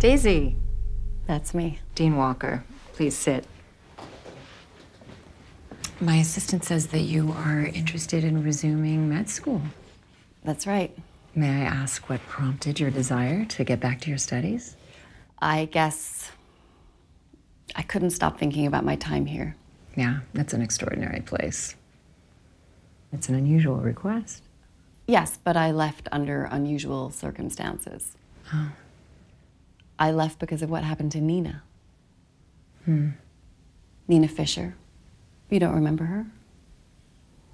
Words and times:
Daisy. 0.00 0.56
That's 1.26 1.52
me. 1.52 1.78
Dean 1.94 2.16
Walker. 2.16 2.64
Please 2.94 3.14
sit. 3.14 3.44
My 6.00 6.16
assistant 6.16 6.64
says 6.64 6.86
that 6.86 7.02
you 7.02 7.32
are 7.32 7.66
interested 7.66 8.24
in 8.24 8.42
resuming 8.42 9.10
med 9.10 9.28
school. 9.28 9.60
That's 10.42 10.66
right. 10.66 10.96
May 11.34 11.50
I 11.50 11.64
ask 11.66 12.08
what 12.08 12.22
prompted 12.22 12.80
your 12.80 12.90
desire 12.90 13.44
to 13.44 13.62
get 13.62 13.78
back 13.78 14.00
to 14.00 14.08
your 14.08 14.16
studies? 14.16 14.74
I 15.38 15.66
guess 15.66 16.30
I 17.76 17.82
couldn't 17.82 18.12
stop 18.12 18.38
thinking 18.38 18.66
about 18.66 18.86
my 18.86 18.96
time 18.96 19.26
here. 19.26 19.54
Yeah, 19.96 20.20
it's 20.32 20.54
an 20.54 20.62
extraordinary 20.62 21.20
place. 21.20 21.76
It's 23.12 23.28
an 23.28 23.34
unusual 23.34 23.76
request. 23.76 24.44
Yes, 25.06 25.38
but 25.44 25.58
I 25.58 25.72
left 25.72 26.08
under 26.10 26.44
unusual 26.44 27.10
circumstances. 27.10 28.16
Oh. 28.54 28.72
I 30.00 30.10
left 30.12 30.38
because 30.38 30.62
of 30.62 30.70
what 30.70 30.82
happened 30.82 31.12
to 31.12 31.20
Nina. 31.20 31.62
Hmm. 32.86 33.10
Nina 34.08 34.26
Fisher. 34.26 34.74
You 35.50 35.60
don't 35.60 35.74
remember 35.74 36.04
her? 36.04 36.26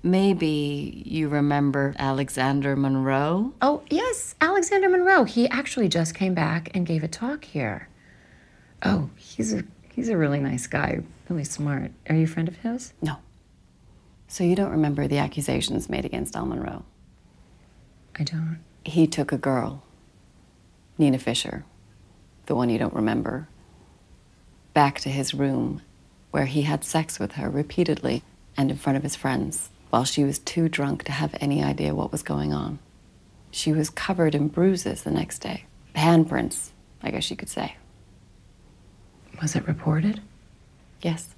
Maybe 0.02 1.02
you 1.05 1.28
remember 1.28 1.95
Alexander 1.98 2.77
Monroe? 2.77 3.52
Oh, 3.60 3.82
yes, 3.91 4.36
Alexander 4.41 4.88
Monroe. 4.88 5.24
He 5.24 5.48
actually 5.48 5.88
just 5.88 6.14
came 6.14 6.32
back 6.32 6.70
and 6.74 6.86
gave 6.86 7.02
a 7.02 7.09
talk 7.09 7.45
here. 7.45 7.88
Oh, 8.84 9.10
he's 9.16 9.52
a 9.52 9.64
he's 9.91 10.08
a 10.08 10.16
really 10.16 10.38
nice 10.38 10.69
guy, 10.69 11.00
really 11.28 11.42
smart. 11.42 11.91
Are 12.08 12.14
you 12.14 12.24
a 12.24 12.28
friend 12.28 12.47
of 12.47 12.58
his? 12.58 12.92
No. 13.02 13.16
So 14.28 14.44
you 14.44 14.55
don't 14.55 14.70
remember 14.70 15.08
the 15.08 15.19
accusations 15.19 15.88
made 15.88 16.05
against 16.05 16.36
Al 16.36 16.47
Monroe? 16.47 16.84
I 18.16 18.22
don't. 18.22 18.60
He 18.84 19.08
took 19.08 19.33
a 19.33 19.38
girl, 19.38 19.83
Nina 20.98 21.19
Fisher, 21.19 21.64
the 22.46 22.55
one 22.55 22.70
you 22.70 22.78
don't 22.78 22.95
remember, 22.95 23.48
back 24.74 25.00
to 25.00 25.09
his 25.09 25.34
room 25.34 25.82
where 26.30 26.47
he 26.47 26.62
had 26.62 26.84
sex 26.84 27.19
with 27.19 27.33
her 27.33 27.48
repeatedly 27.48 28.22
and 28.56 28.70
in 28.70 28.77
front 28.77 28.97
of 28.97 29.02
his 29.02 29.16
friends 29.16 29.70
while 29.91 30.05
she 30.05 30.25
was 30.25 30.39
too 30.39 30.69
drunk 30.69 31.05
to 31.05 31.12
have 31.12 31.34
any 31.41 31.62
idea 31.62 31.94
what 31.94 32.12
was 32.12 32.22
going 32.22 32.52
on. 32.52 32.78
She 33.50 33.72
was 33.72 33.89
covered 33.91 34.34
in 34.34 34.48
bruises 34.48 35.02
the 35.02 35.11
next 35.11 35.39
day. 35.39 35.64
Handprints, 35.94 36.70
I 37.02 37.11
guess 37.11 37.30
you 37.30 37.36
could 37.36 37.48
say. 37.48 37.77
Was 39.41 39.55
it 39.56 39.67
reported? 39.67 40.20
Yes, 41.02 41.34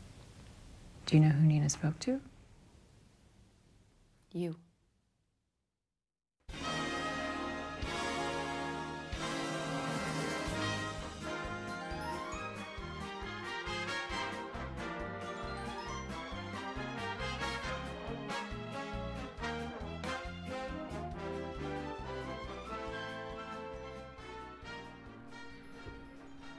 Do 1.06 1.16
you 1.16 1.22
know 1.22 1.30
who 1.30 1.46
Nina 1.46 1.68
spoke 1.68 1.98
to? 2.00 2.20
you. 4.32 4.56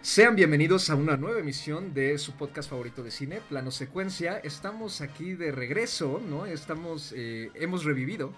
Sean 0.10 0.36
bienvenidos 0.36 0.90
a 0.90 0.96
una 0.96 1.18
nueva 1.18 1.40
emisión 1.40 1.94
de 1.94 2.18
su 2.18 2.32
podcast 2.32 2.68
favorito 2.68 3.04
de 3.04 3.12
cine, 3.12 3.42
Plano 3.48 3.70
Secuencia. 3.70 4.40
Estamos 4.40 5.02
aquí 5.02 5.36
de 5.36 5.52
regreso, 5.52 6.20
¿no? 6.28 6.48
Estamos, 6.48 7.14
eh, 7.16 7.52
hemos 7.54 7.84
revivido 7.84 8.34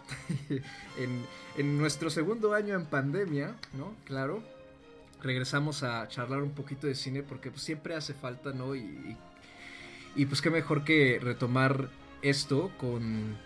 en, 1.00 1.26
en 1.58 1.78
nuestro 1.78 2.10
segundo 2.10 2.54
año 2.54 2.76
en 2.76 2.88
pandemia, 2.88 3.56
¿no? 3.72 3.96
Claro. 4.04 4.44
Regresamos 5.24 5.82
a 5.84 6.06
charlar 6.10 6.44
un 6.44 6.52
poquito 6.52 6.88
de 6.88 6.94
cine 6.94 7.24
porque 7.24 7.52
pues, 7.52 7.64
siempre 7.64 7.96
hace 7.96 8.14
falta, 8.14 8.52
¿no? 8.52 8.76
Y, 8.76 8.80
y, 8.80 9.18
y, 10.18 10.26
pues 10.26 10.42
qué 10.42 10.50
mejor 10.50 10.84
que 10.84 11.20
retomar 11.24 11.88
esto 12.22 12.70
con 12.80 13.38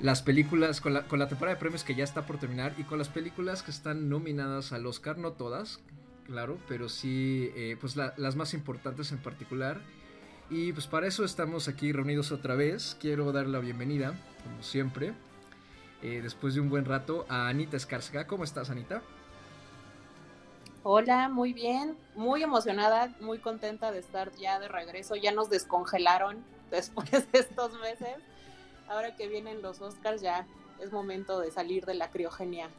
las 0.00 0.20
películas, 0.20 0.80
con 0.80 0.94
la, 0.94 1.06
con 1.06 1.20
la 1.20 1.28
temporada 1.28 1.54
de 1.54 1.60
premios 1.60 1.84
que 1.84 1.94
ya 1.94 2.02
está 2.02 2.26
por 2.26 2.38
terminar 2.38 2.74
y 2.76 2.82
con 2.82 2.98
las 2.98 3.08
películas 3.08 3.62
que 3.62 3.70
están 3.70 4.08
nominadas 4.08 4.72
al 4.72 4.84
Oscar, 4.84 5.16
no 5.16 5.30
todas, 5.30 5.78
claro, 6.26 6.58
pero 6.68 6.88
sí, 6.88 7.52
eh, 7.56 7.76
pues 7.80 7.96
la, 7.96 8.14
las 8.16 8.36
más 8.36 8.54
importantes 8.54 9.12
en 9.12 9.18
particular. 9.18 9.80
Y 10.48 10.72
pues 10.72 10.86
para 10.86 11.06
eso 11.08 11.24
estamos 11.24 11.66
aquí 11.68 11.92
reunidos 11.92 12.30
otra 12.30 12.54
vez. 12.54 12.96
Quiero 13.00 13.32
dar 13.32 13.46
la 13.46 13.58
bienvenida, 13.58 14.14
como 14.44 14.62
siempre, 14.62 15.12
eh, 16.02 16.20
después 16.22 16.54
de 16.54 16.60
un 16.60 16.70
buen 16.70 16.84
rato, 16.84 17.26
a 17.28 17.48
Anita 17.48 17.76
Escárcega. 17.76 18.26
¿Cómo 18.26 18.44
estás, 18.44 18.70
Anita? 18.70 19.02
Hola, 20.84 21.28
muy 21.28 21.52
bien, 21.52 21.96
muy 22.14 22.44
emocionada, 22.44 23.12
muy 23.20 23.38
contenta 23.38 23.90
de 23.90 23.98
estar 23.98 24.30
ya 24.36 24.60
de 24.60 24.68
regreso. 24.68 25.16
Ya 25.16 25.32
nos 25.32 25.50
descongelaron 25.50 26.44
después 26.70 27.10
de 27.10 27.40
estos 27.40 27.80
meses. 27.80 28.16
Ahora 28.88 29.16
que 29.16 29.26
vienen 29.26 29.62
los 29.62 29.80
Oscars 29.80 30.22
ya 30.22 30.46
es 30.80 30.92
momento 30.92 31.40
de 31.40 31.50
salir 31.50 31.86
de 31.86 31.94
la 31.94 32.10
criogenia. 32.10 32.70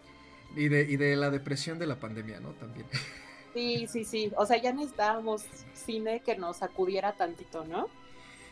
Y 0.56 0.70
de, 0.70 0.84
y 0.84 0.96
de 0.96 1.18
la 1.18 1.30
depresión 1.30 1.80
de 1.80 1.88
la 1.88 2.00
pandemia, 2.00 2.40
¿no? 2.40 2.52
También. 2.52 2.88
Sí, 3.58 3.88
sí, 3.88 4.06
sí. 4.06 4.32
O 4.38 4.46
sea, 4.46 4.62
ya 4.62 4.72
necesitábamos 4.72 5.44
cine 5.74 6.22
que 6.24 6.38
nos 6.38 6.58
sacudiera 6.58 7.14
tantito, 7.14 7.66
¿no? 7.66 7.88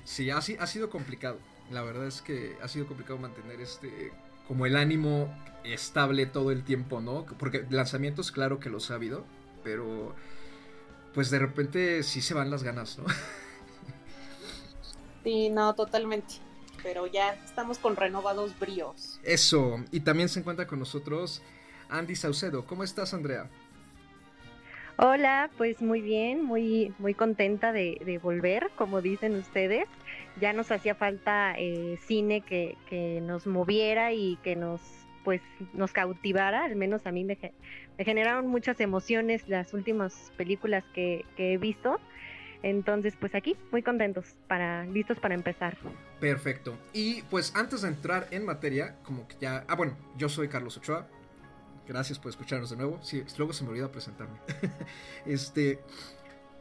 Sí, 0.03 0.31
ha, 0.31 0.38
ha 0.38 0.67
sido 0.67 0.89
complicado. 0.89 1.38
La 1.69 1.83
verdad 1.83 2.07
es 2.07 2.23
que 2.23 2.57
ha 2.63 2.67
sido 2.67 2.88
complicado 2.88 3.19
mantener 3.19 3.61
este 3.61 4.11
como 4.47 4.66
el 4.66 4.75
ánimo 4.75 5.31
estable 5.63 6.25
todo 6.25 6.49
el 6.49 6.63
tiempo, 6.63 7.01
¿no? 7.01 7.23
Porque 7.38 7.67
lanzamientos, 7.69 8.31
claro 8.31 8.59
que 8.59 8.71
los 8.71 8.89
ha 8.89 8.95
habido, 8.95 9.23
pero 9.63 10.16
pues 11.13 11.29
de 11.29 11.37
repente 11.37 12.01
sí 12.01 12.23
se 12.23 12.33
van 12.33 12.49
las 12.49 12.63
ganas, 12.63 12.97
¿no? 12.97 13.05
Sí, 15.23 15.51
no, 15.51 15.75
totalmente. 15.75 16.35
Pero 16.81 17.05
ya 17.05 17.33
estamos 17.45 17.77
con 17.77 17.95
renovados 17.95 18.57
bríos. 18.57 19.19
Eso, 19.22 19.83
y 19.91 19.99
también 19.99 20.29
se 20.29 20.39
encuentra 20.39 20.66
con 20.66 20.79
nosotros 20.79 21.43
Andy 21.89 22.16
Saucedo. 22.16 22.66
¿Cómo 22.66 22.83
estás, 22.83 23.13
Andrea? 23.13 23.51
Hola, 24.97 25.50
pues 25.57 25.81
muy 25.81 26.00
bien, 26.01 26.41
muy, 26.41 26.94
muy 27.00 27.13
contenta 27.13 27.73
de, 27.73 28.19
volver, 28.23 28.69
como 28.78 29.01
dicen 29.01 29.35
ustedes. 29.35 29.88
Ya 30.39 30.53
nos 30.53 30.72
hacía 30.72 30.95
falta 30.95 31.53
eh, 31.57 32.00
cine 32.06 32.41
que, 32.41 32.78
que, 32.89 33.19
nos 33.22 33.45
moviera 33.45 34.13
y 34.13 34.38
que 34.38 34.55
nos, 34.55 34.79
pues, 35.25 35.41
nos 35.73 35.91
cautivara, 35.91 36.63
al 36.63 36.78
menos 36.78 37.05
a 37.05 37.11
mí 37.11 37.25
me, 37.25 37.38
me 37.97 38.05
generaron 38.05 38.47
muchas 38.47 38.79
emociones 38.79 39.50
las 39.50 39.73
últimas 39.73 40.31
películas 40.38 40.85
que, 40.94 41.25
que, 41.35 41.53
he 41.53 41.57
visto. 41.57 42.00
Entonces, 42.63 43.16
pues 43.19 43.35
aquí, 43.35 43.57
muy 43.72 43.84
contentos, 43.84 44.25
para, 44.47 44.85
listos 44.85 45.19
para 45.19 45.35
empezar. 45.35 45.78
Perfecto. 46.22 46.78
Y 46.94 47.22
pues 47.23 47.53
antes 47.53 47.81
de 47.81 47.89
entrar 47.89 48.28
en 48.31 48.45
materia, 48.45 48.95
como 49.03 49.28
que 49.28 49.35
ya... 49.41 49.66
Ah, 49.67 49.75
bueno, 49.75 49.97
yo 50.17 50.29
soy 50.29 50.47
Carlos 50.47 50.78
Ochoa, 50.78 51.05
Gracias 51.88 52.18
por 52.18 52.29
escucharnos 52.29 52.69
de 52.69 52.78
nuevo. 52.78 53.00
Sí, 53.03 53.23
luego 53.38 53.53
se 53.53 53.63
me 53.63 53.69
olvidó 53.69 53.91
presentarme. 53.91 54.38
este, 55.25 55.79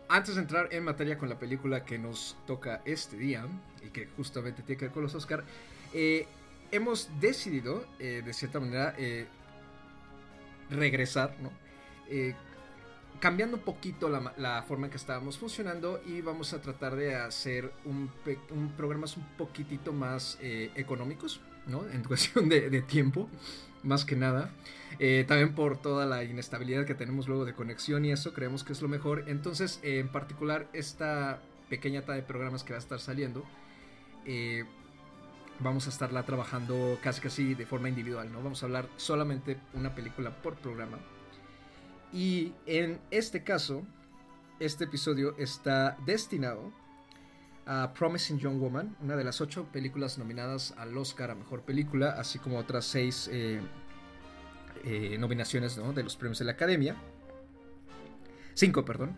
antes 0.09 0.35
de 0.35 0.43
entrar 0.43 0.69
en 0.73 0.85
materia 0.85 1.17
con 1.17 1.29
la 1.29 1.39
película 1.39 1.85
que 1.85 1.99
nos 1.99 2.37
toca 2.47 2.83
este 2.85 3.17
día 3.17 3.47
y 3.83 3.89
que 3.89 4.07
justamente 4.17 4.63
tiene 4.63 4.79
que 4.79 4.85
ver 4.87 4.93
con 4.93 5.03
los 5.03 5.15
Oscar, 5.15 5.45
eh, 5.95 6.27
hemos 6.71 7.09
decidido, 7.21 7.87
eh, 7.99 8.23
de 8.25 8.33
cierta 8.35 8.61
manera, 8.61 8.95
eh, 8.99 9.27
regresar, 10.71 11.37
¿no? 11.41 11.51
Cambiando 13.19 13.57
un 13.57 13.63
poquito 13.63 14.11
la, 14.11 14.35
la, 14.37 14.63
forma 14.65 14.87
en 14.87 14.91
que 14.91 14.99
estábamos 14.99 15.39
funcionando 15.39 16.03
y 16.05 16.21
vamos 16.21 16.53
a 16.53 16.61
tratar 16.61 16.97
de 16.97 17.15
hacer 17.15 17.73
un, 17.87 18.11
un 18.51 18.73
programas 18.73 19.17
un 19.17 19.25
poquitito 19.39 19.93
más 19.93 20.37
económicos, 20.43 21.41
¿no? 21.67 21.89
En 21.89 22.03
cuestión 22.05 22.49
de, 22.49 22.71
de 22.71 22.83
tiempo, 22.83 23.29
más 23.83 24.05
que 24.05 24.17
nada. 24.17 24.51
Eh, 24.99 25.25
también 25.27 25.55
por 25.55 25.77
toda 25.77 26.07
la 26.07 26.23
inestabilidad 26.25 26.87
que 26.87 26.95
tenemos 26.95 27.27
luego 27.27 27.45
de 27.45 27.55
conexión 27.55 28.05
y 28.05 28.13
eso, 28.13 28.33
creemos 28.33 28.65
que 28.65 28.73
es 28.73 28.83
lo 28.83 28.89
mejor. 28.89 29.25
Entonces, 29.27 29.81
eh, 29.83 29.99
en 29.99 30.09
particular, 30.09 30.69
esta 30.73 31.41
pequeña 31.69 32.01
tanda 32.01 32.15
de 32.15 32.23
programas 32.23 32.63
que 32.63 32.73
va 32.73 32.79
a 32.79 32.83
estar 32.83 33.01
saliendo, 33.01 33.45
eh, 34.25 34.65
vamos 35.61 35.87
a 35.87 35.91
estarla 35.91 36.25
trabajando 36.25 36.99
casi 37.03 37.21
casi 37.21 37.55
de 37.55 37.67
forma 37.67 37.89
individual, 37.89 38.31
¿no? 38.33 38.43
Vamos 38.43 38.63
a 38.63 38.67
hablar 38.67 38.89
solamente 38.97 39.59
una 39.75 39.95
película 39.95 40.31
por 40.43 40.55
programa. 40.55 40.99
Y 42.13 42.53
en 42.67 43.01
este 43.11 43.43
caso, 43.43 43.83
este 44.61 44.85
episodio 44.85 45.37
está 45.39 45.97
destinado 46.07 46.73
a 47.67 47.93
Promising 47.95 48.39
Young 48.39 48.59
Woman, 48.59 48.97
una 49.01 49.17
de 49.17 49.25
las 49.25 49.41
ocho 49.41 49.65
películas 49.73 50.19
nominadas 50.19 50.75
al 50.77 50.97
Oscar 50.97 51.31
a 51.31 51.35
Mejor 51.35 51.63
Película, 51.63 52.11
así 52.11 52.39
como 52.39 52.59
otras 52.59 52.85
seis 52.85 53.29
eh, 53.33 53.61
eh, 54.85 55.17
nominaciones 55.19 55.79
¿no? 55.79 55.93
de 55.93 56.03
los 56.03 56.17
premios 56.17 56.39
de 56.39 56.45
la 56.45 56.53
Academia. 56.53 56.97
Cinco, 58.55 58.85
perdón. 58.85 59.17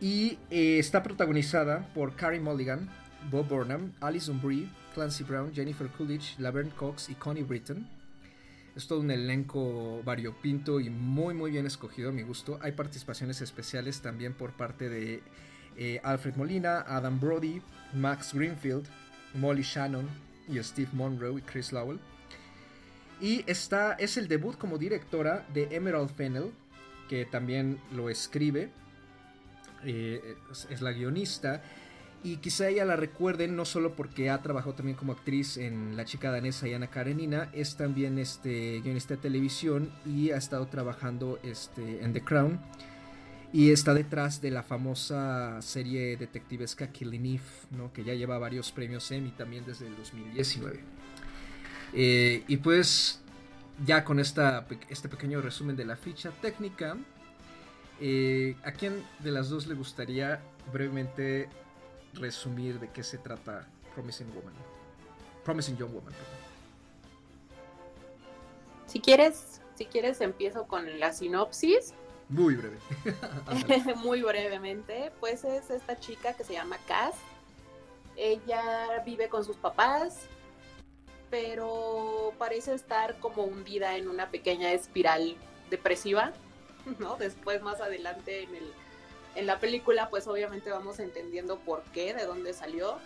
Y 0.00 0.38
eh, 0.50 0.78
está 0.78 1.02
protagonizada 1.02 1.92
por 1.94 2.14
Carey 2.16 2.40
Mulligan, 2.40 2.88
Bob 3.30 3.48
Burnham, 3.48 3.92
Alison 4.00 4.40
Brie, 4.40 4.70
Clancy 4.94 5.24
Brown, 5.24 5.52
Jennifer 5.52 5.88
Coolidge, 5.88 6.38
Laverne 6.38 6.70
Cox 6.70 7.08
y 7.08 7.14
Connie 7.14 7.42
Britton. 7.42 7.88
Es 8.76 8.86
todo 8.86 9.00
un 9.00 9.10
elenco 9.10 10.02
variopinto 10.04 10.80
y 10.80 10.90
muy 10.90 11.32
muy 11.32 11.50
bien 11.50 11.64
escogido 11.64 12.10
a 12.10 12.12
mi 12.12 12.22
gusto. 12.22 12.58
Hay 12.60 12.72
participaciones 12.72 13.40
especiales 13.40 14.02
también 14.02 14.34
por 14.34 14.52
parte 14.52 14.90
de 14.90 15.22
eh, 15.76 16.00
Alfred 16.02 16.36
Molina, 16.36 16.84
Adam 16.86 17.20
Brody, 17.20 17.60
Max 17.92 18.32
Greenfield, 18.34 18.86
Molly 19.34 19.62
Shannon 19.62 20.08
y 20.48 20.62
Steve 20.62 20.88
Monroe 20.92 21.38
y 21.38 21.42
Chris 21.42 21.72
Lowell. 21.72 21.98
Y 23.20 23.44
está, 23.46 23.94
es 23.94 24.16
el 24.16 24.28
debut 24.28 24.56
como 24.56 24.78
directora 24.78 25.46
de 25.54 25.68
Emerald 25.70 26.10
Fennell, 26.10 26.52
que 27.08 27.24
también 27.24 27.80
lo 27.92 28.10
escribe, 28.10 28.70
eh, 29.84 30.36
es, 30.70 30.80
la 30.80 30.92
guionista. 30.92 31.62
Y 32.22 32.38
quizá 32.38 32.68
ella 32.68 32.84
la 32.84 32.96
recuerden 32.96 33.56
no 33.56 33.64
solo 33.64 33.94
porque 33.94 34.30
ha 34.30 34.42
trabajado 34.42 34.74
también 34.74 34.96
como 34.96 35.12
actriz 35.12 35.56
en 35.56 35.96
La 35.96 36.04
chica 36.04 36.30
danesa 36.30 36.66
y 36.66 36.74
Ana 36.74 36.88
Karenina, 36.88 37.50
es 37.52 37.76
también 37.76 38.18
este, 38.18 38.80
guionista 38.80 39.14
de 39.14 39.20
televisión 39.20 39.92
y 40.04 40.30
ha 40.30 40.36
estado 40.36 40.66
trabajando 40.66 41.38
este, 41.42 42.02
en 42.02 42.12
The 42.12 42.22
Crown. 42.22 42.60
Y 43.56 43.72
está 43.72 43.94
detrás 43.94 44.42
de 44.42 44.50
la 44.50 44.62
famosa 44.62 45.62
serie 45.62 46.18
detectivesca 46.18 46.92
Killing 46.92 47.24
Eve, 47.24 47.42
¿no? 47.70 47.90
que 47.90 48.04
ya 48.04 48.12
lleva 48.12 48.38
varios 48.38 48.70
premios 48.70 49.10
Emmy 49.10 49.30
también 49.30 49.64
desde 49.64 49.86
el 49.86 49.96
2019. 49.96 50.78
Eh, 51.94 52.44
y 52.46 52.58
pues 52.58 53.22
ya 53.82 54.04
con 54.04 54.20
este 54.20 55.08
pequeño 55.08 55.40
resumen 55.40 55.74
de 55.74 55.86
la 55.86 55.96
ficha 55.96 56.32
técnica, 56.32 56.98
eh, 57.98 58.56
¿a 58.62 58.72
quién 58.72 59.02
de 59.20 59.30
las 59.30 59.48
dos 59.48 59.66
le 59.66 59.74
gustaría 59.74 60.42
brevemente 60.70 61.48
resumir 62.12 62.78
de 62.78 62.90
qué 62.90 63.02
se 63.02 63.16
trata 63.16 63.66
Promising 63.94 64.34
Woman? 64.34 64.52
Promising 65.46 65.78
Young 65.78 65.94
Woman. 65.94 66.12
Si 68.86 69.00
quieres, 69.00 69.62
si 69.76 69.86
quieres 69.86 70.20
empiezo 70.20 70.66
con 70.66 71.00
la 71.00 71.14
sinopsis. 71.14 71.94
Muy 72.28 72.56
breve. 72.56 72.78
Muy 73.96 74.22
brevemente, 74.22 75.12
pues 75.20 75.44
es 75.44 75.70
esta 75.70 75.98
chica 75.98 76.32
que 76.34 76.44
se 76.44 76.54
llama 76.54 76.78
Cass. 76.86 77.14
Ella 78.16 79.02
vive 79.04 79.28
con 79.28 79.44
sus 79.44 79.56
papás, 79.56 80.26
pero 81.30 82.32
parece 82.38 82.74
estar 82.74 83.18
como 83.20 83.44
hundida 83.44 83.96
en 83.96 84.08
una 84.08 84.30
pequeña 84.30 84.72
espiral 84.72 85.36
depresiva, 85.70 86.32
¿no? 86.98 87.16
Después, 87.16 87.62
más 87.62 87.80
adelante 87.80 88.42
en, 88.42 88.54
el, 88.54 88.72
en 89.36 89.46
la 89.46 89.60
película, 89.60 90.08
pues 90.10 90.26
obviamente 90.26 90.70
vamos 90.70 90.98
entendiendo 90.98 91.58
por 91.58 91.82
qué, 91.92 92.12
de 92.14 92.24
dónde 92.24 92.52
salió, 92.52 92.98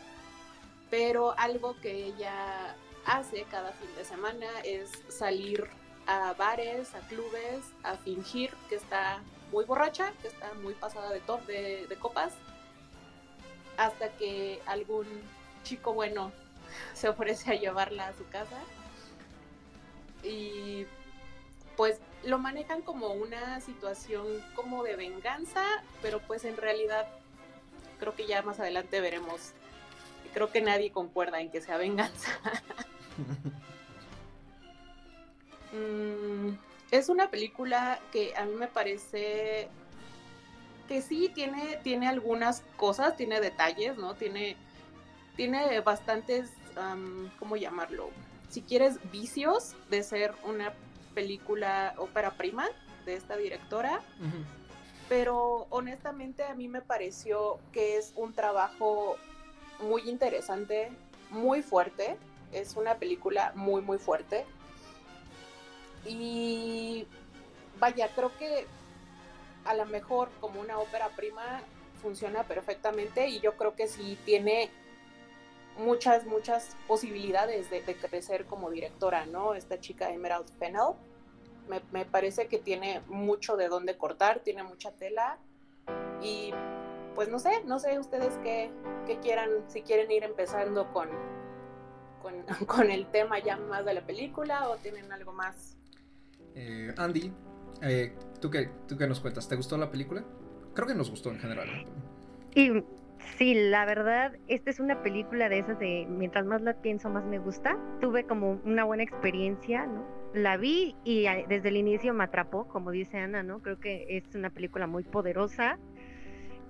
pero 0.88 1.38
algo 1.38 1.78
que 1.80 2.06
ella 2.06 2.74
hace 3.04 3.44
cada 3.50 3.72
fin 3.72 3.88
de 3.96 4.04
semana 4.04 4.46
es 4.64 4.90
salir 5.08 5.68
a 6.10 6.34
bares, 6.34 6.92
a 6.96 7.00
clubes, 7.06 7.64
a 7.84 7.96
fingir 7.96 8.52
que 8.68 8.74
está 8.74 9.22
muy 9.52 9.64
borracha, 9.64 10.12
que 10.20 10.28
está 10.28 10.52
muy 10.54 10.74
pasada 10.74 11.10
de, 11.12 11.20
top, 11.20 11.46
de, 11.46 11.86
de 11.86 11.96
copas, 11.96 12.32
hasta 13.76 14.10
que 14.16 14.60
algún 14.66 15.06
chico 15.62 15.94
bueno 15.94 16.32
se 16.94 17.08
ofrece 17.08 17.52
a 17.52 17.54
llevarla 17.54 18.08
a 18.08 18.14
su 18.14 18.26
casa. 18.28 18.58
Y 20.24 20.84
pues 21.76 22.00
lo 22.24 22.38
manejan 22.38 22.82
como 22.82 23.12
una 23.12 23.60
situación 23.60 24.26
como 24.54 24.82
de 24.82 24.96
venganza, 24.96 25.64
pero 26.02 26.18
pues 26.20 26.44
en 26.44 26.56
realidad 26.56 27.06
creo 28.00 28.16
que 28.16 28.26
ya 28.26 28.42
más 28.42 28.58
adelante 28.58 29.00
veremos. 29.00 29.52
Creo 30.34 30.50
que 30.50 30.60
nadie 30.60 30.90
concuerda 30.90 31.40
en 31.40 31.50
que 31.50 31.60
sea 31.60 31.76
venganza. 31.76 32.32
Mm, 35.72 36.50
es 36.90 37.08
una 37.08 37.30
película 37.30 38.00
que 38.12 38.34
a 38.36 38.44
mí 38.44 38.54
me 38.54 38.66
parece 38.66 39.68
que 40.88 41.02
sí 41.02 41.30
tiene, 41.32 41.78
tiene 41.84 42.08
algunas 42.08 42.62
cosas, 42.76 43.16
tiene 43.16 43.40
detalles, 43.40 43.96
¿no? 43.96 44.14
Tiene, 44.14 44.56
tiene 45.36 45.80
bastantes 45.80 46.50
¿cómo 47.38 47.56
llamarlo? 47.56 48.10
Si 48.48 48.62
quieres, 48.62 48.98
vicios 49.10 49.74
de 49.90 50.02
ser 50.02 50.34
una 50.44 50.72
película 51.14 51.94
ópera 51.96 52.32
prima 52.32 52.68
de 53.04 53.14
esta 53.14 53.36
directora. 53.36 54.00
Pero 55.08 55.66
honestamente 55.70 56.44
a 56.44 56.54
mí 56.54 56.68
me 56.68 56.82
pareció 56.82 57.58
que 57.72 57.96
es 57.96 58.12
un 58.16 58.32
trabajo 58.32 59.16
muy 59.80 60.08
interesante, 60.08 60.92
muy 61.30 61.62
fuerte. 61.62 62.16
Es 62.52 62.76
una 62.76 62.96
película 62.96 63.52
muy, 63.54 63.82
muy 63.82 63.98
fuerte. 63.98 64.46
Y 66.04 67.06
vaya, 67.78 68.08
creo 68.14 68.36
que 68.38 68.66
a 69.64 69.74
lo 69.74 69.84
mejor 69.86 70.30
como 70.40 70.60
una 70.60 70.78
ópera 70.78 71.10
prima 71.10 71.62
funciona 72.00 72.44
perfectamente 72.44 73.28
y 73.28 73.40
yo 73.40 73.56
creo 73.56 73.74
que 73.74 73.86
sí 73.86 74.18
tiene 74.24 74.70
muchas, 75.78 76.26
muchas 76.26 76.76
posibilidades 76.86 77.70
de, 77.70 77.82
crecer 77.82 78.46
como 78.46 78.70
directora, 78.70 79.26
¿no? 79.26 79.54
Esta 79.54 79.80
chica 79.80 80.10
Emerald 80.10 80.48
Fennell. 80.58 80.94
Me, 81.92 82.04
parece 82.04 82.48
que 82.48 82.58
tiene 82.58 83.00
mucho 83.06 83.56
de 83.56 83.68
dónde 83.68 83.96
cortar, 83.96 84.40
tiene 84.40 84.64
mucha 84.64 84.90
tela 84.90 85.38
y 86.20 86.52
pues 87.14 87.28
no 87.28 87.38
sé, 87.38 87.62
no 87.64 87.78
sé 87.78 87.98
ustedes 87.98 88.36
qué, 88.42 88.72
quieran, 89.22 89.50
si 89.68 89.82
quieren 89.82 90.10
ir 90.10 90.24
empezando 90.24 90.92
con, 90.92 91.08
con, 92.66 92.90
el 92.90 93.06
tema 93.06 93.38
ya 93.38 93.56
más 93.56 93.84
de 93.84 93.94
la 93.94 94.00
película 94.00 94.68
o 94.68 94.76
tienen 94.78 95.12
algo 95.12 95.32
más. 95.32 95.76
Eh, 96.62 96.94
Andy, 96.98 97.32
eh, 97.82 98.12
¿tú, 98.40 98.50
qué, 98.50 98.68
¿tú 98.86 98.96
qué 98.98 99.06
nos 99.06 99.20
cuentas? 99.20 99.48
¿Te 99.48 99.56
gustó 99.56 99.78
la 99.78 99.90
película? 99.90 100.22
Creo 100.74 100.86
que 100.86 100.94
nos 100.94 101.10
gustó 101.10 101.30
en 101.30 101.38
general. 101.38 101.68
Y 102.54 102.82
Sí, 103.36 103.54
la 103.54 103.84
verdad, 103.84 104.32
esta 104.48 104.70
es 104.70 104.80
una 104.80 105.02
película 105.02 105.48
de 105.48 105.58
esas 105.58 105.78
de 105.78 106.06
mientras 106.08 106.46
más 106.46 106.62
la 106.62 106.74
pienso, 106.74 107.10
más 107.10 107.24
me 107.24 107.38
gusta. 107.38 107.76
Tuve 108.00 108.24
como 108.24 108.60
una 108.64 108.84
buena 108.84 109.02
experiencia, 109.02 109.86
¿no? 109.86 110.04
La 110.34 110.56
vi 110.56 110.94
y 111.04 111.26
desde 111.48 111.68
el 111.68 111.76
inicio 111.76 112.14
me 112.14 112.24
atrapó, 112.24 112.66
como 112.68 112.90
dice 112.90 113.18
Ana, 113.18 113.42
¿no? 113.42 113.60
Creo 113.60 113.78
que 113.78 114.06
es 114.08 114.34
una 114.34 114.50
película 114.50 114.86
muy 114.86 115.04
poderosa, 115.04 115.78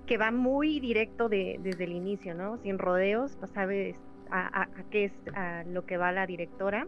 que 0.07 0.17
va 0.17 0.31
muy 0.31 0.81
directo 0.81 1.29
desde 1.29 1.85
el 1.85 1.93
inicio, 1.93 2.35
¿no? 2.35 2.59
Sin 2.59 2.79
rodeos, 2.79 3.37
pues 3.37 3.51
sabes 3.53 3.97
a, 4.31 4.69
qué 4.91 5.05
es 5.05 5.13
a 5.35 5.65
lo 5.65 5.85
que 5.87 5.97
va 5.97 6.11
la 6.13 6.27
directora. 6.27 6.87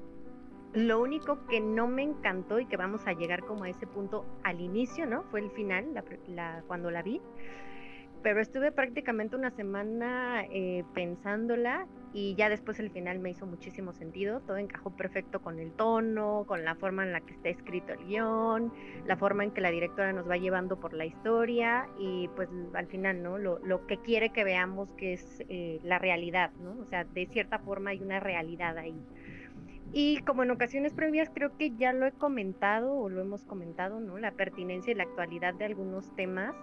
Lo 0.72 1.00
único 1.00 1.46
que 1.46 1.60
no 1.60 1.86
me 1.86 2.02
encantó 2.02 2.58
y 2.58 2.66
que 2.66 2.76
vamos 2.76 3.06
a 3.06 3.12
llegar 3.12 3.40
como 3.40 3.64
a 3.64 3.69
ese 3.69 3.86
punto 3.86 4.24
al 4.42 4.60
inicio, 4.60 5.06
¿no? 5.06 5.22
Fue 5.24 5.40
el 5.40 5.50
final, 5.50 5.92
la, 6.28 6.62
cuando 6.66 6.90
la 6.90 7.02
vi 7.02 7.20
pero 8.22 8.40
estuve 8.40 8.72
prácticamente 8.72 9.36
una 9.36 9.50
semana 9.50 10.44
eh, 10.50 10.84
pensándola 10.94 11.86
y 12.14 12.34
ya 12.34 12.48
después 12.48 12.79
el 12.79 12.91
final 12.91 13.19
me 13.19 13.31
hizo 13.31 13.46
muchísimo 13.46 13.93
sentido, 13.93 14.41
todo 14.41 14.58
encajó 14.58 14.91
perfecto 14.91 15.41
con 15.41 15.58
el 15.58 15.72
tono, 15.72 16.44
con 16.46 16.64
la 16.64 16.74
forma 16.74 17.05
en 17.05 17.12
la 17.12 17.20
que 17.20 17.32
está 17.32 17.48
escrito 17.48 17.94
el 17.94 18.05
guion, 18.05 18.72
la 19.06 19.17
forma 19.17 19.44
en 19.44 19.50
que 19.50 19.60
la 19.60 19.70
directora 19.70 20.12
nos 20.12 20.29
va 20.29 20.36
llevando 20.36 20.79
por 20.79 20.93
la 20.93 21.06
historia 21.06 21.88
y 21.98 22.29
pues 22.36 22.48
al 22.74 22.86
final, 22.86 23.22
¿no? 23.22 23.38
Lo, 23.38 23.58
lo 23.60 23.86
que 23.86 23.96
quiere 23.98 24.31
que 24.31 24.44
veamos 24.44 24.93
que 24.93 25.14
es 25.14 25.43
eh, 25.48 25.81
la 25.82 25.98
realidad, 25.98 26.50
¿no? 26.62 26.76
O 26.81 26.84
sea, 26.84 27.05
de 27.05 27.26
cierta 27.26 27.58
forma 27.58 27.91
hay 27.91 28.02
una 28.02 28.20
realidad 28.20 28.76
ahí. 28.79 29.02
Y 29.93 30.19
como 30.22 30.43
en 30.43 30.51
ocasiones 30.51 30.94
previas 30.94 31.31
creo 31.32 31.56
que 31.56 31.70
ya 31.77 31.93
lo 31.93 32.06
he 32.06 32.13
comentado 32.13 32.94
o 32.94 33.08
lo 33.11 33.20
hemos 33.20 33.44
comentado, 33.44 34.01
¿no? 34.01 34.17
La 34.19 34.32
pertinencia 34.32 34.91
y 34.91 34.94
la 34.94 35.03
actualidad 35.03 35.55
de 35.55 35.67
algunos 35.67 36.15
temas 36.17 36.55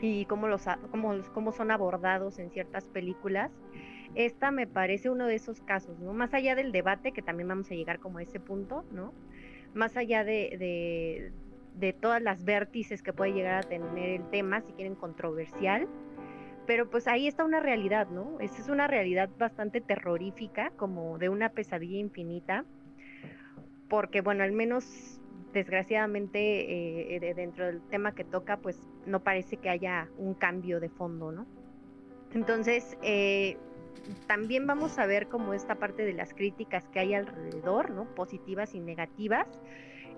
y 0.00 0.24
cómo, 0.24 0.48
los, 0.48 0.64
cómo, 0.90 1.14
cómo 1.32 1.52
son 1.52 1.70
abordados 1.70 2.38
en 2.38 2.50
ciertas 2.50 2.86
películas. 2.86 3.52
Esta 4.16 4.50
me 4.50 4.66
parece 4.66 5.10
uno 5.10 5.26
de 5.26 5.36
esos 5.36 5.60
casos, 5.60 6.00
¿no? 6.00 6.12
Más 6.12 6.34
allá 6.34 6.56
del 6.56 6.72
debate, 6.72 7.12
que 7.12 7.22
también 7.22 7.48
vamos 7.48 7.70
a 7.70 7.74
llegar 7.74 8.00
como 8.00 8.18
a 8.18 8.22
ese 8.22 8.40
punto, 8.40 8.84
¿no? 8.90 9.12
Más 9.72 9.96
allá 9.96 10.24
de, 10.24 10.56
de, 10.58 11.32
de 11.78 11.92
todas 11.92 12.20
las 12.20 12.44
vértices 12.44 13.02
que 13.02 13.12
puede 13.12 13.32
llegar 13.32 13.54
a 13.54 13.68
tener 13.68 14.20
el 14.20 14.28
tema, 14.30 14.62
si 14.62 14.72
quieren 14.72 14.96
controversial, 14.96 15.86
pero 16.66 16.88
pues 16.88 17.06
ahí 17.06 17.26
está 17.26 17.44
una 17.44 17.60
realidad, 17.60 18.08
¿no? 18.08 18.38
Esa 18.40 18.60
es 18.60 18.68
una 18.68 18.86
realidad 18.86 19.28
bastante 19.38 19.80
terrorífica, 19.80 20.70
como 20.76 21.18
de 21.18 21.28
una 21.28 21.50
pesadilla 21.50 21.98
infinita, 21.98 22.64
porque 23.88 24.20
bueno, 24.20 24.44
al 24.44 24.52
menos 24.52 25.20
desgraciadamente 25.52 27.16
eh, 27.16 27.34
dentro 27.34 27.66
del 27.66 27.82
tema 27.82 28.14
que 28.14 28.24
toca, 28.24 28.58
pues 28.58 28.88
no 29.06 29.20
parece 29.20 29.56
que 29.56 29.68
haya 29.68 30.08
un 30.16 30.34
cambio 30.34 30.80
de 30.80 30.88
fondo, 30.88 31.32
¿no? 31.32 31.46
Entonces, 32.32 32.96
eh, 33.02 33.56
también 34.26 34.66
vamos 34.66 34.98
a 34.98 35.06
ver 35.06 35.28
como 35.28 35.54
esta 35.54 35.74
parte 35.76 36.04
de 36.04 36.12
las 36.12 36.32
críticas 36.34 36.88
que 36.88 37.00
hay 37.00 37.14
alrededor, 37.14 37.90
¿no? 37.90 38.04
Positivas 38.14 38.74
y 38.74 38.80
negativas. 38.80 39.46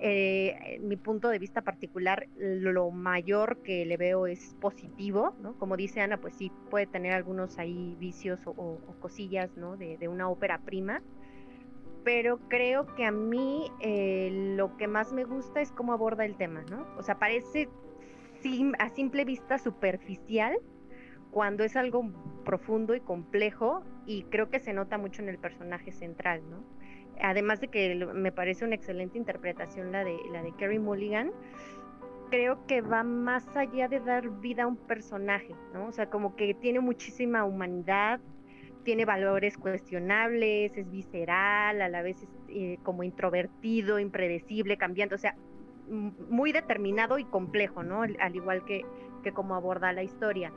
Eh, 0.04 0.80
mi 0.82 0.96
punto 0.96 1.28
de 1.28 1.38
vista 1.38 1.62
particular, 1.62 2.26
lo 2.36 2.90
mayor 2.90 3.62
que 3.62 3.86
le 3.86 3.96
veo 3.96 4.26
es 4.26 4.56
positivo, 4.60 5.32
¿no? 5.40 5.56
Como 5.58 5.76
dice 5.76 6.00
Ana, 6.00 6.16
pues 6.16 6.34
sí 6.34 6.50
puede 6.70 6.88
tener 6.88 7.12
algunos 7.12 7.56
ahí 7.60 7.94
vicios 8.00 8.40
o, 8.46 8.80
cosillas, 8.98 9.56
¿no? 9.56 9.76
De, 9.76 9.98
de, 9.98 10.08
una 10.08 10.28
ópera 10.28 10.58
prima, 10.58 11.02
pero 12.02 12.40
creo 12.48 12.92
que 12.96 13.04
a 13.04 13.12
mí 13.12 13.70
eh, 13.78 14.54
lo 14.56 14.76
que 14.76 14.88
más 14.88 15.12
me 15.12 15.22
gusta 15.22 15.60
es 15.60 15.70
cómo 15.70 15.92
aborda 15.92 16.24
el 16.24 16.36
tema, 16.36 16.64
¿no? 16.68 16.84
O 16.98 17.04
sea, 17.04 17.20
parece 17.20 17.68
a 18.80 18.88
simple 18.88 19.24
vista 19.24 19.56
superficial 19.56 20.58
cuando 21.30 21.62
es 21.62 21.76
algo 21.76 22.10
profundo 22.44 22.96
y 22.96 23.00
complejo 23.00 23.84
y 24.04 24.24
creo 24.24 24.50
que 24.50 24.58
se 24.58 24.72
nota 24.72 24.98
mucho 24.98 25.22
en 25.22 25.28
el 25.28 25.38
personaje 25.38 25.92
central, 25.92 26.42
¿no? 26.50 26.64
Además 27.20 27.60
de 27.60 27.68
que 27.68 27.94
me 28.14 28.32
parece 28.32 28.64
una 28.64 28.74
excelente 28.74 29.18
interpretación 29.18 29.92
la 29.92 30.04
de 30.04 30.16
la 30.32 30.42
de 30.42 30.52
Kerry 30.52 30.78
Mulligan, 30.78 31.32
creo 32.30 32.66
que 32.66 32.80
va 32.80 33.04
más 33.04 33.46
allá 33.56 33.88
de 33.88 34.00
dar 34.00 34.28
vida 34.40 34.62
a 34.62 34.66
un 34.66 34.76
personaje, 34.76 35.54
¿no? 35.74 35.88
O 35.88 35.92
sea, 35.92 36.06
como 36.06 36.34
que 36.34 36.54
tiene 36.54 36.80
muchísima 36.80 37.44
humanidad, 37.44 38.20
tiene 38.84 39.04
valores 39.04 39.58
cuestionables, 39.58 40.76
es 40.76 40.90
visceral, 40.90 41.82
a 41.82 41.88
la 41.90 42.00
vez 42.00 42.22
es 42.22 42.28
eh, 42.48 42.78
como 42.82 43.02
introvertido, 43.02 43.98
impredecible, 43.98 44.78
cambiando, 44.78 45.14
o 45.14 45.18
sea, 45.18 45.36
muy 45.88 46.52
determinado 46.52 47.18
y 47.18 47.24
complejo, 47.24 47.82
¿no? 47.82 48.02
Al 48.02 48.34
igual 48.34 48.64
que, 48.64 48.84
que 49.22 49.32
como 49.32 49.54
aborda 49.54 49.92
la 49.92 50.02
historia. 50.02 50.52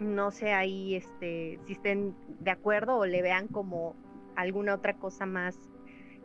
No 0.00 0.30
sé 0.30 0.52
ahí 0.52 0.94
este, 0.94 1.58
si 1.66 1.74
estén 1.74 2.14
de 2.40 2.50
acuerdo 2.50 2.96
o 2.96 3.06
le 3.06 3.22
vean 3.22 3.48
como 3.48 3.96
alguna 4.36 4.74
otra 4.74 4.94
cosa 4.94 5.26
más 5.26 5.56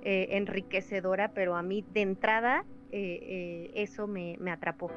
eh, 0.04 0.28
enriquecedora, 0.32 1.34
pero 1.34 1.56
a 1.56 1.64
mí 1.64 1.84
de 1.94 2.02
entrada 2.02 2.66
eh, 2.92 3.72
eso 3.76 4.08
me, 4.08 4.38
me 4.40 4.52
atrapó. 4.52 4.92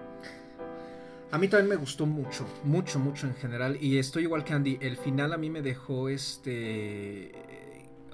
A 1.35 1.39
mí 1.39 1.49
también 1.49 1.71
me 1.71 1.75
gustó 1.75 2.07
mucho, 2.07 2.47
mucho, 2.63 3.01
mucho 3.01 3.27
en 3.27 3.35
general. 3.35 3.77
Y 3.81 3.99
estoy 3.99 4.23
igual 4.23 4.45
que 4.45 4.53
Andy. 4.53 4.79
El 4.81 4.97
final 4.97 5.33
a 5.33 5.37
mí 5.37 5.51
me 5.51 5.63
dejó 5.63 6.09
este. 6.09 7.33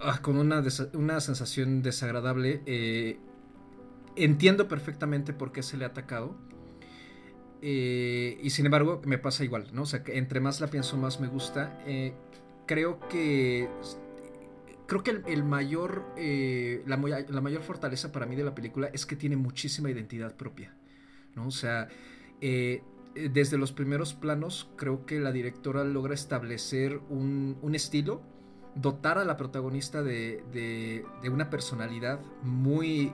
Ah, 0.02 0.20
con 0.22 0.38
una, 0.38 0.62
una, 0.94 1.20
sensación 1.20 1.82
desagradable. 1.82 2.62
Eh, 2.64 3.18
entiendo 4.16 4.68
perfectamente 4.68 5.34
por 5.34 5.52
qué 5.52 5.62
se 5.62 5.76
le 5.76 5.84
ha 5.84 5.88
atacado. 5.88 6.34
Eh, 7.60 8.38
y 8.42 8.48
sin 8.48 8.64
embargo, 8.64 9.02
me 9.04 9.18
pasa 9.18 9.44
igual, 9.44 9.66
¿no? 9.74 9.82
O 9.82 9.86
sea, 9.86 10.02
que 10.02 10.16
entre 10.16 10.40
más 10.40 10.62
la 10.62 10.68
pienso, 10.68 10.96
más 10.96 11.20
me 11.20 11.28
gusta. 11.28 11.78
Eh, 11.86 12.14
creo 12.64 13.00
que. 13.10 13.68
Creo 14.90 15.04
que 15.04 15.22
el, 15.32 15.44
mayor. 15.44 16.04
La, 16.84 16.96
la, 16.96 17.40
mayor 17.40 17.62
fortaleza 17.62 18.10
para 18.10 18.26
mí 18.26 18.34
de 18.34 18.42
la 18.42 18.56
película 18.56 18.88
es 18.92 19.06
que 19.06 19.14
tiene 19.14 19.36
muchísima 19.36 19.88
identidad 19.88 20.34
propia. 20.34 20.74
¿no? 21.36 21.46
O 21.46 21.52
sea, 21.52 21.86
eh, 22.40 22.82
desde 23.14 23.56
los 23.56 23.70
primeros 23.70 24.14
planos 24.14 24.68
creo 24.74 25.06
que 25.06 25.20
la 25.20 25.30
directora 25.30 25.84
logra 25.84 26.14
establecer 26.14 27.00
un, 27.08 27.56
estilo, 27.72 28.20
dotar 28.74 29.18
a 29.18 29.24
la 29.24 29.36
protagonista 29.36 30.02
de, 30.02 31.04
una 31.30 31.50
personalidad 31.50 32.18
muy 32.42 33.12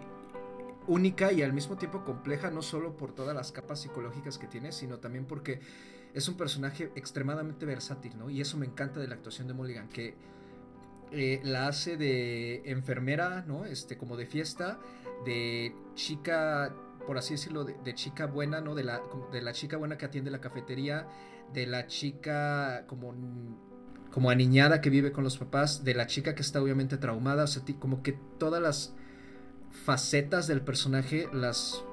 única 0.87 1.31
y 1.31 1.43
al 1.43 1.53
mismo 1.53 1.77
tiempo 1.77 2.05
compleja, 2.05 2.51
no 2.51 2.63
solo 2.63 2.97
por 2.97 3.15
todas 3.15 3.37
las 3.37 3.53
capas 3.53 3.83
psicológicas 3.83 4.39
que 4.39 4.47
tiene, 4.47 4.73
sino 4.73 4.97
también 4.99 5.27
porque 5.27 5.61
es 6.15 6.27
un 6.27 6.39
personaje 6.39 6.91
extremadamente 6.95 7.67
versátil, 7.67 8.17
¿no? 8.17 8.31
Y 8.31 8.41
eso 8.41 8.57
me 8.57 8.65
encanta 8.65 8.99
de 8.99 9.09
la 9.09 9.17
actuación 9.17 9.47
de 9.47 9.53
Mulligan, 9.53 9.91
que 9.91 10.15
eh, 11.13 11.41
la 11.45 11.69
hace 11.69 11.97
de 11.97 12.63
enfermera, 12.71 13.45
¿no? 13.47 13.65
Este, 13.65 13.97
como 13.97 14.17
de 14.17 14.27
fiesta, 14.27 14.79
de 15.25 15.75
chica 15.95 16.75
por 17.07 17.17
así 17.17 17.35
decirlo, 17.35 17.65
de, 17.65 17.95
chica 17.95 18.27
buena, 18.27 18.61
¿no? 18.61 18.75
De 18.75 18.85
la, 18.85 19.01
de 19.33 19.41
la 19.41 19.53
chica 19.53 19.77
buena 19.77 19.97
que 19.97 20.05
atiende 20.05 20.31
la 20.31 20.41
cafetería, 20.41 21.07
de 21.55 21.67
la 21.67 21.87
chica 21.87 22.85
como, 22.89 23.15
como 24.11 24.29
aniñada 24.29 24.81
que 24.81 24.91
vive 24.91 25.13
con 25.13 25.25
los 25.25 25.39
papás, 25.39 25.85
de 25.85 25.95
la 25.95 26.07
chica 26.07 26.35
que 26.35 26.43
está 26.43 26.61
obviamente 26.61 26.99
traumada, 26.99 27.45
o 27.45 27.47
sea, 27.47 27.63
como 27.79 28.03
que 28.03 28.19
todas 28.39 28.61
las 28.61 28.95
facetas 29.85 30.47
del 30.49 30.63
personaje 30.63 31.29
las 31.33 31.85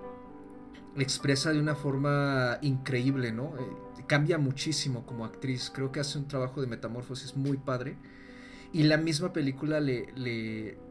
expresa 0.98 1.51
de 1.51 1.60
una 1.60 1.75
forma 1.75 2.58
increíble, 2.62 3.32
¿no? 3.32 3.55
Eh, 3.60 4.03
cambia 4.08 4.38
muchísimo 4.38 5.05
como 5.05 5.25
actriz, 5.25 5.72
creo 5.74 5.91
que 5.91 6.00
hace 6.00 6.17
un 6.17 6.27
trabajo 6.27 6.60
de 6.60 6.67
metamorfosis 6.67 7.36
muy 7.36 7.58
padre. 7.58 7.98
Y 8.73 8.83
la 8.83 8.97
misma 8.97 9.31
película 9.31 9.79
le, 9.79 10.07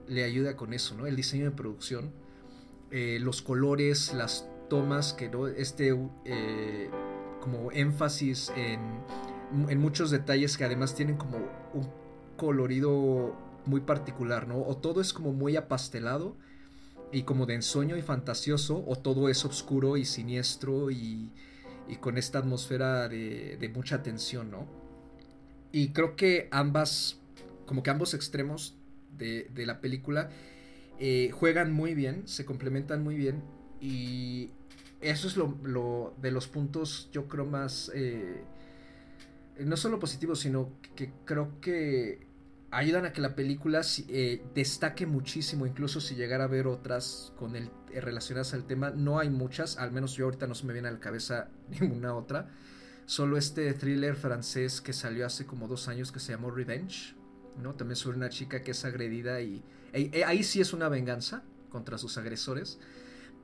le, 0.06 0.24
ayuda 0.24 0.56
con 0.56 0.72
eso, 0.72 0.94
¿no? 0.94 1.06
El 1.06 1.16
diseño 1.16 1.44
de 1.44 1.50
producción 1.50 2.12
eh, 2.92 3.18
los 3.20 3.40
colores, 3.40 4.12
las 4.12 4.46
tomas, 4.68 5.14
que 5.14 5.30
¿no? 5.30 5.48
este 5.48 5.98
eh, 6.26 6.90
como 7.40 7.72
énfasis 7.72 8.52
en, 8.54 8.80
en, 9.70 9.78
muchos 9.78 10.10
detalles 10.10 10.58
que 10.58 10.64
además 10.64 10.94
tienen 10.94 11.16
como 11.16 11.38
un 11.72 11.88
colorido 12.36 13.34
muy 13.64 13.80
particular, 13.80 14.46
¿no? 14.46 14.62
O 14.62 14.76
todo 14.76 15.00
es 15.00 15.14
como 15.14 15.32
muy 15.32 15.56
apastelado 15.56 16.36
y 17.12 17.22
como 17.22 17.46
de 17.46 17.54
ensueño 17.54 17.96
y 17.96 18.02
fantasioso, 18.02 18.84
o 18.86 18.96
todo 18.96 19.30
es 19.30 19.44
oscuro 19.46 19.96
y 19.96 20.04
siniestro 20.04 20.90
y, 20.90 21.32
y 21.88 21.96
con 21.96 22.18
esta 22.18 22.40
atmósfera 22.40 23.08
de, 23.08 23.56
de, 23.58 23.68
mucha 23.70 24.02
tensión, 24.02 24.50
¿no? 24.50 24.66
Y 25.72 25.92
creo 25.92 26.14
que 26.14 26.48
ambas, 26.50 27.21
como 27.66 27.82
que 27.82 27.90
ambos 27.90 28.14
extremos 28.14 28.76
de, 29.16 29.50
de 29.54 29.66
la 29.66 29.80
película 29.80 30.30
eh, 31.04 31.30
juegan 31.32 31.72
muy 31.72 31.94
bien, 31.94 32.28
se 32.28 32.44
complementan 32.44 33.02
muy 33.02 33.16
bien 33.16 33.42
y 33.80 34.50
eso 35.00 35.26
es 35.26 35.36
lo, 35.36 36.14
de 36.22 36.30
los 36.30 36.46
puntos 36.46 37.08
yo 37.12 37.26
creo 37.26 37.44
más, 37.44 37.90
eh, 37.92 38.44
no 39.58 39.76
solo 39.76 39.98
positivos, 39.98 40.38
sino 40.38 40.70
que, 40.94 41.12
creo 41.24 41.60
que 41.60 42.28
ayudan 42.70 43.04
a 43.04 43.12
que 43.12 43.20
la 43.20 43.34
película 43.34 43.80
eh, 44.08 44.44
destaque 44.54 45.06
muchísimo, 45.06 45.66
incluso 45.66 46.00
si 46.00 46.14
llegara 46.14 46.44
a 46.44 46.46
ver 46.46 46.68
otras 46.68 47.32
con 47.36 47.56
el, 47.56 47.70
relacionadas 47.92 48.54
al 48.54 48.64
tema, 48.64 48.90
no 48.90 49.18
hay 49.18 49.28
muchas, 49.28 49.78
al 49.78 49.90
menos 49.90 50.14
yo 50.14 50.26
ahorita 50.26 50.46
no 50.46 50.54
se 50.54 50.66
me 50.66 50.72
viene 50.72 50.86
a 50.86 50.92
la 50.92 51.00
cabeza 51.00 51.48
ninguna 51.80 52.14
otra, 52.14 52.48
solo 53.06 53.36
este 53.36 53.74
thriller 53.74 54.14
francés 54.14 54.80
que 54.80 54.92
salió 54.92 55.26
hace 55.26 55.46
como 55.46 55.66
dos 55.66 55.88
años 55.88 56.12
que 56.12 56.20
se 56.20 56.30
llamó 56.30 56.52
Revenge, 56.52 57.16
¿no? 57.60 57.74
También 57.74 57.96
sobre 57.96 58.16
una 58.16 58.28
chica 58.28 58.62
que 58.62 58.70
es 58.70 58.84
agredida 58.84 59.40
y 59.40 59.62
Ahí 59.94 60.42
sí 60.42 60.60
es 60.60 60.72
una 60.72 60.88
venganza 60.88 61.42
contra 61.68 61.98
sus 61.98 62.16
agresores, 62.16 62.78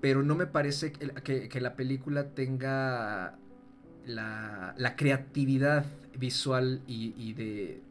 pero 0.01 0.23
no 0.23 0.35
me 0.35 0.47
parece 0.47 0.93
que, 0.93 1.61
la 1.61 1.77
película 1.77 2.31
tenga 2.31 3.37
la, 4.07 4.95
creatividad 4.97 5.85
visual 6.19 6.81
y, 6.87 7.33
de, 7.35 7.83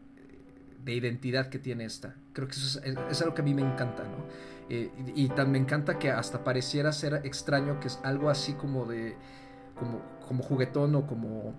identidad 0.88 1.50
que 1.50 1.60
tiene 1.60 1.86
esta. 1.86 2.16
Creo 2.34 2.48
que 2.48 2.54
eso 2.54 2.82
es, 2.84 3.22
algo 3.22 3.36
que 3.36 3.42
a 3.42 3.46
mí 3.46 3.54
me 3.54 3.62
encanta, 3.62 4.04
¿no? 4.04 4.26
Eh, 4.70 4.90
y, 5.16 5.30
tan 5.30 5.52
me 5.52 5.60
encanta 5.60 6.00
que 6.00 6.10
hasta 6.10 6.44
pareciera 6.44 6.92
ser 6.92 7.22
extraño 7.26 7.80
que 7.80 7.88
es 7.88 8.00
algo 8.04 8.30
así 8.30 8.54
como 8.54 8.86
de 8.86 9.16
como, 9.76 10.02
como 10.28 10.44
juguetón 10.44 10.96
o 10.96 11.08
como 11.08 11.54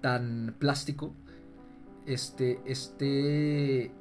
tan 0.00 0.54
plástico 0.58 1.12
este 2.06 2.60
este 2.64 3.92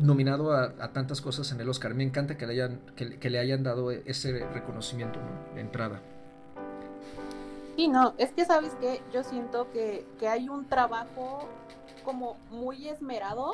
nominado 0.00 0.52
a, 0.52 0.92
tantas 0.92 1.20
cosas 1.20 1.50
en 1.52 1.60
el 1.60 1.68
Oscar. 1.68 1.94
Me 1.94 2.04
encanta 2.04 2.36
que 2.36 2.46
le 2.46 2.54
hayan, 2.54 2.80
que, 2.94 3.30
le 3.30 3.38
hayan 3.38 3.62
dado 3.62 3.90
ese 3.90 4.46
reconocimiento 4.52 5.18
de 5.54 5.60
entrada. 5.60 6.00
Sí, 7.76 7.88
no, 7.88 8.14
es 8.18 8.32
que 8.32 8.44
sabes 8.44 8.72
que 8.80 9.02
yo 9.12 9.22
siento 9.22 9.70
que, 9.72 10.06
hay 10.28 10.48
un 10.48 10.66
trabajo 10.66 11.48
como 12.04 12.36
muy 12.50 12.88
esmerado 12.88 13.52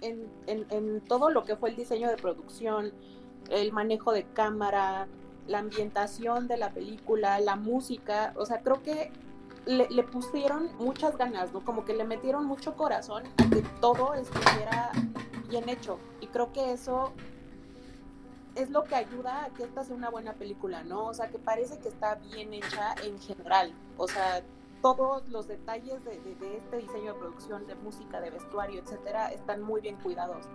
en, 0.00 0.26
en, 0.46 1.00
todo 1.02 1.30
lo 1.30 1.44
que 1.44 1.56
fue 1.56 1.70
el 1.70 1.76
diseño 1.76 2.08
de 2.08 2.16
producción, 2.16 2.92
el 3.50 3.72
manejo 3.72 4.12
de 4.12 4.24
cámara, 4.24 5.08
la 5.46 5.58
ambientación 5.58 6.48
de 6.48 6.56
la 6.56 6.70
película, 6.70 7.38
la 7.40 7.56
música, 7.56 8.32
o 8.36 8.46
sea, 8.46 8.60
creo 8.60 8.82
que 8.82 9.12
le, 9.66 10.02
pusieron 10.04 10.70
muchas 10.78 11.16
ganas, 11.16 11.52
¿no? 11.52 11.64
Como 11.64 11.84
que 11.84 11.94
le 11.94 12.04
metieron 12.04 12.44
mucho 12.44 12.76
corazón 12.76 13.24
a 13.38 13.50
que 13.50 13.62
todo 13.80 14.14
estuviera 14.14 14.92
bien 15.48 15.68
hecho. 15.68 15.98
Y 16.20 16.26
creo 16.28 16.52
que 16.52 16.72
eso 16.72 17.12
es 18.54 18.70
lo 18.70 18.84
que 18.84 18.94
ayuda 18.94 19.44
a 19.44 19.50
que 19.50 19.64
esta 19.64 19.84
sea 19.84 19.96
una 19.96 20.10
buena 20.10 20.34
película, 20.34 20.84
¿no? 20.84 21.06
O 21.06 21.14
sea, 21.14 21.28
que 21.28 21.38
parece 21.38 21.78
que 21.78 21.88
está 21.88 22.16
bien 22.16 22.52
hecha 22.52 22.94
en 23.04 23.18
general. 23.18 23.72
O 23.96 24.06
sea, 24.06 24.42
todos 24.82 25.28
los 25.28 25.48
detalles 25.48 26.04
de, 26.04 26.16
este 26.56 26.76
diseño 26.76 27.14
de 27.14 27.18
producción, 27.18 27.66
de 27.66 27.74
música, 27.76 28.20
de 28.20 28.30
vestuario, 28.30 28.82
etcétera, 28.82 29.32
están 29.32 29.62
muy 29.62 29.80
bien 29.80 29.96
cuidados. 29.96 30.46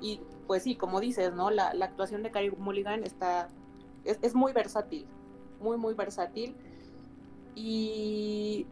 Y 0.00 0.20
pues 0.46 0.62
sí, 0.62 0.76
como 0.76 1.00
dices, 1.00 1.32
¿no? 1.32 1.50
La, 1.50 1.68
actuación 1.68 2.22
de 2.22 2.30
Carrie 2.30 2.50
Mulligan 2.50 3.04
está, 3.04 3.48
es, 4.04 4.18
es 4.20 4.34
muy 4.34 4.52
versátil, 4.52 5.06
muy, 5.60 5.78
muy 5.78 5.94
versátil. 5.94 6.54
Y 7.54 8.66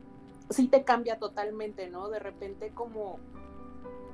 sí 0.51 0.69
te 0.69 0.85
cambia 0.85 1.19
totalmente, 1.19 1.89
¿no? 1.89 2.09
De 2.09 2.19
repente 2.19 2.71
como 2.71 3.19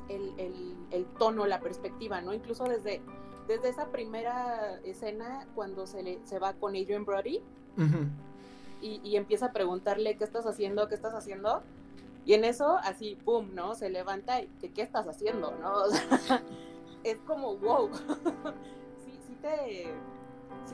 el, 0.08 1.06
tono, 1.18 1.46
la 1.46 1.60
perspectiva, 1.60 2.20
¿no? 2.20 2.32
Incluso 2.32 2.64
desde, 2.64 3.00
desde 3.46 3.68
esa 3.68 3.87
primera 3.87 4.80
escena 4.84 5.46
cuando 5.54 5.87
se, 5.87 6.02
le, 6.02 6.20
se 6.25 6.38
va 6.38 6.54
con 6.54 6.76
Adrian 6.76 7.04
Brody 7.04 7.42
y, 8.80 9.16
empieza 9.16 9.46
a 9.46 9.52
preguntarle 9.52 10.16
qué 10.16 10.25
estás 10.25 10.46
haciendo, 10.46 10.88
qué 10.88 10.94
estás 10.94 11.14
haciendo. 11.14 11.62
Y 12.25 12.34
en 12.34 12.44
eso, 12.44 12.78
así, 12.82 13.16
¡pum!, 13.25 13.54
¿no? 13.54 13.75
Se 13.75 13.88
levanta 13.88 14.42
y 14.42 14.48
¿qué, 14.60 14.70
qué 14.70 14.82
estás 14.82 15.08
haciendo, 15.08 15.52
no? 15.60 15.84
es 17.04 17.18
como, 17.26 17.56
wow, 17.56 17.90
sí, 19.04 19.18
sí 19.26 19.37
te, 19.40 19.87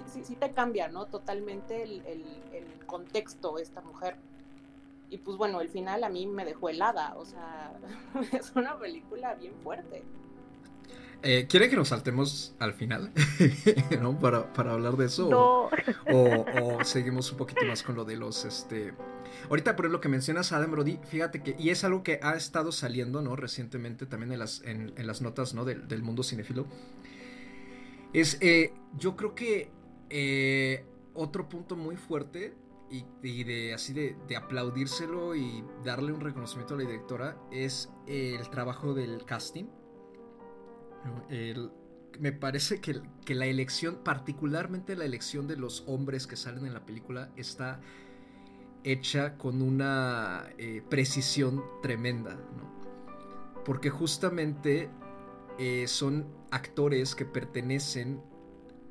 sí, 0.06 0.24
sí, 0.24 0.36
te 0.36 0.50
cambia, 0.50 0.88
¿no? 0.88 1.06
Totalmente 1.06 1.82
el, 1.82 2.04
el, 2.06 2.24
el 2.52 2.86
contexto 2.86 3.58
esta 3.58 3.80
mujer. 3.80 4.16
Y 5.10 5.18
pues 5.18 5.36
bueno, 5.36 5.60
el 5.60 5.68
final 5.68 6.02
a 6.04 6.08
mí 6.08 6.26
me 6.26 6.44
dejó 6.44 6.68
helada, 6.68 7.14
o 7.16 7.24
sea, 7.24 7.72
es 8.32 8.52
una 8.54 8.78
película 8.78 9.34
bien 9.34 9.54
fuerte. 9.62 10.02
Eh, 11.26 11.46
¿Quiere 11.48 11.70
que 11.70 11.76
nos 11.76 11.88
saltemos 11.88 12.54
al 12.58 12.74
final? 12.74 13.10
¿No? 14.02 14.18
Para, 14.18 14.52
para, 14.52 14.72
hablar 14.72 14.98
de 14.98 15.06
eso. 15.06 15.30
O, 15.30 15.70
o, 16.12 16.84
seguimos 16.84 17.32
un 17.32 17.38
poquito 17.38 17.64
más 17.64 17.82
con 17.82 17.96
lo 17.96 18.04
de 18.04 18.16
los. 18.16 18.44
este 18.44 18.92
Ahorita, 19.48 19.74
por 19.74 19.88
lo 19.88 20.02
que 20.02 20.10
mencionas 20.10 20.52
Adam 20.52 20.70
Brody, 20.70 20.98
fíjate 21.02 21.42
que. 21.42 21.56
Y 21.58 21.70
es 21.70 21.82
algo 21.82 22.02
que 22.02 22.20
ha 22.22 22.34
estado 22.34 22.72
saliendo, 22.72 23.22
¿no? 23.22 23.36
Recientemente 23.36 24.04
también 24.04 24.32
en 24.32 24.38
las, 24.38 24.60
en, 24.64 24.92
en 24.96 25.06
las 25.06 25.22
notas, 25.22 25.54
¿no? 25.54 25.64
Del, 25.64 25.88
del 25.88 26.02
mundo 26.02 26.22
cinefilo. 26.22 26.66
Es. 28.12 28.36
Eh, 28.42 28.74
yo 28.98 29.16
creo 29.16 29.34
que. 29.34 29.70
Eh, 30.10 30.84
otro 31.14 31.48
punto 31.48 31.76
muy 31.76 31.96
fuerte. 31.96 32.54
Y, 32.90 33.42
de 33.42 33.74
así 33.74 33.92
de, 33.92 34.36
aplaudírselo 34.36 35.34
y 35.34 35.64
darle 35.84 36.12
un 36.12 36.20
reconocimiento 36.20 36.74
a 36.74 36.76
la 36.76 36.84
directora 36.84 37.36
es 37.50 37.90
el 38.06 38.48
trabajo 38.50 38.94
del 38.94 39.24
casting 39.24 39.64
me 42.20 42.32
parece 42.32 42.80
que, 42.80 43.00
que, 43.24 43.34
la 43.34 43.46
elección, 43.46 43.98
particularmente 44.04 44.96
la 44.96 45.04
elección 45.04 45.46
de 45.46 45.56
los 45.56 45.84
hombres 45.86 46.26
que 46.26 46.36
salen 46.36 46.66
en 46.66 46.74
la 46.74 46.84
película, 46.84 47.30
está 47.36 47.80
hecha 48.84 49.36
con 49.36 49.62
una 49.62 50.48
eh, 50.58 50.82
precisión 50.88 51.64
tremenda, 51.82 52.34
¿no? 52.34 53.62
Porque 53.64 53.90
justamente 53.90 54.90
eh, 55.58 55.86
son 55.88 56.26
actores 56.50 57.14
que 57.14 57.24
pertenecen 57.24 58.22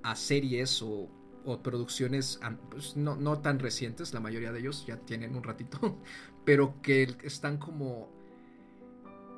a 0.04 0.16
series 0.16 0.82
o, 0.82 1.10
o 1.46 1.62
producciones 1.62 2.40
pues, 2.70 2.96
no, 2.96 3.16
no, 3.16 3.40
tan 3.40 3.60
recientes, 3.60 4.14
la 4.14 4.20
mayoría 4.20 4.52
de 4.52 4.60
ellos 4.60 4.86
ya 4.86 4.98
tienen 4.98 5.36
un 5.36 5.44
ratito, 5.44 5.98
pero 6.46 6.82
que 6.82 7.18
están 7.24 7.58
como... 7.58 8.10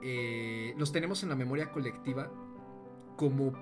Eh, 0.03 0.75
los 0.77 0.91
tenemos 0.91 1.23
en 1.23 1.29
la 1.29 1.35
memoria 1.35 1.71
colectiva 1.71 2.31
como 3.15 3.53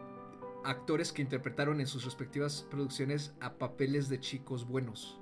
actores 0.65 1.11
que 1.13 1.21
interpretaron 1.21 1.79
en 1.79 1.87
sus 1.87 2.03
respectivas 2.03 2.65
producciones 2.69 3.33
a 3.39 3.53
papeles 3.53 4.09
de 4.09 4.19
chicos 4.19 4.67
buenos. 4.67 5.19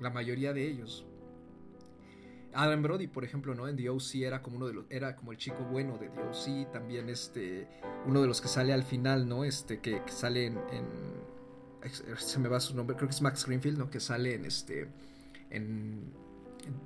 La 0.00 0.10
mayoría 0.10 0.52
de 0.52 0.66
ellos. 0.66 1.06
Adam 2.52 2.82
Brody, 2.82 3.06
por 3.06 3.24
ejemplo, 3.24 3.54
¿no? 3.54 3.68
En 3.68 3.76
The 3.76 3.90
O.C. 3.90 4.24
era 4.24 4.42
como 4.42 4.56
uno 4.56 4.66
de 4.66 4.74
los, 4.74 4.84
era 4.90 5.16
como 5.16 5.32
el 5.32 5.38
chico 5.38 5.64
bueno 5.70 5.98
de 5.98 6.08
The 6.08 6.22
O.C. 6.22 6.68
También 6.72 7.08
este, 7.08 7.68
uno 8.06 8.20
de 8.22 8.28
los 8.28 8.40
que 8.40 8.48
sale 8.48 8.72
al 8.72 8.82
final, 8.82 9.28
¿no? 9.28 9.44
Este, 9.44 9.80
que, 9.80 10.02
sale 10.06 10.46
en, 10.46 10.58
se 12.18 12.38
me 12.38 12.48
va 12.48 12.60
su 12.60 12.74
nombre, 12.74 12.96
creo 12.96 13.08
que 13.08 13.14
es 13.14 13.22
Max 13.22 13.46
Greenfield, 13.46 13.78
¿no? 13.78 13.90
Que 13.90 14.00
sale 14.00 14.34
en 14.34 14.44
este, 14.44 14.88
en 15.50 16.12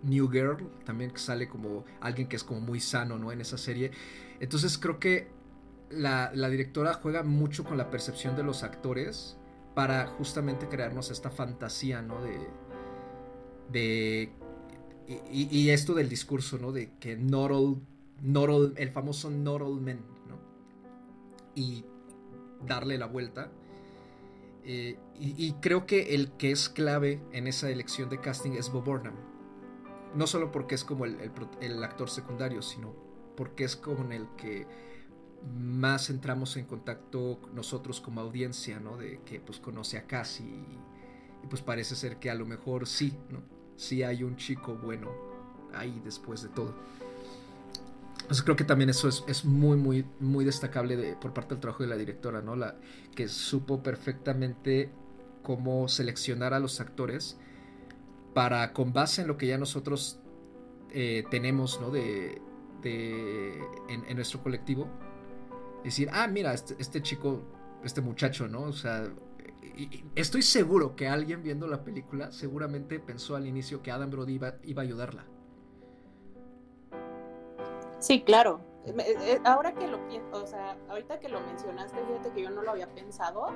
New 0.03 0.31
Girl, 0.31 0.71
también 0.85 1.11
que 1.11 1.19
sale 1.19 1.49
como 1.49 1.85
alguien 2.01 2.29
que 2.29 2.37
es 2.37 2.45
como 2.45 2.61
muy 2.61 2.81
sano, 2.81 3.19
¿no? 3.19 3.33
En 3.33 3.41
esa 3.41 3.59
serie. 3.59 3.91
Entonces 4.41 4.79
creo 4.79 4.99
que 4.99 5.29
la, 5.91 6.31
directora 6.49 6.95
juega 6.95 7.23
mucho 7.23 7.65
con 7.65 7.79
la 7.79 7.91
percepción 7.91 8.37
de 8.37 8.43
los 8.43 8.63
actores 8.63 9.37
para 9.75 10.07
justamente 10.07 10.69
crearnos 10.69 11.11
esta 11.11 11.31
fantasía, 11.31 12.03
¿no? 12.03 12.23
De. 12.23 12.39
de 13.71 14.33
y, 15.07 15.69
esto 15.71 15.95
del 15.95 16.09
discurso, 16.09 16.59
¿no? 16.59 16.73
De 16.73 16.93
que 16.99 17.17
not 17.17 17.51
all, 17.51 18.75
el 18.77 18.91
famoso 18.91 19.31
not 19.31 19.61
all 19.61 19.81
men, 19.81 19.99
¿no? 20.29 20.39
Y 21.55 21.85
darle 22.67 22.99
la 22.99 23.07
vuelta. 23.07 23.51
Eh, 24.65 24.99
y, 25.19 25.53
creo 25.61 25.87
que 25.87 26.15
el 26.15 26.33
que 26.33 26.51
es 26.51 26.69
clave 26.69 27.21
en 27.33 27.47
esa 27.47 27.69
elección 27.69 28.09
de 28.09 28.21
casting 28.21 28.53
es 28.53 28.73
Bob 28.73 28.85
Burnham. 28.85 29.15
No 30.15 30.27
solo 30.27 30.51
porque 30.53 30.75
es 30.75 30.85
como 30.85 31.05
el, 31.05 31.19
el 31.61 31.85
actor 31.85 32.09
secundario, 32.09 32.63
sino 32.63 32.95
porque 33.37 33.65
es 33.65 33.77
como 33.77 34.11
el 34.13 34.27
que 34.37 34.67
más 35.59 36.11
entramos 36.11 36.57
en 36.57 36.65
contacto 36.65 37.41
nosotros 37.53 38.01
como 38.01 38.21
audiencia, 38.21 38.81
¿no? 38.81 38.97
De 38.97 39.21
que 39.25 39.41
pues 39.41 39.59
conoce 39.59 39.99
a 39.99 40.07
Cassie 40.07 40.47
y, 40.47 40.79
pues 41.49 41.61
parece 41.61 41.95
ser 41.95 42.19
que 42.19 42.31
a 42.31 42.35
lo 42.35 42.47
mejor 42.47 42.87
sí, 42.87 43.19
¿no? 43.31 43.43
Sí 43.77 44.03
hay 44.03 44.23
un 44.23 44.37
chico 44.37 44.75
bueno 44.75 45.11
ahí 45.75 46.01
después 46.05 46.43
de 46.43 46.49
todo. 46.51 46.75
Entonces 48.25 48.43
creo 48.43 48.57
que 48.57 48.65
también 48.65 48.89
eso 48.89 49.09
es, 49.09 49.45
muy, 49.45 49.77
muy, 49.77 50.07
muy 50.19 50.47
destacable 50.47 50.97
de, 50.97 51.15
por 51.15 51.35
parte 51.35 51.55
del 51.55 51.61
trabajo 51.61 51.83
de 51.83 51.91
la 51.91 51.97
directora, 51.97 52.41
¿no? 52.41 52.57
La, 52.57 52.77
que 53.15 53.29
supo 53.29 53.83
perfectamente 53.83 54.91
cómo 55.43 55.89
seleccionar 55.89 56.55
a 56.55 56.59
los 56.59 56.81
actores 56.81 57.37
para, 58.33 58.73
con 58.73 58.95
base 58.95 59.23
en 59.23 59.29
lo 59.29 59.37
que 59.37 59.47
ya 59.47 59.59
nosotros 59.59 60.21
eh, 60.91 61.25
tenemos, 61.31 61.81
¿no? 61.83 61.91
De, 61.91 62.41
de 62.81 63.63
en, 63.91 64.17
nuestro 64.17 64.43
colectivo, 64.43 64.89
decir, 65.85 66.09
ah, 66.11 66.27
mira, 66.27 66.55
este, 66.55 66.77
este, 66.79 67.03
chico, 67.03 67.43
este 67.85 68.01
muchacho, 68.01 68.49
¿no? 68.49 68.63
O 68.63 68.73
sea, 68.73 69.07
estoy 70.15 70.43
seguro 70.43 70.97
que 70.97 71.09
alguien 71.09 71.43
viendo 71.43 71.67
la 71.67 71.85
película 71.85 72.33
seguramente 72.33 72.99
pensó 73.01 73.37
al 73.37 73.47
inicio 73.47 73.83
que 73.83 73.91
Adam 73.91 74.11
Brody 74.11 74.35
iba, 74.35 74.49
a 74.49 74.81
ayudarla. 74.81 75.25
Sí, 77.99 78.23
claro. 78.23 78.61
Eh, 78.87 79.41
ahora 79.45 79.75
que 79.75 79.87
lo 79.89 80.07
pienso, 80.09 80.43
o 80.43 80.47
sea, 80.47 80.77
ahorita 80.89 81.19
que 81.19 81.29
lo 81.29 81.41
mencionaste, 81.41 81.97
fíjate 82.07 82.33
que 82.33 82.43
yo 82.43 82.51
no 82.51 82.63
lo 82.63 82.73
había 82.73 82.93
pensado. 82.95 83.47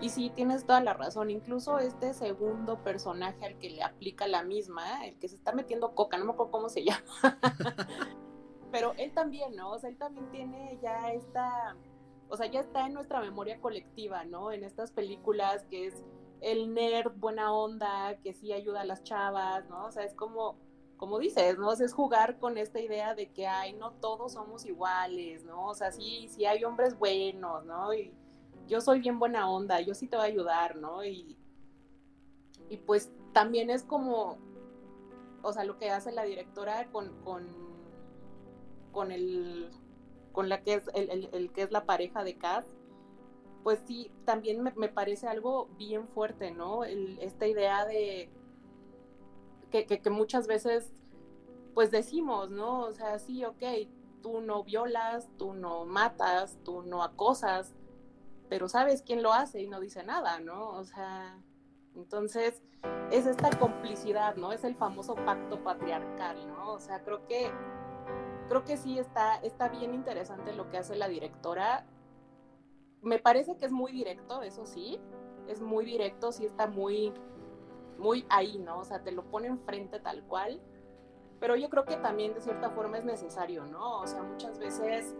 Y 0.00 0.10
sí, 0.10 0.30
tienes 0.34 0.64
toda 0.64 0.80
la 0.80 0.94
razón. 0.94 1.30
Incluso 1.30 1.78
este 1.78 2.12
segundo 2.12 2.82
personaje 2.82 3.44
al 3.46 3.58
que 3.58 3.70
le 3.70 3.82
aplica 3.82 4.26
la 4.26 4.42
misma, 4.42 5.06
el 5.06 5.18
que 5.18 5.28
se 5.28 5.36
está 5.36 5.52
metiendo 5.52 5.94
coca, 5.94 6.18
no 6.18 6.26
me 6.26 6.32
acuerdo 6.32 6.52
cómo 6.52 6.68
se 6.68 6.84
llama. 6.84 7.02
pero 8.72 8.94
él 8.96 9.12
también, 9.12 9.54
¿no? 9.54 9.70
O 9.70 9.78
sea, 9.78 9.90
él 9.90 9.96
también 9.96 10.28
tiene 10.30 10.78
ya 10.82 11.12
esta, 11.12 11.76
o 12.32 12.36
sea, 12.38 12.46
ya 12.46 12.60
está 12.60 12.86
en 12.86 12.94
nuestra 12.94 13.20
memoria 13.20 13.60
colectiva, 13.60 14.24
¿no? 14.24 14.52
En 14.52 14.64
estas 14.64 14.90
películas 14.90 15.66
que 15.68 15.88
es 15.88 16.02
el 16.40 16.72
nerd 16.72 17.12
buena 17.16 17.52
onda, 17.52 18.16
que 18.22 18.32
sí 18.32 18.54
ayuda 18.54 18.80
a 18.80 18.84
las 18.86 19.02
chavas, 19.02 19.68
¿no? 19.68 19.84
O 19.84 19.92
sea, 19.92 20.04
es 20.04 20.14
como, 20.14 20.56
como 20.96 21.18
dices, 21.18 21.58
¿no? 21.58 21.70
Es 21.70 21.92
jugar 21.92 22.38
con 22.38 22.56
esta 22.56 22.80
idea 22.80 23.14
de 23.14 23.30
que, 23.30 23.46
ay, 23.46 23.74
no 23.74 23.92
todos 23.92 24.32
somos 24.32 24.64
iguales, 24.64 25.44
¿no? 25.44 25.66
O 25.66 25.74
sea, 25.74 25.92
sí, 25.92 26.26
sí 26.30 26.46
hay 26.46 26.64
hombres 26.64 26.98
buenos, 26.98 27.66
¿no? 27.66 27.92
Y 27.92 28.14
yo 28.66 28.80
soy 28.80 29.00
bien 29.00 29.18
buena 29.18 29.50
onda, 29.50 29.82
yo 29.82 29.92
sí 29.92 30.08
te 30.08 30.16
voy 30.16 30.24
a 30.24 30.28
ayudar, 30.28 30.76
¿no? 30.76 31.04
Y, 31.04 31.36
y 32.70 32.78
pues 32.78 33.12
también 33.34 33.68
es 33.68 33.82
como, 33.82 34.38
o 35.42 35.52
sea, 35.52 35.64
lo 35.64 35.76
que 35.76 35.90
hace 35.90 36.10
la 36.12 36.22
directora 36.22 36.90
con, 36.90 37.12
con 37.24 37.46
con 38.92 39.10
el 39.10 39.70
con 40.32 40.48
la 40.48 40.62
que 40.62 40.74
es 40.74 40.90
el, 40.94 41.50
que 41.52 41.62
es 41.62 41.72
la 41.72 41.84
pareja 41.84 42.24
de 42.24 42.36
Cass, 42.36 42.66
pues 43.62 43.80
sí, 43.86 44.10
también 44.24 44.62
me, 44.62 44.88
parece 44.88 45.28
algo 45.28 45.68
bien 45.78 46.08
fuerte, 46.08 46.50
¿no? 46.50 46.84
esta 46.84 47.46
idea 47.46 47.86
de 47.86 48.28
que, 49.70 49.86
que, 49.86 50.10
muchas 50.10 50.46
veces 50.46 50.92
pues 51.74 51.90
decimos, 51.90 52.50
¿no? 52.50 52.80
O 52.80 52.92
sea, 52.92 53.18
sí, 53.18 53.44
ok, 53.44 53.62
tú 54.22 54.40
no 54.40 54.64
violas, 54.64 55.30
tú 55.38 55.54
no 55.54 55.86
matas, 55.86 56.58
tú 56.64 56.82
no 56.82 57.02
acosas, 57.02 57.74
pero 58.48 58.68
sabes 58.68 59.02
quién 59.02 59.22
lo 59.22 59.32
hace 59.32 59.62
y 59.62 59.68
no 59.68 59.80
dice 59.80 60.02
nada, 60.04 60.38
¿no? 60.40 60.70
O 60.72 60.84
sea, 60.84 61.38
entonces 61.94 62.62
es 63.10 63.26
esta 63.26 63.50
complicidad, 63.58 64.36
¿no? 64.36 64.52
Es 64.52 64.64
el 64.64 64.74
famoso 64.74 65.14
pacto 65.14 65.62
patriarcal, 65.62 66.48
¿no? 66.48 66.72
O 66.72 66.80
sea, 66.80 67.02
creo 67.02 67.26
que 67.26 67.50
creo 68.48 68.64
que 68.64 68.76
sí 68.76 68.98
está, 68.98 69.36
está 69.36 69.68
bien 69.68 69.94
interesante 69.94 70.52
lo 70.52 70.68
que 70.70 70.78
hace 70.78 70.96
la 70.96 71.08
directora. 71.08 71.86
Me 73.02 73.18
parece 73.18 73.56
que 73.56 73.66
es 73.66 73.72
muy 73.72 73.92
directo, 73.92 74.42
eso 74.42 74.66
sí, 74.66 75.00
es 75.48 75.60
muy 75.60 75.84
directo, 75.84 76.32
sí 76.32 76.44
está 76.44 76.66
muy, 76.66 77.12
muy 77.98 78.24
ahí, 78.28 78.58
¿no? 78.58 78.78
O 78.78 78.84
sea, 78.84 79.02
te 79.02 79.12
lo 79.12 79.24
pone 79.24 79.48
enfrente 79.48 80.00
tal 80.00 80.22
cual. 80.24 80.60
Pero 81.40 81.56
yo 81.56 81.68
creo 81.70 81.84
que 81.84 81.96
también 81.96 82.34
de 82.34 82.40
cierta 82.40 82.70
forma 82.70 82.98
es 82.98 83.04
necesario, 83.04 83.66
¿no? 83.66 84.00
O 84.00 84.06
sea, 84.06 84.22
muchas 84.22 84.58
veces 84.60 85.16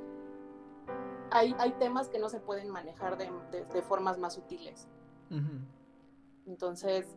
hay, 1.31 1.55
hay 1.59 1.73
temas 1.73 2.09
que 2.09 2.19
no 2.19 2.29
se 2.29 2.39
pueden 2.39 2.69
manejar 2.69 3.17
de, 3.17 3.31
de, 3.51 3.83
formas 3.83 4.19
más 4.19 4.35
sutiles. 4.35 4.89
Entonces, 6.47 7.17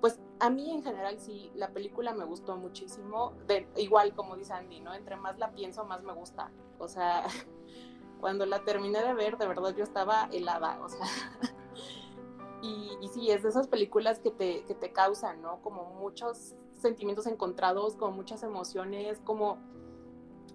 pues 0.00 0.18
a 0.40 0.50
mí 0.50 0.70
en 0.70 0.82
general 0.82 1.18
sí, 1.18 1.50
la 1.54 1.70
película 1.70 2.14
me 2.14 2.24
gustó 2.24 2.56
muchísimo, 2.56 3.32
de, 3.46 3.68
igual 3.76 4.14
como 4.14 4.36
dice 4.36 4.52
Andy, 4.52 4.80
¿no? 4.80 4.94
Entre 4.94 5.16
más 5.16 5.38
la 5.38 5.52
pienso, 5.52 5.84
más 5.84 6.02
me 6.02 6.12
gusta. 6.12 6.50
O 6.78 6.88
sea, 6.88 7.24
cuando 8.20 8.46
la 8.46 8.64
terminé 8.64 9.02
de 9.02 9.14
ver, 9.14 9.38
de 9.38 9.46
verdad 9.46 9.74
yo 9.74 9.84
estaba 9.84 10.28
helada, 10.32 10.80
o 10.82 10.88
sea. 10.88 11.06
y, 12.62 12.96
y, 13.00 13.08
sí, 13.08 13.30
es 13.30 13.42
de 13.42 13.48
esas 13.48 13.66
películas 13.66 14.20
que 14.20 14.30
te, 14.30 14.64
que 14.64 14.74
te 14.74 14.92
causan, 14.92 15.42
¿no? 15.42 15.60
Como 15.62 15.84
muchos 15.94 16.54
sentimientos 16.74 17.26
encontrados, 17.26 17.96
como 17.96 18.12
muchas 18.12 18.42
emociones, 18.42 19.20
como 19.24 19.58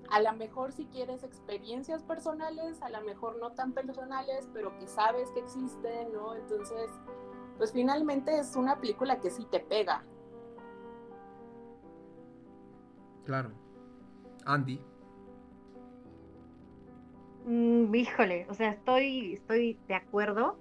a 0.09 0.21
lo 0.21 0.31
mejor 0.33 0.71
si 0.71 0.85
quieres 0.85 1.23
experiencias 1.23 2.03
personales, 2.03 2.81
a 2.81 2.89
lo 2.89 3.01
mejor 3.01 3.37
no 3.37 3.51
tan 3.51 3.73
personales, 3.73 4.47
pero 4.53 4.77
que 4.77 4.87
sabes 4.87 5.29
que 5.31 5.39
existen, 5.39 6.13
¿no? 6.13 6.35
Entonces, 6.35 6.89
pues 7.63 7.71
finalmente 7.71 8.37
es 8.37 8.57
una 8.57 8.77
película 8.77 9.21
que 9.21 9.29
sí 9.29 9.47
te 9.49 9.61
pega. 9.61 10.03
Claro. 13.23 13.53
Andy. 14.45 14.81
Mm, 17.45 17.95
híjole, 17.95 18.47
o 18.49 18.53
sea, 18.53 18.71
estoy, 18.71 19.35
estoy 19.35 19.79
de 19.87 19.95
acuerdo. 19.95 20.57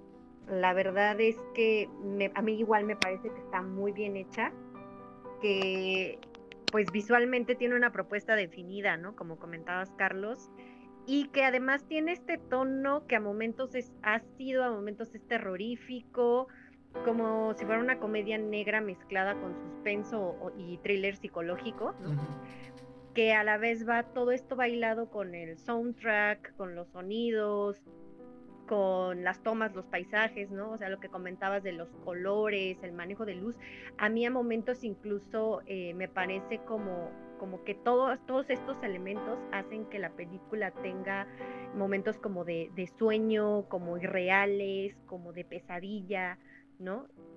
La 0.47 0.71
verdad 0.73 1.19
es 1.19 1.35
que 1.53 1.89
a 2.35 2.41
mí 2.41 2.53
igual 2.53 2.85
me 2.85 2.95
parece 2.95 3.29
que 3.29 3.39
está 3.41 3.61
muy 3.61 3.91
bien 3.91 4.15
hecha, 4.15 4.53
que 5.41 6.17
pues 6.71 6.89
visualmente 6.89 7.55
tiene 7.55 7.75
una 7.75 7.91
propuesta 7.91 8.37
definida, 8.37 8.95
¿no? 8.95 9.13
Como 9.17 9.35
comentabas, 9.35 9.91
Carlos, 9.97 10.49
y 11.05 11.27
que 11.33 11.43
además 11.43 11.83
tiene 11.83 12.13
este 12.13 12.37
tono 12.37 13.05
que 13.07 13.17
a 13.17 13.19
momentos 13.19 13.75
es 13.75 13.91
ácido, 14.03 14.63
a 14.63 14.71
momentos 14.71 15.13
es 15.13 15.27
terrorífico, 15.27 16.47
como 17.05 17.53
si 17.55 17.65
fuera 17.65 17.81
una 17.81 17.99
comedia 17.99 18.37
negra 18.37 18.81
mezclada 18.81 19.35
con 19.35 19.55
suspenso 19.55 20.53
y 20.57 20.77
thriller 20.77 21.15
psicológico, 21.15 21.95
¿no? 22.01 22.15
que 23.13 23.33
a 23.33 23.43
la 23.43 23.57
vez 23.57 23.87
va 23.87 24.03
todo 24.03 24.31
esto 24.31 24.55
bailado 24.55 25.09
con 25.09 25.35
el 25.35 25.57
soundtrack, 25.57 26.55
con 26.55 26.75
los 26.75 26.87
sonidos, 26.89 27.79
con 28.67 29.23
las 29.23 29.41
tomas, 29.43 29.75
los 29.75 29.85
paisajes, 29.85 30.49
¿no? 30.49 30.71
O 30.71 30.77
sea, 30.77 30.89
lo 30.89 30.99
que 30.99 31.09
comentabas 31.09 31.63
de 31.63 31.73
los 31.73 31.89
colores, 32.03 32.77
el 32.81 32.93
manejo 32.93 33.25
de 33.25 33.35
luz. 33.35 33.55
A 33.97 34.09
mí 34.09 34.25
a 34.25 34.31
momentos 34.31 34.83
incluso 34.83 35.61
eh, 35.67 35.93
me 35.93 36.07
parece 36.07 36.59
como, 36.59 37.11
como 37.39 37.63
que 37.63 37.75
todos, 37.75 38.19
todos 38.25 38.49
estos 38.49 38.81
elementos 38.81 39.37
hacen 39.51 39.85
que 39.85 39.99
la 39.99 40.09
película 40.09 40.71
tenga 40.71 41.27
momentos 41.75 42.17
como 42.17 42.45
de, 42.45 42.71
de 42.75 42.87
sueño, 42.87 43.65
como 43.69 43.97
irreales, 43.97 44.95
como 45.05 45.33
de 45.33 45.45
pesadilla, 45.45 46.39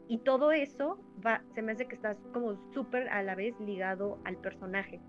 Y 0.09 0.19
todo 0.19 0.53
eso 0.53 0.99
va, 1.25 1.43
se 1.55 1.63
me 1.63 1.73
hace 1.73 1.87
que 1.87 1.97
estás 1.97 2.17
como 2.33 2.57
súper 2.73 3.09
a 3.09 3.23
la 3.23 3.35
vez 3.35 3.59
ligado 3.59 4.21
al 4.25 4.37
personaje, 4.37 5.01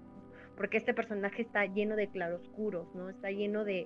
porque 0.56 0.78
este 0.78 0.94
personaje 0.94 1.44
está 1.44 1.66
lleno 1.66 1.96
de 1.96 2.10
claroscuros, 2.10 2.94
¿no? 2.96 3.10
Está 3.10 3.30
lleno 3.30 3.64
de, 3.64 3.86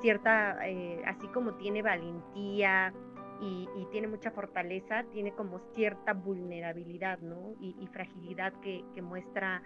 cierta, 0.00 0.58
eh, 0.68 1.00
así 1.06 1.28
como 1.28 1.54
tiene 1.54 1.82
valentía 1.82 2.92
y, 3.40 3.68
tiene 3.92 4.08
mucha 4.08 4.32
fortaleza, 4.32 5.04
tiene 5.12 5.32
como 5.32 5.60
cierta 5.74 6.14
vulnerabilidad, 6.14 7.20
¿no? 7.20 7.54
Y, 7.60 7.86
fragilidad 7.92 8.52
que, 8.54 8.82
muestra 9.00 9.62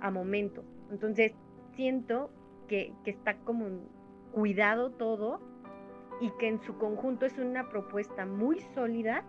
a 0.00 0.10
momentos. 0.10 0.66
Entonces, 0.90 1.32
siento 1.76 2.30
que 2.68 2.92
está 3.06 3.38
como 3.38 3.88
cuidado 4.32 4.90
todo 4.90 5.40
y 6.20 6.30
que 6.38 6.48
en 6.48 6.60
su 6.62 6.76
conjunto 6.78 7.26
es 7.26 7.38
una 7.38 7.68
propuesta 7.68 8.24
muy 8.26 8.60
sólida 8.74 9.24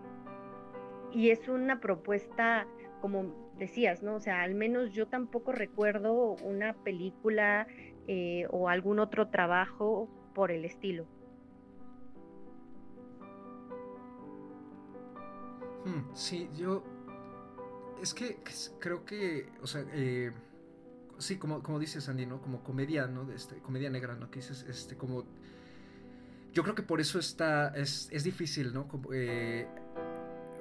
y 1.12 1.30
es 1.32 1.48
una 1.48 1.80
propuesta 1.80 2.68
como 3.02 3.54
decías, 3.58 4.04
¿no? 4.04 4.16
O 4.16 4.20
sea, 4.20 4.42
al 4.42 4.56
menos 4.56 4.92
yo 4.92 5.08
tampoco 5.08 5.52
recuerdo 5.52 6.36
una 6.44 6.74
película 6.74 7.68
eh, 8.08 8.48
o 8.50 8.70
algún 8.70 9.00
otro 9.00 9.30
trabajo 9.30 10.10
por 10.34 10.52
el 10.52 10.66
estilo. 10.66 11.06
Hmm, 15.86 16.14
sí, 16.14 16.50
yo... 16.56 16.84
Es 18.02 18.14
que 18.14 18.38
creo 18.80 19.06
que, 19.06 19.50
o 19.64 19.68
sea, 19.68 19.84
eh, 19.92 20.32
sí, 21.18 21.38
como, 21.40 21.64
como 21.64 21.80
dices, 21.80 22.08
Andy, 22.10 22.28
¿no? 22.28 22.42
Como 22.42 22.64
comedia, 22.64 23.08
¿no? 23.08 23.32
Este, 23.32 23.58
comedia 23.58 23.90
negra, 23.90 24.16
¿no? 24.16 24.30
Que 24.30 24.40
dices, 24.40 24.64
este, 24.70 24.96
como... 24.98 25.26
Yo 26.58 26.64
creo 26.64 26.74
que 26.74 26.82
por 26.82 27.00
eso 27.00 27.20
está, 27.20 27.68
es, 27.76 28.10
es 28.12 28.24
difícil, 28.24 28.74
¿no? 28.74 28.88
Eh, 29.14 29.68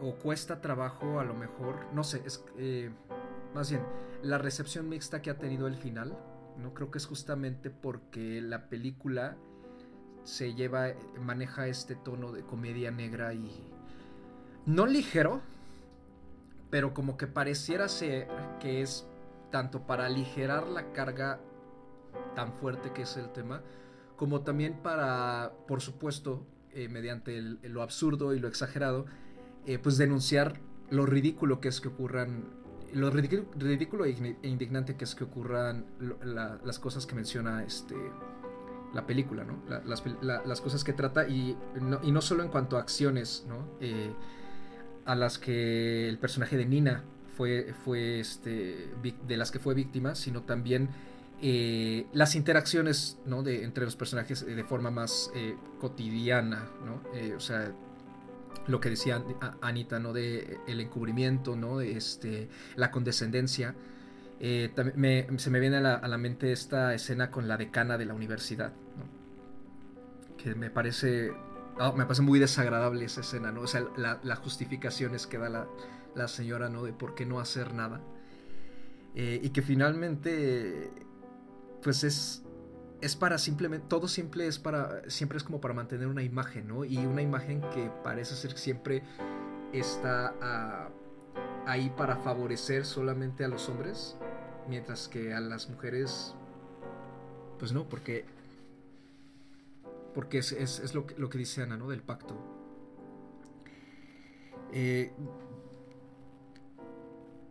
o 0.03 0.15
cuesta 0.17 0.61
trabajo 0.61 1.21
a 1.21 1.25
lo 1.25 1.33
mejor, 1.33 1.87
no 1.95 2.05
sé, 2.05 2.23
es 2.27 2.45
eh, 2.59 2.91
más 3.55 3.71
bien 3.71 3.83
la 4.21 4.37
recepción 4.37 4.91
mixta 4.91 5.23
que 5.23 5.31
ha 5.31 5.39
tenido 5.39 5.67
el 5.67 5.75
final, 5.75 6.15
no 6.59 6.75
creo 6.75 6.91
que 6.91 6.99
es 6.99 7.07
justamente 7.07 7.71
porque 7.71 8.43
la 8.43 8.69
película 8.69 9.39
se 10.25 10.53
lleva, 10.53 10.89
maneja 11.19 11.67
este 11.67 11.95
tono 11.95 12.31
de 12.31 12.43
comedia 12.43 12.91
negra 12.91 13.33
y 13.33 13.51
no 14.67 14.85
ligero, 14.85 15.41
pero 16.69 16.93
como 16.93 17.17
que 17.17 17.27
pareciera 17.27 17.89
ser 17.89 18.29
que 18.61 18.83
es 18.83 19.07
tanto 19.51 19.87
para 19.87 20.05
aligerar 20.05 20.67
la 20.67 20.93
carga 20.93 21.41
tan 22.35 22.53
fuerte 22.53 22.93
que 22.93 23.01
es 23.01 23.17
el 23.17 23.33
tema, 23.33 23.63
como 24.17 24.41
también 24.41 24.75
para, 24.83 25.53
por 25.69 25.81
supuesto, 25.81 26.47
eh, 26.73 26.89
mediante 26.89 27.41
lo 27.41 27.83
absurdo 27.83 28.35
y 28.35 28.41
lo 28.41 28.49
exagerado, 28.49 29.07
eh, 29.67 29.79
pues 29.79 29.99
denunciar 29.99 30.61
lo 30.91 31.07
ridículo 31.07 31.61
que 31.61 31.69
es 31.69 31.81
que 31.81 31.89
ocurran, 31.89 32.45
lo 32.93 33.11
ridículo, 33.11 34.05
e 34.05 34.17
indignante 34.43 34.97
que 34.97 35.05
es 35.05 35.15
que 35.15 35.25
ocurran 35.25 35.87
las 36.65 36.79
cosas 36.79 37.07
que 37.07 37.15
menciona 37.15 37.65
este, 37.65 37.95
la 38.95 39.07
película, 39.07 39.45
¿no? 39.45 39.63
las, 39.83 40.61
cosas 40.61 40.85
que 40.85 40.93
trata 40.93 41.29
y 41.29 41.57
no, 41.81 42.01
y 42.03 42.13
no 42.13 42.21
solo 42.21 42.43
en 42.43 42.49
cuanto 42.49 42.77
a 42.77 42.81
acciones, 42.81 43.45
¿no? 43.49 43.67
Eh, 43.81 44.13
a 45.05 45.15
las 45.15 45.39
que 45.39 46.09
el 46.09 46.19
personaje 46.19 46.57
de 46.57 46.67
Nina 46.67 47.05
fue, 47.37 47.75
fue 47.85 48.21
este, 48.21 48.91
de 49.27 49.37
las 49.37 49.51
que 49.51 49.59
fue 49.59 49.75
víctima, 49.75 50.15
sino 50.15 50.43
también 50.43 50.89
eh, 51.43 52.07
las 52.13 52.35
interacciones 52.35 53.19
¿no? 53.27 53.43
de, 53.43 53.65
entre 53.65 53.85
los 53.85 53.97
personajes 53.97 54.45
de 54.45 54.65
forma 54.65 54.91
más 54.91 55.31
cotidiana, 55.81 56.69
¿no? 56.85 57.03
o 57.37 57.41
sea, 57.41 57.73
lo 58.67 58.81
que 58.81 58.91
decía 58.91 59.23
Anita, 59.61 59.99
¿no? 59.99 60.13
De 60.13 60.59
el 60.67 60.81
encubrimiento, 60.81 61.57
¿no? 61.57 61.79
De 61.79 61.97
este, 61.97 62.49
la 62.75 62.91
condescendencia. 62.91 63.75
Eh, 64.39 64.73
se 65.37 65.51
me 65.51 65.61
viene 65.61 65.77
a 65.77 66.09
la, 66.09 66.19
mente 66.19 66.53
esta 66.53 66.93
escena 66.95 67.31
con 67.31 67.49
la 67.49 67.57
decana 67.57 67.97
de 67.97 68.05
la 68.05 68.15
universidad, 68.15 68.73
Que 70.37 70.55
me 70.55 70.71
parece, 70.71 71.33
ah, 71.79 71.93
me 71.97 72.05
parece 72.05 72.23
muy 72.23 72.39
desagradable 72.39 73.05
esa 73.05 73.21
escena, 73.23 73.53
¿no? 73.53 73.63
O 73.63 73.67
sea, 73.67 73.85
la, 73.97 74.37
justificaciones 74.37 75.27
que 75.27 75.39
da 75.39 75.69
la, 76.15 76.29
señora, 76.29 76.69
¿no? 76.69 76.85
De 76.85 76.93
por 76.93 77.15
qué 77.15 77.25
no 77.25 77.41
hacer 77.41 77.73
nada. 77.73 78.01
Eh, 79.15 79.41
y 79.43 79.51
que 79.51 79.63
finalmente, 79.63 80.91
pues 81.83 82.05
es 82.05 82.47
es 83.01 83.15
para 83.15 83.39
simplemente, 83.39 83.87
todo 83.89 84.09
simple 84.09 84.47
es 84.47 84.59
para, 84.59 85.09
siempre 85.09 85.39
es 85.39 85.45
como 85.45 85.61
para 85.61 85.75
mantener 85.75 86.09
una 86.09 86.23
imagen, 86.23 86.69
¿no? 86.69 86.85
Y 86.85 86.99
una 86.99 87.23
imagen 87.23 87.61
que 87.73 87.91
parece 88.03 88.35
ser 88.35 88.57
siempre 88.57 89.03
está 89.73 90.35
ah, 90.41 90.89
ahí 91.67 91.93
para 91.97 92.17
favorecer 92.17 92.85
solamente 92.85 93.45
a 93.45 93.49
los 93.49 93.69
hombres, 93.69 94.17
mientras 94.69 95.09
que 95.09 95.35
a 95.35 95.41
las 95.41 95.69
mujeres, 95.69 96.35
pues 97.59 97.73
no, 97.73 97.89
porque, 97.89 98.25
porque 100.15 100.39
es, 100.39 100.95
lo, 100.95 101.07
que, 101.07 101.15
lo, 101.17 101.29
que 101.29 101.39
dice 101.39 101.63
Ana, 101.63 101.77
¿no? 101.77 101.89
Del 101.89 102.03
pacto. 102.03 102.35
Eh, 104.73 105.13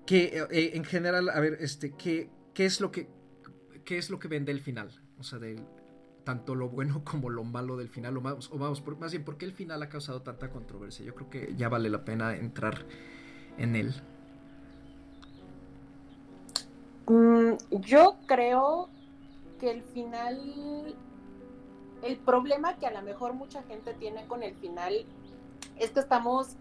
que 0.06 0.46
eh, 0.52 0.72
en 0.76 0.84
general, 0.84 1.30
a 1.30 1.40
ver, 1.40 1.58
este, 1.62 1.94
¿qué, 1.94 2.30
qué 2.54 2.66
es 2.66 2.82
lo 2.82 2.92
que, 2.92 3.08
qué 3.86 3.98
es 3.98 4.10
lo 4.10 4.20
que 4.20 4.28
vende 4.28 4.52
el 4.52 4.60
final? 4.60 4.90
O 5.20 5.24
sea, 5.24 5.40
de 5.40 5.60
tanto 6.24 6.56
lo 6.56 6.70
bueno 6.70 7.04
como 7.06 7.30
lo 7.30 7.44
malo 7.44 7.78
del 7.78 7.88
final, 7.88 8.18
o 8.18 8.22
vamos, 8.22 8.50
o 8.52 8.58
vamos 8.58 8.84
más 9.00 9.12
bien, 9.12 9.24
¿por 9.24 9.38
qué 9.38 9.46
el 9.46 9.54
final 9.54 9.82
ha 9.82 9.90
causado 9.90 10.22
tanta 10.22 10.50
controversia? 10.50 11.06
Yo 11.06 11.16
creo 11.16 11.30
que 11.30 11.54
ya 11.56 11.70
vale 11.70 11.90
la 11.90 12.04
pena 12.04 12.36
entrar 12.36 12.86
en 13.58 13.76
él. 13.76 13.94
Mm, 17.08 17.54
yo 17.82 18.18
creo 18.26 18.90
que 19.60 19.72
el 19.72 19.84
final, 19.84 20.96
el 22.04 22.18
problema 22.18 22.78
que 22.78 22.88
a 22.88 22.92
lo 22.92 23.02
mejor 23.04 23.34
mucha 23.34 23.62
gente 23.64 23.94
tiene 23.94 24.26
con 24.28 24.44
el 24.44 24.56
final 24.56 25.06
es 25.78 25.92
que 25.92 26.00
estamos 26.00 26.58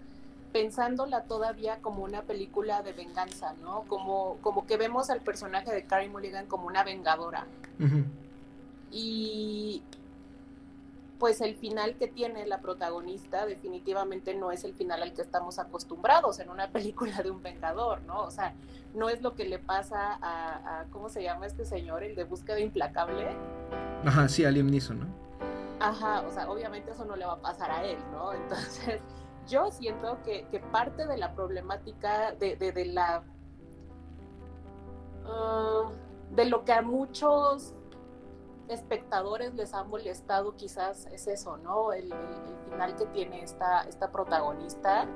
pensándola 0.55 1.25
todavía 1.25 1.83
como 1.83 2.05
una 2.05 2.23
película 2.23 2.81
de 2.85 2.93
venganza, 2.93 3.55
¿no? 3.61 3.83
Como, 3.89 4.37
como 4.41 4.69
que 4.69 4.77
vemos 4.77 5.11
al 5.11 5.21
personaje 5.21 5.73
de 5.73 5.85
Carrie 5.85 6.09
Mulligan 6.09 6.47
como 6.47 6.69
una 6.69 6.85
vengadora. 6.85 7.45
Y 8.93 9.83
pues 11.19 11.41
el 11.41 11.57
final 11.57 11.97
que 11.97 12.07
tiene 12.07 12.47
la 12.47 12.61
protagonista 12.61 13.47
definitivamente 13.47 14.37
no 14.37 14.53
es 14.53 14.63
el 14.63 14.75
final 14.75 15.03
al 15.03 15.13
que 15.13 15.23
estamos 15.23 15.59
acostumbrados 15.59 16.39
en 16.39 16.49
una 16.49 16.69
película 16.73 17.21
de 17.21 17.33
un 17.33 17.43
vengador, 17.43 18.03
¿no? 18.03 18.23
O 18.23 18.31
sea, 18.31 18.55
no 18.95 19.09
es 19.09 19.23
lo 19.23 19.35
que 19.35 19.47
le 19.47 19.59
pasa 19.59 20.21
a, 20.23 20.85
¿cómo 20.93 21.09
se 21.09 21.25
llama 21.25 21.49
este 21.49 21.65
señor? 21.65 22.05
El 22.05 22.15
de 22.15 22.23
búsqueda 22.23 22.61
implacable. 22.61 23.27
Ajá, 24.05 24.29
sí, 24.29 24.45
a 24.45 24.53
Liam 24.53 24.71
Neeson, 24.71 25.01
¿no? 25.01 25.07
Ajá, 25.81 26.21
o 26.21 26.31
sea, 26.31 26.49
obviamente 26.49 26.93
eso 26.93 27.05
no 27.05 27.17
le 27.17 27.27
va 27.27 27.33
a 27.33 27.41
pasar 27.41 27.73
a 27.73 27.85
él, 27.85 27.99
¿no? 28.13 28.33
Entonces, 28.35 29.01
yo 29.47 29.71
siento 29.71 30.19
que, 30.23 30.47
parte 30.73 31.07
de 31.07 31.17
la 31.17 31.35
problemática 31.35 32.33
de, 32.33 32.85
la... 32.87 33.23
Ah, 35.27 35.91
de 36.31 36.45
lo 36.47 36.65
que 36.65 36.73
a 36.73 36.83
muchos 36.83 37.75
espectadores 38.69 39.55
les 39.55 39.75
ha 39.75 39.85
molestado 39.85 40.57
quizás 40.57 41.07
es 41.07 41.27
eso, 41.27 41.57
¿no? 41.59 41.93
El, 41.93 42.13
final 42.71 42.97
que 42.97 43.07
tiene 43.07 43.43
esta, 43.43 43.83
esta 43.83 44.11
protagonista. 44.11 45.07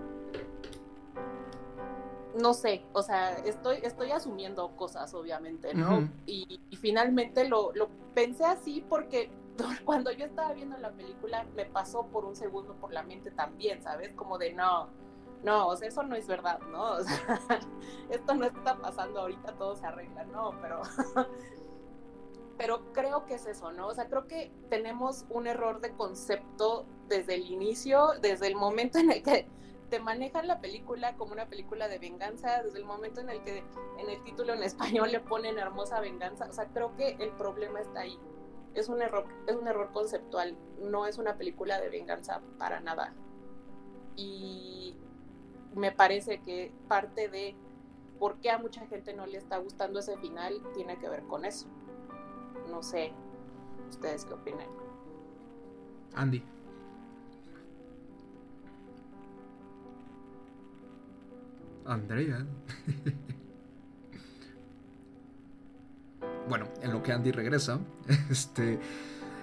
No 2.41 2.55
sé, 2.55 2.85
o 2.93 3.03
sea, 3.03 3.33
estoy, 3.39 3.79
estoy 3.83 4.13
asumiendo 4.13 4.77
cosas, 4.77 5.13
obviamente, 5.15 5.75
¿no? 5.75 6.09
y, 6.25 6.61
finalmente 6.77 7.49
lo, 7.49 7.73
lo 7.75 7.89
pensé 8.15 8.45
así 8.45 8.85
porque 8.89 9.33
cuando 9.85 10.11
yo 10.13 10.27
estaba 10.27 10.53
viendo 10.53 10.77
la 10.79 10.93
película 10.93 11.45
me 11.55 11.67
pasó 11.67 12.07
por 12.07 12.25
un 12.25 12.37
segundo 12.37 12.75
por 12.75 12.93
la 12.93 13.03
mente 13.03 13.31
también, 13.31 13.83
¿sabes? 13.83 14.13
Como 14.15 14.39
de 14.39 14.53
no, 14.53 14.89
no, 15.43 15.69
o 15.69 15.77
sea, 15.77 15.89
eso 15.89 16.03
no 16.03 16.17
es 16.17 16.27
verdad, 16.27 16.61
¿no? 16.71 16.93
O 16.99 17.05
sea, 17.05 17.41
esto 18.11 18.35
no 18.35 18.47
está 18.47 18.77
pasando 18.77 19.21
ahorita, 19.21 19.53
todo 19.55 19.77
se 19.77 19.87
arregla, 19.87 20.25
no, 20.25 20.55
pero, 20.61 20.83
pero 22.59 22.93
creo 22.93 23.25
que 23.27 23.35
es 23.35 23.47
eso, 23.47 23.73
¿no? 23.73 23.89
O 23.89 23.95
sea, 23.95 24.09
creo 24.09 24.27
que 24.27 24.53
tenemos 24.69 25.25
un 25.31 25.47
error 25.47 25.81
de 25.81 25.93
concepto 25.93 26.87
desde 27.09 27.35
el 27.35 27.47
inicio, 27.47 28.13
desde 28.21 28.49
el 28.49 28.57
momento 28.57 28.99
en 28.99 29.11
el 29.11 29.23
que 29.23 29.49
te 29.89 30.01
manejan 30.01 30.47
la 30.47 30.61
película 30.61 31.17
como 31.17 31.33
una 31.33 31.47
película 31.47 31.89
de 31.89 31.99
venganza, 31.99 32.63
desde 32.63 32.79
el 32.79 32.85
momento 32.85 33.21
en 33.21 33.31
el 33.31 33.43
que 33.43 33.65
en 33.99 34.11
el 34.11 34.23
título 34.23 34.53
en 34.53 34.63
español 34.63 35.11
le 35.13 35.21
ponen 35.21 35.59
hermosa 35.59 36.01
venganza, 36.01 36.47
o 36.49 36.53
sea, 36.53 36.67
creo 36.67 36.95
que 36.97 37.17
el 37.19 37.31
problema 37.31 37.81
está 37.81 38.01
ahí. 38.01 38.19
Es 38.79 38.89
un 38.89 39.03
error, 39.03 39.27
es 39.49 39.57
un 39.57 39.67
error 39.67 39.91
conceptual, 39.93 40.57
no 40.81 41.07
es 41.07 41.19
una 41.19 41.37
película 41.37 41.81
de 41.81 41.89
venganza 41.89 42.41
para 42.59 42.79
nada. 42.79 43.13
Y 44.15 44.95
me 45.75 45.91
parece 45.91 46.41
que 46.43 46.73
parte 46.87 47.29
de 47.29 47.57
por 48.21 48.37
qué 48.37 48.51
a 48.51 48.59
mucha 48.59 48.87
gente 48.87 49.15
no 49.15 49.27
le 49.27 49.39
está 49.39 49.59
gustando 49.59 49.99
ese 49.99 50.17
final 50.19 50.63
tiene 50.75 50.97
que 50.99 51.09
ver 51.09 51.25
con 51.25 51.45
eso. 51.45 51.67
No 52.71 52.85
sé, 52.85 53.13
ustedes 53.89 54.25
qué 54.25 54.35
opinan. 54.35 54.69
Andy. 56.15 56.45
Andrea. 61.85 62.47
bueno, 66.49 66.69
en 66.83 66.93
lo 66.93 67.03
que 67.03 67.13
Andy 67.13 67.31
regresa, 67.31 67.79
este, 68.31 68.79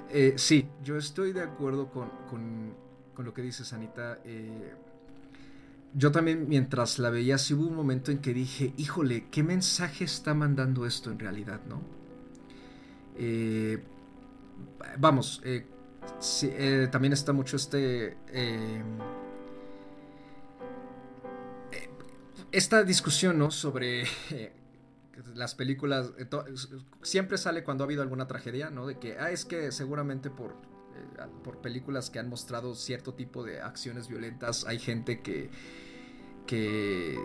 eh, 0.10 0.34
sí, 0.38 0.68
yo 0.84 0.98
estoy 0.98 1.34
de 1.34 1.42
acuerdo 1.42 1.90
con, 1.90 2.10
con, 2.30 3.26
lo 3.26 3.34
que 3.34 3.42
dice 3.42 3.64
Sanita. 3.64 4.20
Eh, 4.24 4.74
yo 5.94 6.12
también 6.12 6.50
mientras 6.50 7.00
la 7.00 7.10
veía, 7.10 7.38
sí 7.38 7.54
hubo 7.54 7.68
un 7.68 7.76
momento 7.76 8.12
en 8.12 8.20
que 8.20 8.34
dije, 8.34 8.74
híjole, 8.78 9.28
¿qué 9.30 9.44
mensaje 9.44 10.04
está 10.04 10.34
mandando 10.34 10.86
esto 10.86 11.12
en 11.12 11.20
realidad, 11.20 11.62
no? 11.68 11.82
Eh, 13.18 13.82
vamos, 14.98 15.42
eh, 15.46 15.66
también 16.92 17.14
está 17.14 17.32
mucho 17.32 17.56
este... 17.56 18.18
esta 22.52 22.84
discusión, 22.84 23.38
¿no? 23.38 23.52
Sobre 23.52 24.06
las 25.34 25.56
películas, 25.56 26.12
siempre 27.02 27.38
sale 27.38 27.64
cuando 27.64 27.84
ha 27.84 27.86
habido 27.86 28.02
alguna 28.02 28.28
tragedia, 28.28 28.70
¿no? 28.70 28.88
De 28.88 29.00
que, 29.00 29.18
ah, 29.18 29.32
es 29.32 29.46
que 29.46 29.72
seguramente 29.72 30.30
por 30.30 30.56
por 31.44 31.58
películas 31.58 32.10
que 32.10 32.20
han 32.20 32.30
mostrado 32.30 32.74
cierto 32.74 33.14
tipo 33.14 33.44
de 33.44 33.62
acciones 33.62 34.08
violentas, 34.08 34.66
hay 34.66 34.80
gente 34.80 35.22
que 35.22 35.50
que 36.46 37.18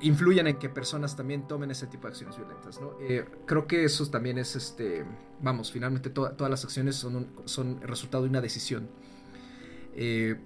influyen 0.00 0.46
en 0.46 0.58
que 0.58 0.68
personas 0.68 1.16
también 1.16 1.46
tomen 1.46 1.70
ese 1.70 1.86
tipo 1.86 2.06
de 2.06 2.08
acciones 2.08 2.36
violentas. 2.36 2.80
¿no? 2.80 2.96
Eh, 3.00 3.24
creo 3.46 3.66
que 3.66 3.84
eso 3.84 4.06
también 4.10 4.38
es, 4.38 4.56
este, 4.56 5.04
vamos, 5.40 5.72
finalmente 5.72 6.10
todas 6.10 6.50
las 6.50 6.64
acciones 6.64 6.96
son, 6.96 7.28
son 7.44 7.80
resultado 7.80 8.24
de 8.24 8.30
una 8.30 8.40
decisión. 8.40 8.88
Eh, 9.94 10.36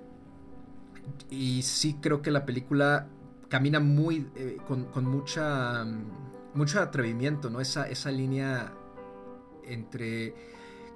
y 1.31 1.63
sí 1.63 1.99
creo 2.01 2.23
que 2.23 2.31
la 2.31 2.45
película 2.45 3.07
camina 3.49 3.81
muy, 3.81 4.31
eh, 4.37 4.59
con, 4.67 4.85
con, 4.87 5.05
mucha, 5.05 5.85
mucho 6.55 6.81
atrevimiento, 6.81 7.51
¿no? 7.51 7.61
Esa, 7.61 7.89
esa 7.89 8.11
línea 8.11 8.73
entre 9.65 10.35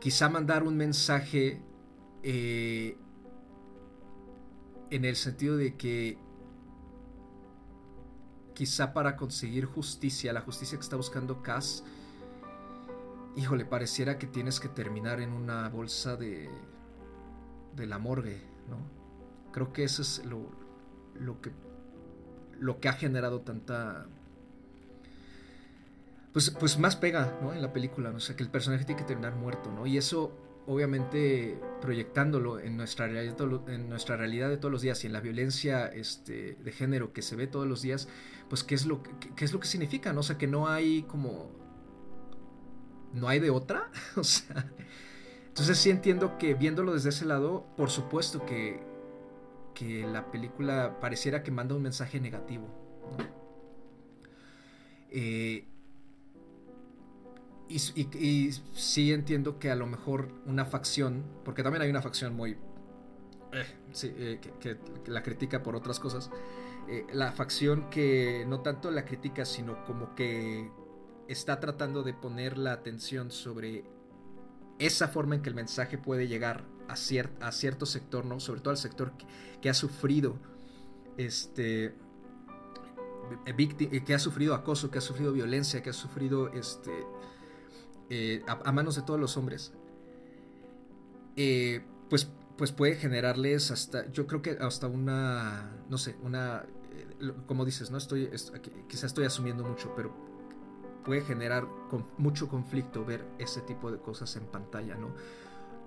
quizá 0.01 0.29
mandar 0.29 0.63
un 0.63 0.77
mensaje 0.77 1.61
en 2.25 2.97
el 4.91 5.17
sentido 5.17 5.57
de 5.57 5.77
que 5.77 6.19
quizá 8.55 8.93
para 8.93 9.17
conseguir 9.17 9.65
justicia, 9.65 10.33
la 10.33 10.43
justicia 10.43 10.79
que 10.79 10.83
está 10.83 10.97
buscando 10.97 11.43
Cass, 11.43 11.83
híjole, 13.37 13.65
pareciera 13.65 14.19
que 14.19 14.27
tienes 14.27 14.61
que 14.61 14.69
terminar 14.69 15.21
en 15.21 15.33
una 15.33 15.69
bolsa 15.69 16.17
de, 16.17 16.51
de 17.75 17.87
la 17.87 17.99
morgue, 17.99 18.43
¿no? 18.69 18.77
Creo 19.53 19.73
que 19.73 19.85
eso 19.85 20.03
es 20.03 20.25
lo, 20.25 20.51
lo, 21.19 21.41
que, 21.41 21.51
lo 22.63 22.81
que 22.81 22.89
ha 22.89 22.93
generado 22.93 23.41
tanta... 23.41 24.07
Pues, 26.33 26.51
pues 26.51 26.79
más 26.79 26.97
pega, 26.97 27.39
¿no? 27.43 27.53
En 27.53 27.61
la 27.61 27.73
película, 27.73 28.11
¿no? 28.11 28.17
o 28.17 28.21
sea, 28.21 28.37
que 28.37 28.43
el 28.43 28.49
personaje 28.49 28.85
tiene 28.85 29.03
que 29.03 29.07
terminar 29.07 29.35
muerto, 29.35 29.71
¿no? 29.71 29.87
Y 29.87 29.99
eso 29.99 30.33
obviamente 30.67 31.61
proyectándolo 31.81 32.61
en 32.61 32.77
nuestra 32.77 33.07
realidad, 33.09 33.37
en 33.69 33.89
nuestra 33.89 34.17
realidad 34.17 34.49
de 34.49 34.57
todos 34.57 34.71
los 34.71 34.81
días 34.81 35.03
y 35.03 35.09
en 35.09 35.13
la 35.13 35.21
violencia 35.21 35.87
este, 35.87 36.57
de 36.63 36.73
género 36.73 37.13
que 37.13 37.21
se 37.21 37.37
ve 37.37 37.49
todos 37.49 37.67
los 37.67 37.83
días, 37.83 38.09
pues 38.49 38.63
qué 38.63 38.75
es 38.75 38.87
lo 38.87 39.03
que, 39.03 39.11
es 39.45 39.53
lo 39.53 39.61
que 39.61 39.67
significa, 39.67 40.13
¿no? 40.13 40.21
O 40.21 40.23
sea, 40.23 40.39
que 40.39 40.47
no 40.47 40.69
hay 40.69 41.03
como 41.03 41.51
no 43.13 43.29
hay 43.29 43.41
de 43.41 43.51
otra, 43.51 43.91
o 44.17 44.25
sea, 44.25 44.71
entonces 45.49 45.77
sí 45.77 45.91
entiendo 45.91 46.39
que 46.39 46.55
viéndolo 46.55 46.95
desde 46.95 47.11
ese 47.11 47.27
lado, 47.27 47.67
por 47.77 47.91
supuesto 47.91 48.47
que 48.47 48.92
que 49.75 50.07
la 50.07 50.31
película 50.31 50.99
pareciera 51.01 51.43
que 51.43 51.51
manda 51.51 51.75
un 51.75 51.83
mensaje 51.83 52.21
negativo. 52.21 52.69
Eh, 55.11 55.67
y, 57.69 58.53
sí 58.75 59.13
entiendo 59.13 59.59
que 59.59 59.71
a 59.71 59.77
lo 59.77 59.87
mejor 59.87 60.29
una 60.47 60.65
facción, 60.65 61.25
porque 61.45 61.63
también 61.63 61.83
hay 61.83 61.91
una 61.91 62.03
facción 62.03 62.35
muy... 62.35 62.59
Eh, 63.53 63.67
eh, 64.03 64.41
que, 64.61 64.79
la 65.07 65.23
critica 65.23 65.63
por 65.63 65.77
otras 65.77 66.01
cosas. 66.01 66.31
La 67.13 67.33
facción 67.33 67.89
que 67.91 68.45
no 68.49 68.61
tanto 68.61 68.91
la 68.91 69.05
critica, 69.05 69.45
sino 69.45 69.85
como 69.85 70.15
que 70.15 70.71
está 71.29 71.61
tratando 71.61 72.03
de 72.03 72.13
poner 72.13 72.59
la 72.59 72.73
atención 72.73 73.31
sobre 73.31 73.85
esa 74.79 75.09
forma 75.09 75.37
en 75.37 75.43
que 75.43 75.49
el 75.49 75.55
mensaje 75.55 75.97
puede 75.97 76.29
llegar 76.29 76.65
a, 76.93 77.47
a 77.47 77.53
cierto 77.53 77.87
sector, 77.87 78.25
¿no? 78.25 78.41
Sobre 78.41 78.61
todo 78.61 78.71
al 78.71 78.79
sector 78.79 79.13
que, 79.61 79.69
ha 79.69 79.75
sufrido 79.75 80.37
este 81.17 81.95
que 84.05 84.15
ha 84.15 84.19
sufrido 84.19 84.55
acoso, 84.55 84.91
que 84.91 84.99
ha 84.99 85.01
sufrido 85.01 85.33
violencia, 85.33 85.83
que 85.83 85.91
ha 85.91 85.95
sufrido 85.95 86.49
este 86.53 86.93
eh, 88.15 88.43
a, 88.47 88.73
manos 88.73 88.97
de 88.97 89.03
todos 89.03 89.19
los 89.19 89.39
hombres, 89.39 89.73
eh, 91.37 91.83
pues, 92.11 92.29
pues 92.59 92.71
puede 92.71 92.97
generarles 92.97 93.71
hasta, 93.71 94.11
yo 94.13 94.27
creo 94.27 94.43
que 94.43 94.51
hasta 94.51 94.87
una, 94.87 95.73
no 95.89 95.97
sé, 95.97 96.17
una, 96.23 96.67
eh, 97.23 97.33
como 97.47 97.65
dices, 97.65 97.91
no 97.91 97.97
estoy, 97.97 98.29
quizás 98.87 99.05
estoy 99.05 99.25
asumiendo 99.25 99.65
mucho, 99.65 99.95
pero 99.97 100.15
puede 101.07 101.23
generar 101.23 101.67
con 101.89 102.05
mucho 102.19 102.49
conflicto 102.49 103.03
ver 103.03 103.25
ese 103.39 103.63
tipo 103.63 103.91
de 103.91 103.99
cosas 103.99 104.37
en 104.37 104.45
pantalla, 104.45 104.95
¿no? 104.97 105.15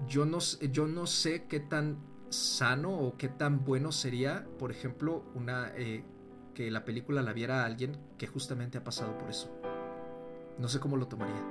Yo 0.08 0.26
no, 0.26 0.40
yo 0.40 0.88
no 0.88 1.08
sé 1.08 1.46
qué 1.46 1.60
tan 1.60 1.98
sano 2.30 2.98
o 2.98 3.18
qué 3.18 3.30
tan 3.30 3.64
bueno 3.64 3.92
sería, 3.92 4.48
por 4.60 4.72
ejemplo, 4.72 5.24
una 5.36 5.74
que 6.56 6.72
la 6.72 6.86
película 6.86 7.22
la 7.22 7.34
viera 7.34 7.66
alguien 7.66 7.98
que 8.18 8.26
justamente 8.26 8.80
ha 8.80 8.84
pasado 8.84 9.16
por 9.18 9.30
eso. 9.30 9.52
No 10.58 10.68
sé 10.68 10.80
cómo 10.80 10.98
lo 10.98 11.08
tomaría. 11.08 11.44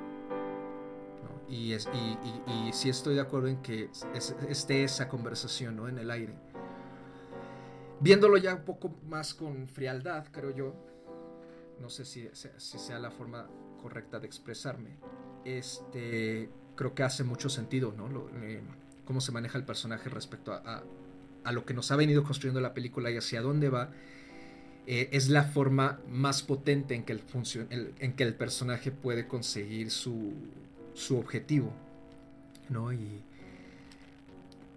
Y, 1.49 1.73
es, 1.75 1.89
y, 2.47 2.73
sí 2.73 2.89
estoy 2.89 3.15
de 3.15 3.21
acuerdo 3.21 3.49
en 3.49 3.61
que 3.61 3.91
esté 4.49 4.83
esa 4.83 5.09
conversación 5.09 5.77
¿no? 5.77 5.89
en 5.89 5.99
el 5.99 6.11
aire. 6.11 6.35
Viéndolo 8.01 8.39
ya 8.39 8.55
un 8.55 8.65
poco 8.65 8.97
más 9.07 9.35
con 9.35 9.69
frialdad, 9.69 10.27
creo 10.33 10.51
yo, 10.51 10.75
no 11.81 11.91
sé 11.91 12.05
si, 12.05 12.29
si 12.33 12.79
sea 12.79 12.99
la 12.99 13.11
forma 13.11 13.49
correcta 13.81 14.19
de 14.19 14.27
expresarme, 14.27 14.99
este, 15.45 16.51
creo 16.77 16.95
que 16.95 17.03
hace 17.03 17.25
mucho 17.25 17.49
sentido, 17.49 17.95
¿no? 17.97 18.29
Eh, 18.43 18.61
cómo 19.05 19.21
se 19.21 19.33
maneja 19.33 19.59
el 19.59 19.65
personaje 19.65 20.09
respecto 20.09 20.53
a, 20.53 20.83
a, 21.45 21.53
lo 21.53 21.65
que 21.65 21.75
nos 21.75 21.91
ha 21.91 21.97
venido 21.97 22.25
construyendo 22.25 22.61
la 22.61 22.75
película 22.75 23.11
y 23.11 23.17
hacia 23.17 23.43
dónde 23.43 23.69
va. 23.69 23.91
Eh, 24.87 25.09
es 25.13 25.29
la 25.29 25.45
forma 25.45 25.99
más 26.11 26.43
potente 26.43 26.95
en 26.95 27.05
que 27.05 27.13
el, 27.13 27.95
en 27.99 28.13
que 28.13 28.23
el 28.23 28.35
personaje 28.35 28.91
puede 28.91 29.27
conseguir 29.27 29.91
su, 29.91 30.35
su 30.93 31.19
objetivo, 31.19 31.73
¿no? 32.69 32.93
Y 32.93 33.23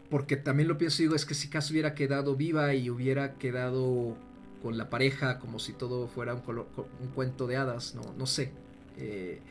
porque 0.10 0.38
también 0.38 0.70
lo 0.70 0.78
pienso 0.78 1.02
digo 1.02 1.16
es 1.16 1.26
que 1.26 1.34
si 1.34 1.50
Cass 1.50 1.70
hubiera 1.72 1.94
quedado 1.94 2.38
viva 2.38 2.74
y 2.74 2.90
hubiera 2.90 3.34
quedado 3.34 4.16
con 4.62 4.78
la 4.78 4.90
pareja 4.90 5.40
como 5.40 5.60
si 5.60 5.74
todo 5.74 6.08
fuera 6.08 6.34
un, 6.34 6.42
un 6.48 7.08
cuento 7.14 7.46
de 7.46 7.58
hadas, 7.58 7.94
no, 7.94 8.14
no 8.18 8.26
sé. 8.26 8.52
Eh, 8.98 9.42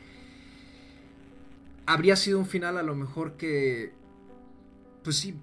habría 1.87 2.17
sido 2.17 2.39
un 2.39 2.47
final 2.47 2.77
a 2.77 2.83
lo 2.83 2.95
mejor 2.95 3.37
que, 3.37 3.93
pues 5.03 5.17
sí, 5.17 5.35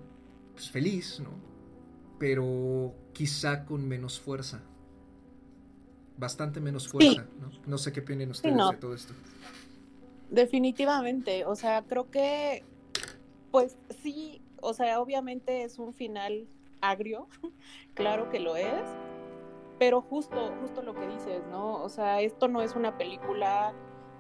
pues 0.53 0.69
feliz, 0.69 1.19
¿no? 1.19 1.32
Pero 2.19 2.93
quizá 3.13 3.65
con 3.65 3.88
menos 3.88 4.19
fuerza. 4.19 4.62
Bastante 6.17 6.60
menos 6.60 6.88
fuerza, 6.88 7.25
¿no? 7.39 7.49
No 7.65 7.77
sé 7.77 7.91
qué 7.91 8.01
opinan 8.01 8.29
ustedes 8.29 8.56
de 8.56 8.77
todo 8.77 8.93
esto. 8.93 9.13
Definitivamente, 10.29 11.45
o 11.45 11.56
sea, 11.56 11.84
creo 11.84 12.10
que, 12.10 12.63
pues 13.51 13.77
sí, 14.01 14.41
o 14.62 14.73
sea, 14.73 14.99
obviamente 14.99 15.63
es 15.63 15.79
un 15.79 15.93
final 15.93 16.47
agrio, 16.82 17.27
claro 17.93 18.29
que 18.29 18.39
lo 18.39 18.56
es, 18.56 18.84
pero 19.79 20.01
justo, 20.01 20.53
justo 20.62 20.82
lo 20.82 20.93
que 20.93 21.08
dices, 21.08 21.43
¿no? 21.51 21.84
O 21.84 21.89
sea, 21.89 22.21
esto 22.21 22.47
no 22.47 22.62
es 22.62 22.75
una 22.75 22.97
película, 22.97 23.73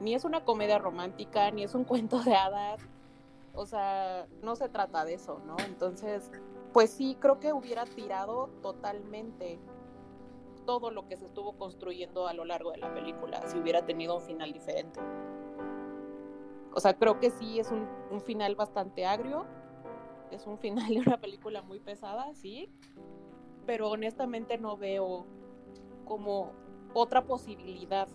ni 0.03 0.13
es 0.13 0.25
una 0.25 0.43
comedia 0.43 0.77
romántica, 0.77 1.49
ni 1.51 1.63
es 1.63 1.73
un 1.73 1.83
cuento 1.85 2.19
de 2.19 2.35
hadas, 2.35 2.81
o 3.53 3.65
sea, 3.65 4.27
no 4.41 4.55
se 4.55 4.69
trata 4.69 5.05
de 5.05 5.15
eso, 5.15 5.39
¿no? 5.45 5.55
Entonces, 5.65 6.31
pues 6.73 6.89
sí, 6.91 7.15
creo 7.19 7.39
que 7.39 7.53
hubiera 7.53 7.85
tirado 7.85 8.49
totalmente 8.61 9.59
todo 10.65 10.91
lo 10.91 11.07
que 11.07 11.17
se 11.17 11.25
estuvo 11.25 11.53
construyendo 11.57 12.27
a 12.27 12.33
lo 12.33 12.45
largo 12.45 12.71
de 12.71 12.77
la 12.77 12.93
película 12.93 13.41
si 13.47 13.57
hubiera 13.57 13.85
tenido 13.85 14.15
un 14.15 14.21
final 14.21 14.53
diferente. 14.53 14.99
O 16.73 16.79
sea, 16.79 16.95
creo 16.95 17.19
que 17.19 17.29
sí 17.29 17.59
es 17.59 17.71
un, 17.71 17.87
final 18.21 18.55
bastante 18.55 19.05
agrio, 19.05 19.45
es 20.31 20.47
un 20.47 20.57
final 20.57 20.87
de 20.87 21.01
una 21.01 21.19
película 21.19 21.61
muy 21.61 21.79
pesada, 21.79 22.33
sí, 22.33 22.69
pero 23.65 23.89
honestamente 23.89 24.57
no 24.57 24.77
veo 24.77 25.25
como 26.05 26.51
otra 26.93 27.25
posibilidad, 27.25 28.07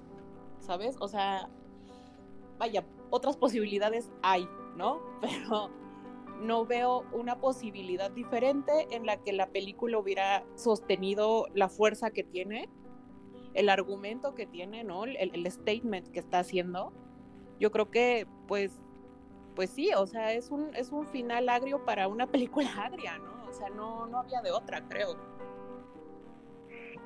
¿sabes? 0.59 0.97
O 1.01 1.07
sea, 1.07 1.49
vaya, 2.59 2.85
otras 3.11 3.37
posibilidades 3.37 4.11
hay, 4.23 4.49
¿no? 4.77 5.01
Pero 5.21 5.71
no 6.41 6.67
veo 6.67 7.05
una 7.13 7.41
posibilidad 7.41 8.11
diferente 8.11 8.89
en 8.91 9.07
la 9.07 9.17
que 9.17 9.33
la 9.33 9.49
película 9.49 9.99
hubiera 9.99 10.45
sostenido 10.55 11.47
la 11.55 11.69
fuerza 11.69 12.11
que 12.11 12.23
tiene, 12.23 12.69
el 13.55 13.69
argumento 13.69 14.35
que 14.35 14.47
tiene, 14.47 14.85
¿no? 14.85 15.05
El, 15.05 15.51
statement 15.51 16.09
que 16.09 16.21
está 16.21 16.41
haciendo. 16.41 16.93
Yo 17.59 17.73
creo 17.73 17.91
que, 17.91 18.27
pues, 18.47 18.79
pues 19.57 19.71
sí, 19.71 19.91
o 19.97 20.07
sea, 20.07 20.33
es 20.33 20.51
un, 20.51 20.75
es 20.77 20.93
un 20.93 21.07
final 21.09 21.49
agrio 21.49 21.85
para 21.85 22.07
una 22.07 22.27
película 22.31 22.71
agria, 22.77 23.19
¿no? 23.19 23.49
O 23.49 23.53
sea, 23.53 23.69
no, 23.71 24.07
no 24.07 24.21
había 24.21 24.41
de 24.43 24.53
otra, 24.53 24.87
creo. 24.89 25.17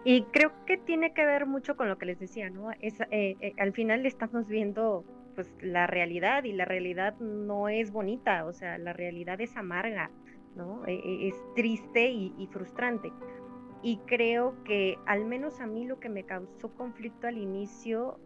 Y 0.04 0.24
creo 0.24 0.52
que 0.66 0.76
tiene 0.76 1.14
que 1.14 1.24
ver 1.24 1.46
mucho 1.46 1.76
con 1.76 1.88
lo 1.88 1.96
que 1.96 2.06
les 2.06 2.18
decía, 2.18 2.50
¿no? 2.50 2.72
Es, 2.80 3.00
eh, 3.00 3.36
eh, 3.40 3.54
al 3.58 3.72
final 3.72 4.04
estamos 4.04 4.48
viendo 4.48 5.04
pues 5.34 5.52
la 5.60 5.86
realidad 5.86 6.44
y 6.44 6.52
la 6.52 6.64
realidad 6.64 7.18
no 7.18 7.68
es 7.68 7.90
bonita, 7.90 8.44
o 8.44 8.52
sea, 8.52 8.78
la 8.78 8.92
realidad 8.92 9.40
es 9.40 9.56
amarga, 9.56 10.10
¿no? 10.56 10.84
E, 10.86 10.94
e, 10.94 11.28
es 11.28 11.34
triste 11.54 12.10
y, 12.10 12.48
frustrante. 12.50 13.12
Y 13.82 13.98
creo 14.06 14.62
que 14.64 14.96
al 15.06 15.24
menos 15.24 15.60
a 15.60 15.66
mí 15.66 15.84
lo 15.86 15.98
que 15.98 16.08
me 16.08 16.24
causó 16.24 16.72
conflicto 16.74 17.26
al 17.26 17.38
inicio, 17.38 18.18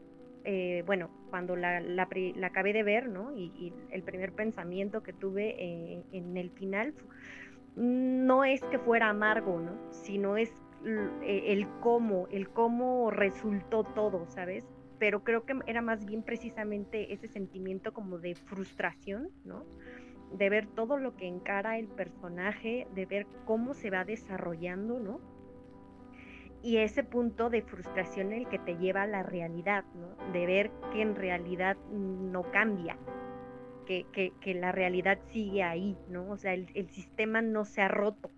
eh, 0.44 0.82
bueno, 0.86 1.10
cuando 1.30 1.56
la, 1.56 1.80
la, 1.80 2.08
acabé 2.44 2.72
de 2.72 2.82
ver, 2.82 3.08
¿no? 3.08 3.34
Y, 3.36 3.72
el 3.90 4.02
primer 4.02 4.32
pensamiento 4.32 5.02
que 5.02 5.12
tuve 5.12 5.56
eh, 5.58 6.02
en 6.12 6.36
el 6.36 6.50
final 6.50 6.94
no 7.74 8.44
es 8.44 8.62
que 8.64 8.78
fuera 8.78 9.10
amargo, 9.10 9.60
¿no? 9.60 9.72
Sino 9.90 10.36
es 10.36 10.52
e, 11.22 11.52
el 11.52 11.66
cómo, 11.80 12.26
el 12.30 12.48
cómo 12.48 13.10
resultó 13.10 13.84
todo, 13.84 14.26
¿sabes? 14.28 14.64
Pero 14.98 15.24
creo 15.24 15.44
que 15.44 15.54
era 15.66 15.82
más 15.82 16.04
bien 16.04 16.22
precisamente 16.22 17.12
ese 17.12 17.28
sentimiento 17.28 17.92
como 17.92 18.18
de 18.18 18.34
frustración, 18.34 19.30
¿no? 19.44 19.64
De 20.32 20.50
ver 20.50 20.66
todo 20.66 20.96
lo 20.96 21.16
que 21.16 21.26
encara 21.26 21.78
el 21.78 21.88
personaje, 21.88 22.86
de 22.94 23.06
ver 23.06 23.26
cómo 23.44 23.74
se 23.74 23.90
va 23.90 24.04
desarrollando, 24.04 24.98
¿no? 24.98 25.20
Y 26.62 26.78
ese 26.78 27.04
punto 27.04 27.48
de 27.50 27.62
frustración 27.62 28.32
el 28.32 28.48
que 28.48 28.58
te 28.58 28.76
lleva 28.76 29.02
a 29.02 29.06
la 29.06 29.22
realidad, 29.22 29.84
¿no? 29.94 30.32
De 30.32 30.46
ver 30.46 30.70
que 30.92 31.02
en 31.02 31.14
realidad 31.14 31.76
no 31.92 32.50
cambia, 32.50 32.98
que, 33.86 34.06
que, 34.40 34.54
la 34.54 34.72
realidad 34.72 35.20
sigue 35.26 35.62
ahí, 35.62 35.96
¿no? 36.08 36.28
O 36.30 36.36
sea, 36.36 36.54
el, 36.54 36.68
el 36.74 36.88
sistema 36.90 37.40
no 37.40 37.64
se 37.64 37.82
ha 37.82 37.88
roto. 37.88 38.30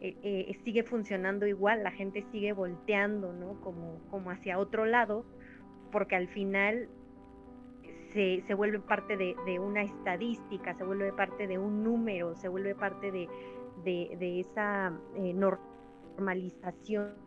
Eh, 0.00 0.16
eh, 0.22 0.58
sigue 0.64 0.82
funcionando 0.82 1.46
igual, 1.46 1.82
la 1.82 1.90
gente 1.90 2.22
sigue 2.30 2.52
volteando, 2.52 3.32
¿no? 3.32 3.60
Como, 3.60 4.00
como 4.10 4.30
hacia 4.30 4.58
otro 4.58 4.84
lado, 4.84 5.24
porque 5.90 6.16
al 6.16 6.28
final 6.28 6.88
se, 8.12 8.42
se 8.46 8.54
vuelve 8.54 8.80
parte 8.80 9.16
de, 9.16 9.34
de, 9.46 9.58
una 9.58 9.82
estadística, 9.82 10.74
se 10.74 10.84
vuelve 10.84 11.12
parte 11.12 11.46
de 11.46 11.58
un 11.58 11.82
número, 11.82 12.36
se 12.36 12.48
vuelve 12.48 12.74
parte 12.74 13.10
de, 13.10 13.28
de, 13.84 14.40
esa 14.40 14.92
eh, 15.16 15.32
normalización 15.34 17.23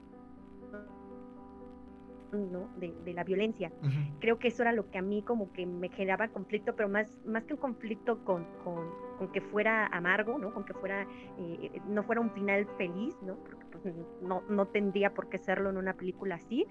¿no? 2.32 2.70
de, 2.78 2.94
de, 3.04 3.14
la 3.14 3.24
violencia. 3.24 3.72
Creo 4.20 4.40
que 4.40 4.50
eso 4.50 4.62
era 4.62 4.72
lo 4.72 4.90
que 4.90 4.98
a 4.98 5.02
mí 5.02 5.22
como 5.22 5.52
que 5.54 5.66
me 5.66 5.90
generaba 5.90 6.28
conflicto, 6.28 6.76
pero 6.76 6.90
más, 6.90 7.20
más 7.26 7.44
que 7.46 7.54
un 7.54 7.60
conflicto 7.60 8.24
con, 8.24 8.46
con, 8.64 8.90
con 9.18 9.32
que 9.32 9.42
fuera 9.42 9.88
amargo, 9.88 10.38
¿no? 10.38 10.54
con 10.54 10.66
que 10.66 10.74
fuera, 10.74 11.08
eh, 11.38 11.82
no 11.88 12.04
fuera 12.04 12.22
un 12.22 12.32
final 12.32 12.68
feliz, 12.78 13.16
¿no? 13.22 13.36
porque 13.36 13.66
pues, 13.72 13.96
no, 14.22 14.44
no 14.50 14.68
tendría 14.68 15.14
por 15.14 15.30
qué 15.30 15.38
serlo 15.38 15.70
en 15.70 15.78
una 15.78 15.94
película 15.94 16.36
así. 16.36 16.68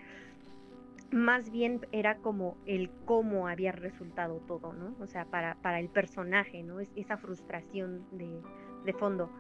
Más 1.13 1.51
bien 1.51 1.87
era 1.93 2.17
como 2.17 2.57
el 2.67 2.91
cómo 3.05 3.47
había 3.47 3.71
resultado 3.71 4.41
todo, 4.49 4.73
¿no? 4.73 4.97
O 5.01 5.07
sea, 5.07 5.25
para, 5.25 5.55
para 5.63 5.79
el 5.79 5.89
personaje, 5.89 6.65
¿no? 6.65 6.81
Es, 6.81 6.91
esa 6.97 7.17
frustración 7.17 8.05
de, 8.11 8.41
de 8.85 8.93
fondo 8.93 9.31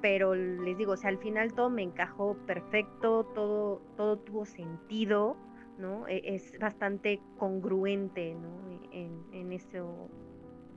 pero 0.00 0.34
les 0.34 0.76
digo, 0.76 0.92
o 0.92 0.96
sea, 0.96 1.10
al 1.10 1.18
final 1.18 1.52
todo 1.54 1.70
me 1.70 1.82
encajó 1.82 2.36
perfecto, 2.46 3.24
todo, 3.34 3.82
todo 3.96 4.18
tuvo 4.18 4.44
sentido, 4.44 5.36
¿no? 5.78 6.06
E, 6.08 6.34
es 6.34 6.58
bastante 6.58 7.20
congruente, 7.38 8.34
¿no? 8.34 8.80
En, 8.92 9.24
en 9.32 9.52
eso, 9.52 10.08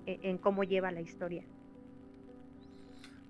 e, 0.05 0.19
en, 0.23 0.38
cómo 0.38 0.63
lleva 0.63 0.91
la 0.91 1.01
historia. 1.01 1.43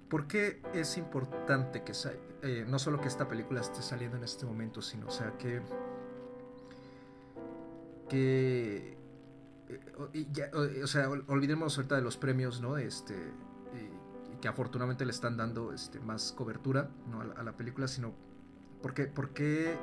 ¿Por 0.09 0.27
qué 0.27 0.61
es 0.73 0.97
importante 0.97 1.83
que 1.83 1.93
eh, 2.41 2.65
no 2.67 2.79
solo 2.79 2.99
que 2.99 3.07
esta 3.07 3.27
película 3.27 3.61
esté 3.61 3.81
saliendo 3.81 4.17
en 4.17 4.23
este 4.23 4.45
momento, 4.45 4.81
sino, 4.81 5.07
o 5.07 5.11
sea, 5.11 5.37
que 5.37 5.61
que 8.09 8.97
eh, 10.13 10.81
o, 10.83 10.87
sea, 10.87 11.09
olvidemos 11.27 11.77
ahorita 11.77 11.95
de 11.95 12.01
los 12.01 12.17
premios, 12.17 12.59
¿no? 12.59 12.77
Este 12.77 13.13
que 14.39 14.47
afortunadamente 14.47 15.05
le 15.05 15.11
están 15.11 15.37
dando 15.37 15.73
este, 15.73 15.99
más 15.99 16.31
cobertura 16.31 16.89
¿no? 17.09 17.21
a, 17.21 17.43
la, 17.43 17.53
película, 17.53 17.87
sino 17.87 18.13
porque, 18.81 19.05
porque 19.05 19.75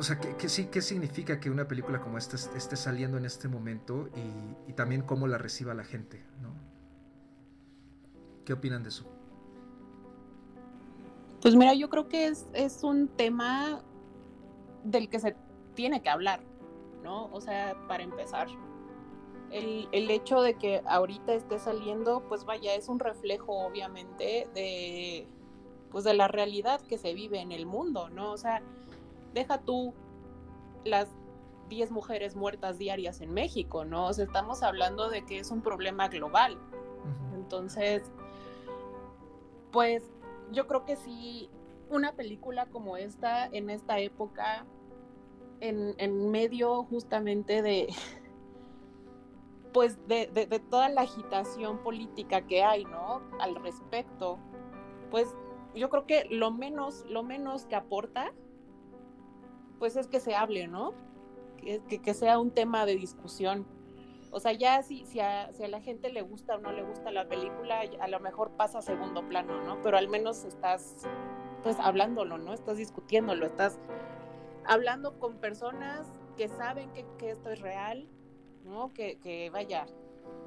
o 0.00 0.02
sea, 0.02 0.18
¿qué, 0.18 0.48
sí, 0.48 0.68
¿qué 0.72 0.80
significa 0.80 1.38
que 1.38 1.50
una 1.50 1.68
película 1.68 2.00
como 2.00 2.16
esta 2.16 2.36
esté 2.56 2.74
saliendo 2.74 3.18
en 3.18 3.26
este 3.26 3.48
momento 3.48 4.08
y, 4.66 4.72
también 4.72 5.02
cómo 5.02 5.26
la 5.26 5.36
reciba 5.36 5.74
la 5.74 5.84
gente, 5.84 6.24
¿no? 6.40 6.54
¿Qué 8.46 8.54
opinan 8.54 8.82
de 8.82 8.88
eso? 8.88 9.04
Pues 11.42 11.54
mira, 11.54 11.74
yo 11.74 11.90
creo 11.90 12.08
que 12.08 12.28
es, 12.28 12.82
un 12.82 13.08
tema 13.08 13.82
del 14.84 15.10
que 15.10 15.20
se 15.20 15.36
tiene 15.74 16.00
que 16.00 16.08
hablar, 16.08 16.40
¿no? 17.02 17.26
O 17.26 17.42
sea, 17.42 17.76
para 17.86 18.02
empezar, 18.02 18.48
el, 19.50 19.86
el, 19.92 20.10
hecho 20.10 20.40
de 20.40 20.54
que 20.54 20.80
ahorita 20.86 21.34
esté 21.34 21.58
saliendo, 21.58 22.26
pues 22.26 22.46
vaya, 22.46 22.74
es 22.74 22.88
un 22.88 23.00
reflejo 23.00 23.66
obviamente 23.66 24.48
de, 24.54 25.28
pues 25.90 26.04
de 26.04 26.14
la 26.14 26.26
realidad 26.26 26.80
que 26.80 26.96
se 26.96 27.12
vive 27.12 27.40
en 27.40 27.52
el 27.52 27.66
mundo, 27.66 28.08
¿no? 28.08 28.32
O 28.32 28.38
sea, 28.38 28.62
deja 29.32 29.60
tú 29.62 29.94
las 30.84 31.08
10 31.68 31.92
mujeres 31.92 32.36
muertas 32.36 32.78
diarias 32.78 33.20
en 33.20 33.32
México, 33.32 33.84
¿no? 33.84 34.06
O 34.06 34.12
sea, 34.12 34.24
estamos 34.24 34.62
hablando 34.62 35.08
de 35.08 35.24
que 35.24 35.38
es 35.38 35.50
un 35.50 35.62
problema 35.62 36.08
global. 36.08 36.58
Entonces, 37.34 38.02
pues 39.72 40.02
yo 40.52 40.66
creo 40.66 40.84
que 40.84 40.96
sí, 40.96 41.48
una 41.88 42.12
película 42.12 42.66
como 42.66 42.96
esta, 42.96 43.46
en 43.46 43.70
esta 43.70 43.98
época, 43.98 44.66
en, 45.60 45.94
en 45.98 46.30
medio 46.30 46.84
justamente 46.84 47.62
de, 47.62 47.88
pues 49.72 49.96
de, 50.08 50.26
de, 50.26 50.46
de, 50.46 50.58
toda 50.58 50.88
la 50.88 51.02
agitación 51.02 51.78
política 51.78 52.46
que 52.46 52.62
hay, 52.62 52.84
¿no? 52.84 53.22
Al 53.38 53.54
respecto, 53.56 54.38
pues 55.10 55.34
yo 55.74 55.88
creo 55.88 56.06
que 56.06 56.24
lo 56.30 56.50
menos, 56.50 57.04
lo 57.08 57.22
menos 57.22 57.66
que 57.66 57.76
aporta 57.76 58.32
pues 59.80 59.96
es 59.96 60.06
que 60.06 60.20
se 60.20 60.36
hable, 60.36 60.68
¿no? 60.68 60.92
Que, 61.56 61.80
que, 62.00 62.14
sea 62.14 62.38
un 62.38 62.52
tema 62.52 62.86
de 62.86 62.94
discusión. 62.94 63.66
O 64.30 64.38
sea, 64.38 64.52
ya 64.52 64.82
si, 64.82 65.04
si, 65.06 65.20
a, 65.20 65.52
si 65.52 65.64
a 65.64 65.68
la 65.68 65.80
gente 65.80 66.12
le 66.12 66.22
gusta 66.22 66.54
o 66.54 66.58
no 66.58 66.70
le 66.70 66.82
gusta 66.82 67.10
la 67.10 67.26
película, 67.26 67.80
a 67.98 68.08
lo 68.08 68.20
mejor 68.20 68.52
pasa 68.52 68.78
a 68.78 68.82
segundo 68.82 69.26
plano, 69.28 69.60
¿no? 69.64 69.82
Pero 69.82 69.96
al 69.96 70.08
menos 70.08 70.44
estás, 70.44 70.96
pues, 71.62 71.78
hablándolo, 71.80 72.38
¿no? 72.38 72.54
Estás 72.54 72.76
discutiéndolo, 72.76 73.44
estás 73.46 73.78
hablando 74.66 75.18
con 75.18 75.38
personas 75.38 76.06
que 76.36 76.48
saben 76.48 76.90
que, 76.92 77.04
que 77.18 77.30
esto 77.30 77.50
es 77.50 77.60
real, 77.60 78.06
¿no? 78.64 78.92
Que, 78.92 79.18
que 79.18 79.50
vaya, 79.50 79.86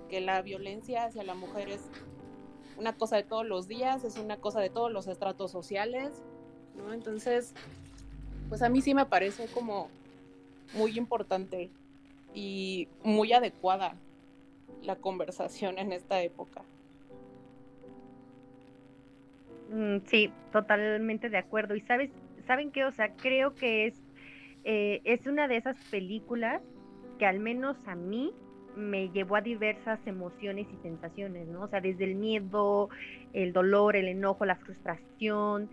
que 0.09 0.21
la 0.21 0.41
violencia 0.43 1.05
hacia 1.05 1.23
la 1.23 1.33
mujer 1.33 1.69
es 1.69 1.89
una 2.77 2.95
cosa 2.95 3.17
de 3.17 3.23
todos 3.23 3.45
los 3.45 3.67
días, 3.67 4.03
es 4.03 4.17
una 4.17 4.37
cosa 4.37 4.59
de 4.61 4.69
todos 4.69 4.91
los 4.91 5.07
estratos 5.07 5.51
sociales, 5.51 6.23
¿no? 6.75 6.93
Entonces, 6.93 7.53
pues 8.53 8.61
a 8.61 8.69
mí 8.69 8.83
sí 8.83 8.93
me 8.93 9.07
parece 9.07 9.47
como 9.47 9.89
muy 10.75 10.95
importante 10.95 11.71
y 12.35 12.87
muy 13.03 13.33
adecuada 13.33 13.95
la 14.83 14.95
conversación 14.95 15.79
en 15.79 15.91
esta 15.91 16.21
época. 16.21 16.61
Mm, 19.71 20.05
sí, 20.05 20.31
totalmente 20.51 21.29
de 21.29 21.37
acuerdo. 21.39 21.75
Y 21.75 21.81
sabes, 21.81 22.11
¿saben 22.45 22.69
qué? 22.69 22.85
O 22.85 22.91
sea, 22.91 23.15
creo 23.15 23.55
que 23.55 23.87
es, 23.87 23.99
eh, 24.65 25.01
es 25.03 25.25
una 25.25 25.47
de 25.47 25.57
esas 25.57 25.75
películas 25.89 26.61
que 27.17 27.25
al 27.25 27.39
menos 27.39 27.75
a 27.87 27.95
mí 27.95 28.35
me 28.75 29.09
llevó 29.09 29.37
a 29.37 29.41
diversas 29.41 29.99
emociones 30.05 30.67
y 30.71 30.77
sensaciones, 30.83 31.47
¿no? 31.47 31.61
O 31.63 31.67
sea, 31.69 31.81
desde 31.81 32.03
el 32.03 32.13
miedo, 32.13 32.89
el 33.33 33.51
dolor, 33.51 33.95
el 33.95 34.09
enojo, 34.09 34.45
la 34.45 34.57
frustración. 34.57 35.71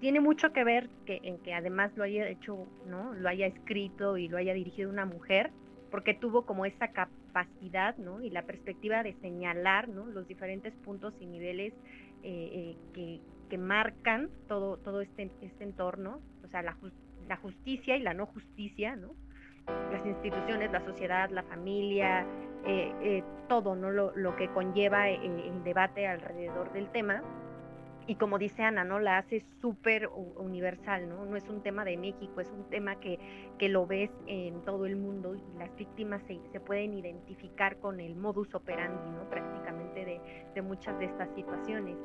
Tiene 0.00 0.20
mucho 0.20 0.52
que 0.52 0.64
ver 0.64 0.88
que, 1.04 1.20
en 1.22 1.38
que 1.38 1.52
además 1.52 1.92
lo 1.94 2.04
haya 2.04 2.26
hecho, 2.28 2.66
¿no? 2.86 3.12
Lo 3.12 3.28
haya 3.28 3.46
escrito 3.46 4.16
y 4.16 4.28
lo 4.28 4.38
haya 4.38 4.54
dirigido 4.54 4.88
una 4.88 5.04
mujer, 5.04 5.50
porque 5.90 6.14
tuvo 6.14 6.46
como 6.46 6.64
esa 6.64 6.88
capacidad, 6.88 7.96
¿no? 7.98 8.22
Y 8.22 8.30
la 8.30 8.42
perspectiva 8.42 9.02
de 9.02 9.12
señalar, 9.20 9.88
¿no? 9.88 10.06
Los 10.06 10.26
diferentes 10.26 10.72
puntos 10.84 11.12
y 11.20 11.26
niveles 11.26 11.74
eh, 12.22 12.76
eh, 12.94 13.20
que, 13.48 13.58
marcan 13.58 14.30
todo, 14.46 14.76
todo 14.76 15.00
este, 15.00 15.28
este 15.42 15.64
entorno, 15.64 16.20
o 16.44 16.48
sea, 16.48 16.62
la, 16.62 16.76
la 17.28 17.36
justicia 17.36 17.96
y 17.96 18.00
la 18.00 18.14
no 18.14 18.26
justicia, 18.26 18.94
¿no? 18.94 19.14
las 19.92 20.06
instituciones, 20.06 20.70
la 20.70 20.84
sociedad, 20.84 21.30
la 21.30 21.42
familia, 21.42 22.24
eh, 22.64 23.22
todo 23.48 23.74
¿no? 23.74 23.90
lo, 23.90 24.16
lo 24.16 24.36
que 24.36 24.48
conlleva 24.48 25.08
el 25.08 25.62
debate 25.64 26.06
alrededor 26.06 26.72
del 26.72 26.88
tema. 26.90 27.22
Y 28.10 28.16
como 28.16 28.38
dice 28.38 28.64
Ana, 28.64 28.82
¿no? 28.82 28.98
La 28.98 29.18
hace 29.18 29.44
súper 29.60 30.08
universal, 30.08 31.08
¿no? 31.08 31.26
No 31.26 31.36
es 31.36 31.48
un 31.48 31.62
tema 31.62 31.84
de 31.84 31.96
México, 31.96 32.40
es 32.40 32.50
un 32.50 32.68
tema 32.68 32.98
que, 32.98 33.20
que 33.56 33.68
lo 33.68 33.86
ves 33.86 34.10
en 34.26 34.62
todo 34.62 34.84
el 34.86 34.96
mundo 34.96 35.36
y 35.36 35.58
las 35.60 35.72
víctimas 35.76 36.20
se, 36.26 36.40
pueden 36.58 36.92
identificar 36.94 37.76
con 37.76 38.00
el 38.00 38.16
modus 38.16 38.52
operandi, 38.52 39.10
¿no? 39.12 39.30
Prácticamente 39.30 40.04
de, 40.04 40.20
de 40.56 40.60
muchas 40.60 40.98
de 40.98 41.04
estas 41.04 41.32
situaciones 41.36 41.96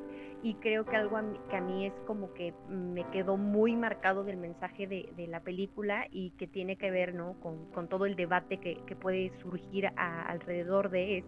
y 0.44 0.54
creo 0.56 0.86
que 0.86 0.96
algo 0.96 1.18
que 1.50 1.56
a 1.56 1.62
mí 1.62 1.88
es 1.88 1.94
como 2.06 2.32
que 2.36 2.54
me 2.70 3.04
quedó 3.10 3.36
muy 3.36 3.76
marcado 3.76 4.24
del 4.24 4.38
mensaje 4.38 4.86
de, 4.86 5.28
la 5.28 5.40
película 5.40 6.06
y 6.12 6.30
que 6.38 6.46
tiene 6.46 6.76
que 6.76 6.92
ver 6.92 7.16
¿no? 7.16 7.34
con, 7.40 7.88
todo 7.88 8.06
el 8.06 8.16
debate 8.16 8.60
que, 8.60 8.96
puede 8.96 9.32
surgir 9.42 9.88
alrededor 9.98 10.92
de 10.92 11.18
es 11.18 11.26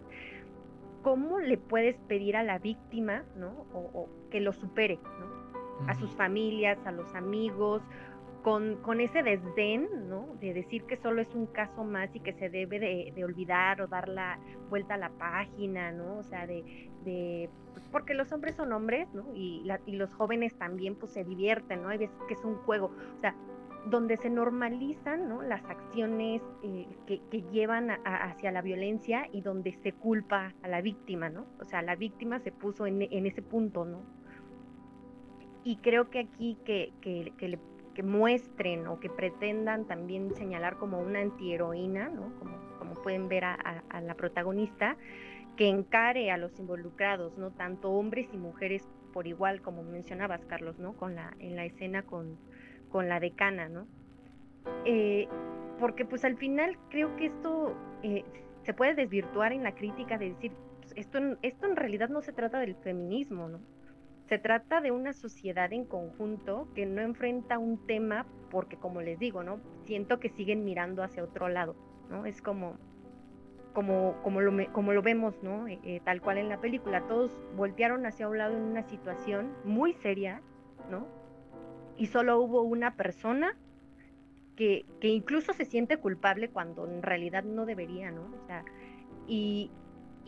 cómo 1.02 1.40
le 1.40 1.58
puedes 1.58 1.96
pedir 2.08 2.36
a 2.36 2.42
la 2.42 2.58
víctima 2.58 3.24
¿no? 3.36 3.66
o, 3.72 4.08
que 4.30 4.40
lo 4.40 4.52
supere 4.52 4.98
¿no? 5.20 5.88
a 5.88 5.94
sus 5.94 6.10
familias, 6.16 6.78
a 6.86 6.92
los 6.92 7.14
amigos 7.14 7.82
con, 8.42 8.76
con, 8.76 9.00
ese 9.00 9.22
desdén, 9.22 10.08
¿no? 10.08 10.36
De 10.40 10.54
decir 10.54 10.84
que 10.84 10.96
solo 10.96 11.20
es 11.20 11.34
un 11.34 11.46
caso 11.46 11.84
más 11.84 12.14
y 12.14 12.20
que 12.20 12.32
se 12.32 12.48
debe 12.48 12.78
de, 12.78 13.12
de 13.14 13.24
olvidar 13.24 13.80
o 13.82 13.88
dar 13.88 14.08
la 14.08 14.38
vuelta 14.70 14.94
a 14.94 14.96
la 14.96 15.10
página, 15.10 15.90
¿no? 15.92 16.18
O 16.18 16.22
sea, 16.22 16.46
de, 16.46 16.88
de 17.04 17.50
pues 17.72 17.84
porque 17.90 18.14
los 18.14 18.32
hombres 18.32 18.54
son 18.54 18.72
hombres, 18.72 19.08
¿no? 19.12 19.34
Y, 19.34 19.68
y, 19.86 19.96
los 19.96 20.14
jóvenes 20.14 20.56
también 20.56 20.94
pues 20.94 21.12
se 21.12 21.24
divierten, 21.24 21.82
¿no? 21.82 21.88
Hay 21.88 21.98
veces 21.98 22.16
que 22.28 22.34
es 22.34 22.44
un 22.44 22.56
juego, 22.58 22.92
o 23.16 23.20
sea, 23.20 23.34
donde 23.86 24.16
se 24.16 24.28
normalizan, 24.28 25.28
¿no? 25.28 25.42
Las 25.42 25.64
acciones 25.64 26.42
eh, 26.62 26.86
que, 27.06 27.20
llevan 27.52 27.90
hacia 28.04 28.52
la 28.52 28.62
violencia 28.62 29.28
y 29.32 29.40
donde 29.40 29.72
se 29.82 29.92
culpa 29.92 30.54
a 30.62 30.68
la 30.68 30.80
víctima, 30.80 31.28
¿no? 31.28 31.46
O 31.60 31.64
sea, 31.64 31.82
la 31.82 31.96
víctima 31.96 32.38
se 32.40 32.52
puso 32.52 32.86
en, 32.86 33.02
en 33.02 33.26
ese 33.26 33.42
punto, 33.42 33.84
¿no? 33.84 34.02
Y 35.64 35.76
creo 35.76 36.08
que 36.10 36.20
aquí 36.20 36.56
que, 36.64 36.92
que, 37.02 38.02
muestren 38.02 38.86
o 38.86 39.00
que 39.00 39.10
pretendan 39.10 39.84
también 39.86 40.32
señalar 40.34 40.78
como 40.78 41.00
una 41.00 41.20
antiheroína, 41.20 42.08
¿no? 42.08 42.32
como, 42.38 42.56
como 42.78 42.94
pueden 43.02 43.28
ver 43.28 43.44
a, 43.44 43.82
la 44.00 44.14
protagonista, 44.14 44.96
que 45.56 45.68
encare 45.68 46.30
a 46.30 46.36
los 46.36 46.56
involucrados, 46.60 47.36
¿no? 47.36 47.50
tanto 47.50 47.90
hombres 47.90 48.28
y 48.32 48.38
mujeres 48.38 48.88
por 49.12 49.26
igual, 49.26 49.60
como 49.62 49.82
mencionabas, 49.82 50.44
Carlos, 50.46 50.78
¿no? 50.78 50.92
con 50.92 51.16
la, 51.16 51.34
en 51.40 51.56
la 51.56 51.64
escena 51.64 52.04
con, 52.04 52.38
con 52.88 53.08
la 53.08 53.20
decana, 53.20 53.68
¿no? 53.68 53.86
Eh, 54.84 55.28
porque 55.78 56.04
pues 56.04 56.24
al 56.24 56.36
final 56.36 56.76
creo 56.90 57.16
que 57.16 57.26
esto 57.26 57.76
eh, 58.02 58.24
se 58.62 58.74
puede 58.74 58.94
desvirtuar 58.94 59.52
en 59.52 59.62
la 59.62 59.74
crítica 59.74 60.18
de 60.18 60.30
decir, 60.30 60.52
pues, 60.80 60.92
esto, 60.96 61.18
esto 61.42 61.66
en 61.66 61.76
realidad 61.76 62.08
no 62.08 62.20
se 62.20 62.32
trata 62.32 62.58
del 62.58 62.74
feminismo, 62.76 63.48
¿no? 63.48 63.60
Se 64.26 64.38
trata 64.38 64.80
de 64.82 64.90
una 64.90 65.14
sociedad 65.14 65.72
en 65.72 65.86
conjunto 65.86 66.68
que 66.74 66.84
no 66.84 67.00
enfrenta 67.00 67.58
un 67.58 67.86
tema 67.86 68.26
porque, 68.50 68.76
como 68.76 69.00
les 69.00 69.18
digo, 69.18 69.42
¿no? 69.42 69.60
Siento 69.84 70.20
que 70.20 70.28
siguen 70.28 70.64
mirando 70.64 71.02
hacia 71.02 71.24
otro 71.24 71.48
lado, 71.48 71.76
¿no? 72.10 72.26
Es 72.26 72.42
como, 72.42 72.76
como, 73.72 74.16
como, 74.22 74.40
lo, 74.40 74.72
como 74.72 74.92
lo 74.92 75.02
vemos, 75.02 75.42
¿no? 75.42 75.66
Eh, 75.66 75.78
eh, 75.82 76.00
tal 76.04 76.20
cual 76.20 76.38
en 76.38 76.48
la 76.48 76.60
película. 76.60 77.06
Todos 77.06 77.40
voltearon 77.56 78.04
hacia 78.04 78.28
un 78.28 78.38
lado 78.38 78.56
en 78.56 78.62
una 78.62 78.82
situación 78.82 79.52
muy 79.64 79.94
seria, 79.94 80.42
¿no? 80.90 81.06
Y 81.98 82.06
solo 82.06 82.40
hubo 82.40 82.62
una 82.62 82.94
persona 82.94 83.54
que, 84.56 84.86
que 85.00 85.08
incluso 85.08 85.52
se 85.52 85.66
siente 85.66 85.98
culpable 85.98 86.48
cuando 86.48 86.86
en 86.86 87.02
realidad 87.02 87.44
no 87.44 87.66
debería, 87.66 88.10
¿no? 88.10 88.22
O 88.22 88.46
sea, 88.46 88.64
y, 89.26 89.70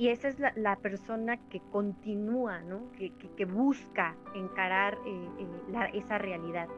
y 0.00 0.08
esa 0.08 0.28
es 0.28 0.38
la, 0.38 0.76
persona 0.76 1.36
que 1.48 1.60
continúa, 1.72 2.60
¿no? 2.62 2.90
que, 2.92 3.12
que, 3.12 3.44
busca 3.44 4.16
encarar 4.34 4.96
eh, 5.04 5.28
eh, 5.38 5.90
esa 5.92 6.16
realidad. 6.16 6.68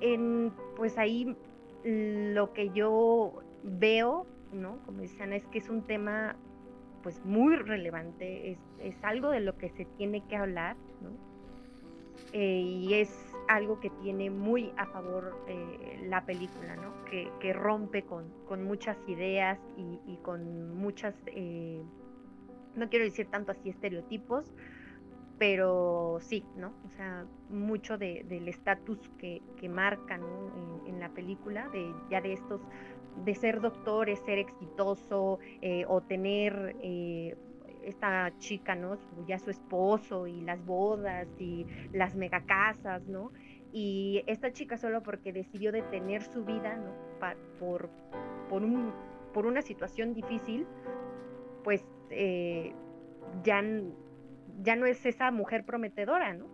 En, 0.00 0.54
pues 0.74 0.96
ahí 0.96 1.36
lo 1.84 2.54
que 2.54 2.70
yo 2.70 3.42
veo, 3.62 4.26
¿no? 4.52 4.78
como 4.86 5.02
decían, 5.02 5.34
es 5.34 5.46
que 5.48 5.58
es 5.58 5.68
un 5.68 5.82
tema 5.82 6.34
pues 7.02 7.22
muy 7.26 7.56
relevante, 7.56 8.52
es, 8.52 8.58
es 8.78 8.96
algo 9.04 9.28
de 9.28 9.40
lo 9.40 9.58
que 9.58 9.68
se 9.68 9.84
tiene 9.84 10.24
que 10.28 10.36
hablar, 10.36 10.76
¿no? 11.02 11.10
Eh, 12.32 12.60
y 12.60 12.94
es 12.94 13.31
algo 13.48 13.80
que 13.80 13.90
tiene 14.02 14.30
muy 14.30 14.72
a 14.76 14.86
favor 14.86 15.44
eh, 15.48 16.04
la 16.08 16.24
película, 16.24 16.76
¿no? 16.76 17.04
que, 17.04 17.30
que 17.40 17.52
rompe 17.52 18.02
con, 18.02 18.30
con, 18.46 18.64
muchas 18.64 18.96
ideas 19.06 19.58
y, 19.76 20.00
y 20.06 20.16
con 20.18 20.76
muchas, 20.76 21.14
eh, 21.26 21.82
no 22.74 22.88
quiero 22.88 23.04
decir 23.04 23.26
tanto 23.26 23.52
así 23.52 23.68
estereotipos, 23.68 24.52
pero 25.38 26.18
sí, 26.20 26.44
¿no? 26.56 26.72
O 26.86 26.90
sea, 26.90 27.26
mucho 27.48 27.98
de, 27.98 28.24
del 28.28 28.46
estatus 28.46 28.98
que, 29.18 29.42
que 29.56 29.68
marca 29.68 30.16
¿no? 30.16 30.84
en, 30.86 31.00
la 31.00 31.08
película, 31.08 31.68
de 31.70 31.92
ya 32.10 32.20
de 32.20 32.34
estos, 32.34 32.60
de 33.24 33.34
ser 33.34 33.60
doctores, 33.60 34.20
ser 34.20 34.38
exitoso 34.38 35.40
eh, 35.60 35.84
o 35.88 36.00
tener 36.00 36.76
esta 37.84 38.32
chica, 38.38 38.74
¿no? 38.74 38.98
Ya 39.26 39.38
su 39.38 39.50
esposo 39.50 40.26
y 40.26 40.40
las 40.40 40.64
bodas 40.64 41.28
y 41.38 41.66
las 41.92 42.14
megacasas, 42.14 43.06
¿no? 43.06 43.32
Y 43.72 44.22
esta 44.26 44.52
chica 44.52 44.76
solo 44.76 45.02
porque 45.02 45.32
decidió 45.32 45.72
detener 45.72 46.22
su 46.22 46.44
vida, 46.44 46.76
¿no? 46.76 47.12
por, 47.58 47.88
por, 48.48 48.62
un, 48.62 48.92
por 49.32 49.46
una 49.46 49.62
situación 49.62 50.14
difícil, 50.14 50.66
pues 51.64 51.84
eh, 52.10 52.74
ya, 53.44 53.62
ya 54.62 54.76
no 54.76 54.86
es 54.86 55.06
esa 55.06 55.30
mujer 55.30 55.64
prometedora, 55.64 56.34
¿no? 56.34 56.46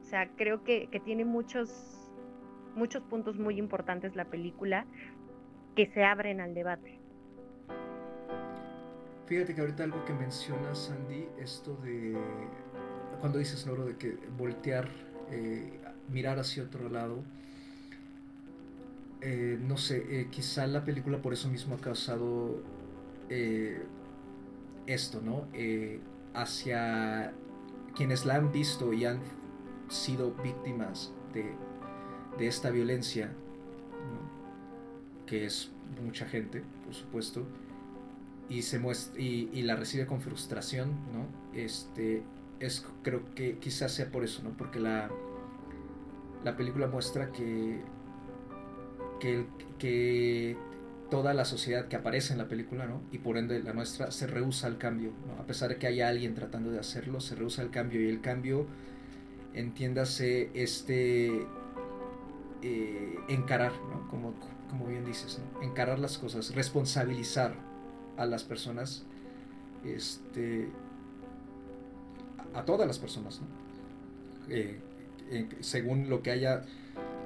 O 0.00 0.04
sea, 0.04 0.28
creo 0.36 0.64
que, 0.64 0.88
que 0.88 1.00
tiene 1.00 1.24
muchos, 1.24 2.12
muchos 2.74 3.02
puntos 3.04 3.38
muy 3.38 3.58
importantes 3.58 4.16
la 4.16 4.24
película 4.24 4.86
que 5.76 5.86
se 5.86 6.04
abren 6.04 6.40
al 6.40 6.54
debate. 6.54 6.99
Fíjate 9.30 9.54
que 9.54 9.60
ahorita 9.60 9.84
algo 9.84 10.04
que 10.04 10.12
menciona 10.12 10.74
Sandy, 10.74 11.24
esto 11.38 11.76
de 11.84 12.16
cuando 13.20 13.38
dices, 13.38 13.64
Noro, 13.64 13.84
de 13.84 13.96
que 13.96 14.18
voltear, 14.36 14.88
eh, 15.30 15.78
mirar 16.08 16.40
hacia 16.40 16.64
otro 16.64 16.88
lado, 16.88 17.22
eh, 19.20 19.56
no 19.62 19.76
sé, 19.76 20.04
eh, 20.10 20.26
quizá 20.32 20.66
la 20.66 20.84
película 20.84 21.22
por 21.22 21.32
eso 21.32 21.48
mismo 21.48 21.76
ha 21.76 21.78
causado 21.78 22.60
esto, 24.88 25.20
¿no? 25.20 25.46
hacia 26.34 27.32
quienes 27.94 28.26
la 28.26 28.34
han 28.34 28.50
visto 28.50 28.92
y 28.92 29.04
han 29.04 29.20
sido 29.88 30.32
víctimas 30.42 31.12
de, 31.32 31.54
de 32.36 32.48
esta 32.48 32.70
violencia, 32.70 33.30
que 35.24 35.46
es 35.46 35.70
mucha 36.04 36.26
gente, 36.26 36.64
por 36.84 36.94
supuesto, 36.94 37.46
y 38.50 38.62
se 38.62 38.80
muestra 38.80 39.18
y, 39.18 39.62
la 39.62 39.76
recibe 39.76 40.06
con 40.06 40.20
frustración, 40.20 40.90
¿no? 41.12 41.26
Este 41.58 42.22
es 42.58 42.84
creo 43.02 43.22
que 43.34 43.58
quizás 43.58 43.92
sea 43.92 44.10
por 44.10 44.24
eso, 44.24 44.42
¿no? 44.42 44.50
Porque 44.56 44.80
la 44.80 45.08
la 46.44 46.56
película 46.56 46.88
muestra 46.88 47.30
que 47.30 47.80
que, 49.78 50.56
toda 51.10 51.34
la 51.34 51.44
sociedad 51.44 51.88
que 51.88 51.96
aparece 51.96 52.32
en 52.32 52.38
la 52.38 52.48
película, 52.48 52.86
¿no? 52.86 53.02
Y 53.10 53.18
por 53.18 53.36
ende 53.36 53.60
la 53.62 53.72
nuestra 53.72 54.10
se 54.12 54.26
rehúsa 54.26 54.68
al 54.68 54.78
cambio, 54.78 55.12
¿no? 55.26 55.42
A 55.42 55.46
pesar 55.46 55.68
de 55.70 55.76
que 55.76 55.86
haya 55.86 56.08
alguien 56.08 56.34
tratando 56.34 56.70
de 56.70 56.78
hacerlo, 56.78 57.20
se 57.20 57.34
rehúsa 57.34 57.62
al 57.62 57.70
cambio 57.70 58.00
y 58.00 58.08
el 58.08 58.20
cambio, 58.20 58.66
entiéndase, 59.52 60.50
este 60.54 61.46
eh, 62.62 63.14
encarar, 63.28 63.72
¿no? 63.90 64.08
Como, 64.08 64.34
como 64.68 64.86
bien 64.86 65.04
dices. 65.04 65.40
Encarar 65.62 65.98
las 65.98 66.16
cosas, 66.16 66.54
responsabilizar 66.54 67.69
a 68.20 68.26
las 68.26 68.44
personas, 68.44 69.04
este, 69.84 70.68
a, 72.54 72.64
todas 72.64 72.86
las 72.86 72.98
personas. 72.98 73.40
Eh, 74.48 74.78
eh, 75.30 75.48
según 75.60 76.10
lo 76.10 76.22
que 76.22 76.32
haya 76.32 76.64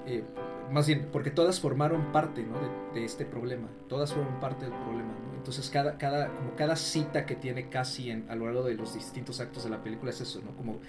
eh, 0.07 0.22
más 0.70 0.86
bien, 0.86 1.09
porque 1.12 1.30
todas 1.30 1.61
formaron 1.61 2.12
parte 2.12 2.42
¿no? 2.42 2.59
de, 2.95 3.05
este 3.05 3.24
problema, 3.24 3.68
todas 3.88 4.12
fueron 4.12 4.40
parte 4.40 4.66
del 4.66 4.74
problema. 4.74 5.12
¿no? 5.12 5.36
Entonces, 5.36 5.68
cada, 5.70 5.99
cada, 5.99 6.32
como 6.34 6.55
cada 6.57 6.76
cita 6.76 7.26
que 7.26 7.34
tiene 7.34 7.68
casi 7.68 8.11
en, 8.11 8.24
a 8.30 8.34
lo 8.34 8.47
largo 8.47 8.64
de 8.64 8.74
los 8.74 8.95
distintos 8.95 9.40
actos 9.40 9.64
de 9.64 9.70
la 9.70 9.82
película 9.82 10.11
es 10.11 10.20
eso, 10.20 10.40
¿no? 10.42 10.57
Como 10.57 10.80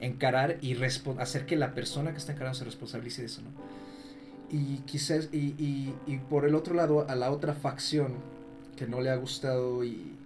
encarar 0.00 0.58
y 0.60 0.76
hacer 1.18 1.46
que 1.46 1.56
la 1.56 1.74
persona 1.74 2.12
que 2.12 2.18
está 2.18 2.32
encarando 2.32 2.58
se 2.58 2.64
responsabilice 2.64 3.22
de 3.22 3.26
eso, 3.26 3.42
¿no? 3.42 3.50
Y 4.50 4.78
quizás, 4.80 5.30
y, 5.32 5.54
y, 5.58 5.94
y 6.06 6.18
por 6.18 6.44
el 6.44 6.54
otro 6.54 6.74
lado, 6.74 7.06
a 7.08 7.14
la 7.14 7.30
otra 7.30 7.54
facción 7.54 8.14
que 8.76 8.86
no 8.86 9.00
le 9.00 9.10
ha 9.10 9.16
gustado 9.16 9.84
y. 9.84 10.16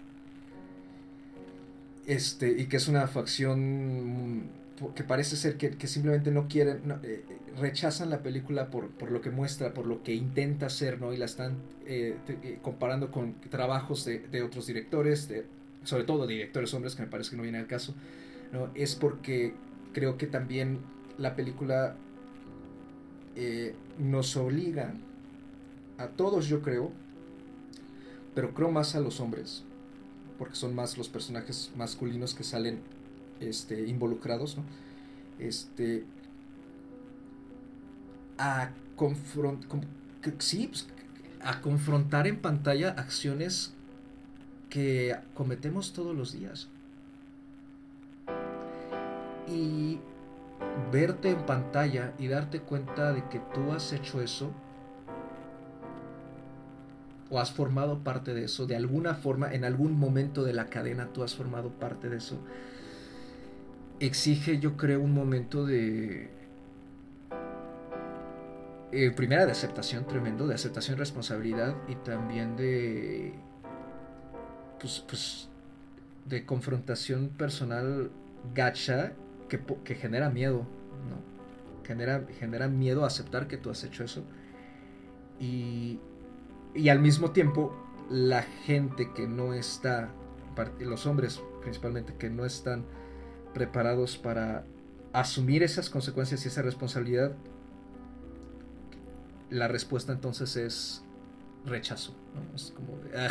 Este, 2.06 2.50
y 2.50 2.66
que 2.66 2.78
es 2.78 2.88
una 2.88 3.06
facción 3.06 4.50
que 4.94 5.04
parece 5.04 5.36
ser 5.36 5.56
que, 5.56 5.70
que 5.70 5.86
simplemente 5.86 6.30
no 6.30 6.48
quieren, 6.48 6.80
eh, 7.02 7.24
rechazan 7.58 8.10
la 8.10 8.22
película 8.22 8.70
por, 8.70 8.90
por, 8.90 9.10
lo 9.10 9.20
que 9.20 9.30
muestra, 9.30 9.74
por 9.74 9.86
lo 9.86 10.02
que 10.02 10.14
intenta 10.14 10.66
hacer, 10.66 11.00
¿no? 11.00 11.12
Y 11.12 11.16
la 11.16 11.24
están 11.24 11.56
eh, 11.86 12.16
eh, 12.28 12.58
comparando 12.62 13.10
con 13.10 13.34
trabajos 13.50 14.04
de, 14.04 14.20
de 14.20 14.42
otros 14.42 14.66
directores, 14.66 15.28
sobre 15.84 16.04
todo 16.04 16.26
directores 16.26 16.72
hombres, 16.74 16.94
que 16.94 17.02
me 17.02 17.08
parece 17.08 17.30
que 17.30 17.36
no 17.36 17.42
viene 17.42 17.58
al 17.58 17.66
caso, 17.66 17.94
¿no? 18.52 18.70
Es 18.74 18.94
porque 18.94 19.54
creo 19.92 20.16
que 20.16 20.26
también 20.26 20.78
la 21.18 21.34
película 21.34 21.96
nos 23.98 24.36
obliga 24.36 24.94
a 25.96 26.08
todos, 26.08 26.48
yo 26.48 26.60
creo, 26.60 26.90
pero 28.38 28.54
creo 28.54 28.70
más 28.70 28.94
a 28.94 29.00
los 29.00 29.18
hombres, 29.18 29.64
porque 30.38 30.54
son 30.54 30.72
más 30.72 30.96
los 30.96 31.08
personajes 31.08 31.72
masculinos 31.76 32.34
que 32.34 32.44
salen 32.44 32.78
este, 33.40 33.88
involucrados, 33.88 34.56
¿no? 34.56 34.62
Este, 35.40 36.04
a, 38.38 38.70
sí, 40.38 40.68
pues, 40.68 40.86
a 41.42 41.60
confrontar 41.60 42.28
en 42.28 42.40
pantalla 42.40 42.90
acciones 42.90 43.72
que 44.70 45.16
cometemos 45.34 45.92
todos 45.92 46.14
los 46.14 46.32
días. 46.32 46.68
Y 49.48 49.98
verte 50.92 51.30
en 51.30 51.44
pantalla 51.44 52.14
y 52.20 52.28
darte 52.28 52.60
cuenta 52.60 53.12
de 53.12 53.28
que 53.30 53.40
tú 53.52 53.72
has 53.72 53.92
hecho 53.92 54.22
eso 54.22 54.52
o 57.30 57.38
has 57.38 57.52
formado 57.52 57.98
parte 58.04 58.34
de 58.34 58.44
eso, 58.44 58.66
de 58.66 58.76
alguna 58.76 59.14
forma, 59.14 59.52
en 59.52 59.64
algún 59.64 59.98
momento 59.98 60.44
de 60.44 60.52
la 60.52 60.66
cadena 60.66 61.08
tú 61.12 61.22
has 61.22 61.34
formado 61.34 61.70
parte 61.70 62.08
de 62.08 62.16
eso 62.18 62.38
exige, 64.00 64.58
yo 64.58 64.76
creo, 64.76 65.00
un 65.00 65.12
momento 65.12 65.64
de... 65.66 66.30
Eh, 68.90 69.10
primera 69.10 69.44
de 69.44 69.52
aceptación 69.52 70.06
tremendo, 70.06 70.46
de 70.46 70.54
aceptación 70.54 70.96
y 70.96 70.98
responsabilidad 70.98 71.76
y 71.88 71.94
también 71.96 72.56
de... 72.56 73.34
Pues, 74.80 75.04
pues 75.06 75.48
de 76.24 76.44
confrontación 76.44 77.30
personal 77.30 78.10
gacha 78.54 79.12
que, 79.48 79.60
que 79.84 79.94
genera 79.94 80.30
miedo, 80.30 80.66
¿no? 81.08 81.86
Genera, 81.86 82.26
genera 82.38 82.68
miedo 82.68 83.04
aceptar 83.04 83.48
que 83.48 83.56
tú 83.56 83.70
has 83.70 83.82
hecho 83.82 84.04
eso. 84.04 84.24
Y, 85.40 86.00
y 86.78 86.88
al 86.90 87.00
mismo 87.00 87.32
tiempo, 87.32 87.74
la 88.08 88.42
gente 88.42 89.12
que 89.12 89.26
no 89.26 89.52
está, 89.52 90.10
los 90.78 91.06
hombres 91.06 91.42
principalmente, 91.60 92.14
que 92.14 92.30
no 92.30 92.44
están 92.44 92.84
preparados 93.52 94.16
para 94.16 94.64
asumir 95.12 95.62
esas 95.64 95.90
consecuencias 95.90 96.44
y 96.44 96.48
esa 96.48 96.62
responsabilidad, 96.62 97.34
la 99.50 99.66
respuesta 99.66 100.12
entonces 100.12 100.56
es 100.56 101.02
rechazo. 101.66 102.14
Es 102.54 102.70
como 102.70 102.96
de, 102.98 103.28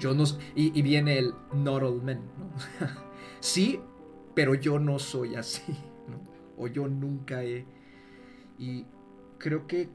yo 0.00 0.12
no. 0.14 0.24
Y, 0.56 0.82
viene 0.82 1.18
el 1.18 1.34
not 1.54 1.82
all 1.82 2.02
men. 2.02 2.20
sí, 3.40 3.80
pero 4.34 4.54
yo 4.54 4.78
no 4.78 4.98
soy 4.98 5.36
así. 5.36 5.76
O 6.56 6.66
yo 6.66 6.88
nunca 6.88 7.44
he. 7.44 7.64
Y 8.58 8.86
creo 9.38 9.68
que 9.68 9.88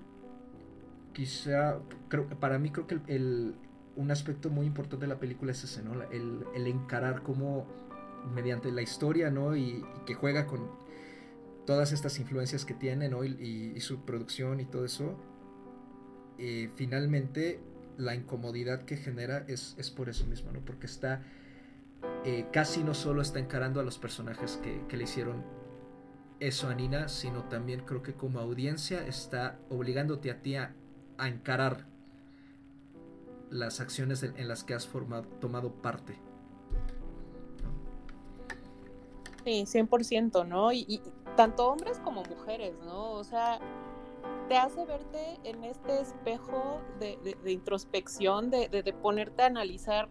quizá. 1.14 1.80
Para 2.40 2.60
mí, 2.60 2.72
creo 2.72 2.88
que 2.88 3.00
el, 3.08 3.56
un 3.96 4.12
aspecto 4.12 4.50
muy 4.50 4.66
importante 4.66 5.06
de 5.06 5.10
la 5.10 5.20
película 5.20 5.52
es 5.52 5.64
ese, 5.64 5.84
¿no? 5.84 6.02
El, 6.12 6.44
el 6.56 6.68
encarar 6.68 7.24
cómo 7.24 7.68
mediante 8.34 8.72
la 8.72 8.82
historia, 8.82 9.30
¿no? 9.30 9.56
Y, 9.56 9.84
que 10.06 10.14
juega 10.14 10.48
con 10.48 10.70
todas 11.66 11.92
estas 11.92 12.20
influencias 12.20 12.66
que 12.66 12.74
tiene, 12.74 13.10
¿no? 13.10 13.24
Y, 13.24 13.80
su 13.80 14.06
producción 14.06 14.60
y 14.60 14.66
todo 14.66 14.86
eso. 14.86 15.18
Eh, 16.38 16.70
finalmente, 16.76 17.60
la 17.98 18.16
incomodidad 18.16 18.84
que 18.84 18.98
genera 18.98 19.46
es, 19.48 19.76
por 19.96 20.10
eso 20.10 20.26
mismo, 20.26 20.52
¿no? 20.52 20.60
Porque 20.62 20.86
está. 20.86 21.22
Eh, 22.26 22.48
casi 22.52 22.84
no 22.84 22.94
solo 22.94 23.22
está 23.22 23.40
encarando 23.40 23.80
a 23.80 23.84
los 23.84 23.98
personajes 23.98 24.60
que, 24.88 24.98
le 24.98 25.04
hicieron 25.04 25.44
eso 26.40 26.68
a 26.68 26.76
Nina, 26.76 27.08
sino 27.08 27.44
también 27.46 27.82
creo 27.86 28.04
que 28.04 28.14
como 28.14 28.40
audiencia 28.40 29.06
está 29.08 29.58
obligándote 29.70 30.30
a 30.30 30.42
ti 30.42 30.56
a, 30.56 30.76
encarar 31.20 31.86
las 33.50 33.80
acciones 33.80 34.24
en, 34.24 34.48
las 34.48 34.64
que 34.64 34.74
has 34.74 34.88
formado, 34.88 35.28
tomado 35.40 35.72
parte. 35.72 36.20
Sí, 39.44 39.64
100%, 39.66 40.48
¿no? 40.48 40.72
Y, 40.72 41.02
tanto 41.36 41.68
hombres 41.68 42.00
como 42.00 42.24
mujeres, 42.24 42.76
¿no? 42.86 43.12
O 43.12 43.24
sea, 43.24 43.60
te 44.48 44.58
hace 44.58 44.86
verte 44.86 45.40
en 45.44 45.64
este 45.64 46.02
espejo 46.02 46.80
de, 47.00 47.18
introspección, 47.52 48.50
de, 48.50 48.70
de, 48.70 48.94
ponerte 48.94 49.44
a 49.44 49.48
analizar 49.48 50.10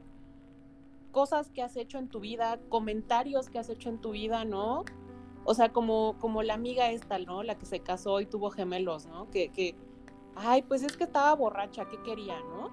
cosas 1.12 1.50
que 1.50 1.62
has 1.62 1.76
hecho 1.76 1.98
en 1.98 2.08
tu 2.08 2.20
vida, 2.20 2.58
comentarios 2.68 3.48
que 3.48 3.58
has 3.58 3.68
hecho 3.68 3.88
en 3.88 4.00
tu 4.00 4.12
vida, 4.12 4.44
¿no? 4.44 4.84
O 5.44 5.54
sea, 5.54 5.72
como, 5.72 6.16
como 6.18 6.42
la 6.42 6.54
amiga 6.54 6.90
esta, 6.90 7.18
¿no? 7.18 7.42
La 7.42 7.56
que 7.56 7.66
se 7.66 7.80
casó 7.80 8.20
y 8.20 8.26
tuvo 8.26 8.50
gemelos, 8.50 9.06
¿no? 9.06 9.30
Que, 9.30 9.74
ay, 10.36 10.62
pues 10.62 10.82
es 10.82 10.96
que 10.96 11.04
estaba 11.04 11.34
borracha, 11.34 11.86
¿qué 11.86 12.00
quería, 12.02 12.40
no? 12.40 12.70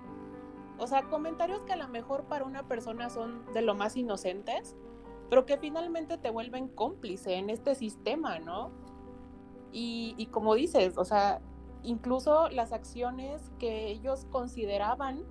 O 0.78 0.88
sea, 0.88 1.04
comentarios 1.04 1.62
que 1.64 1.74
a 1.74 1.76
lo 1.76 1.88
mejor 1.90 2.24
para 2.24 2.46
una 2.46 2.68
persona 2.68 3.10
son 3.10 3.46
de 3.54 3.62
lo 3.62 3.76
más 3.76 3.98
inocentes, 3.98 4.76
pero 5.30 5.46
que 5.46 5.58
finalmente 5.58 6.18
te 6.18 6.30
vuelven 6.30 6.70
cómplice 6.70 7.36
en 7.36 7.50
este 7.50 7.76
sistema, 7.76 8.40
¿no? 8.40 8.72
Y, 9.72 10.28
como 10.32 10.56
dices, 10.56 10.98
o 10.98 11.06
sea, 11.06 11.42
incluso 11.84 12.50
las 12.50 12.74
acciones 12.74 13.52
que 13.60 13.90
ellos 13.90 14.26
consideraban 14.32 15.24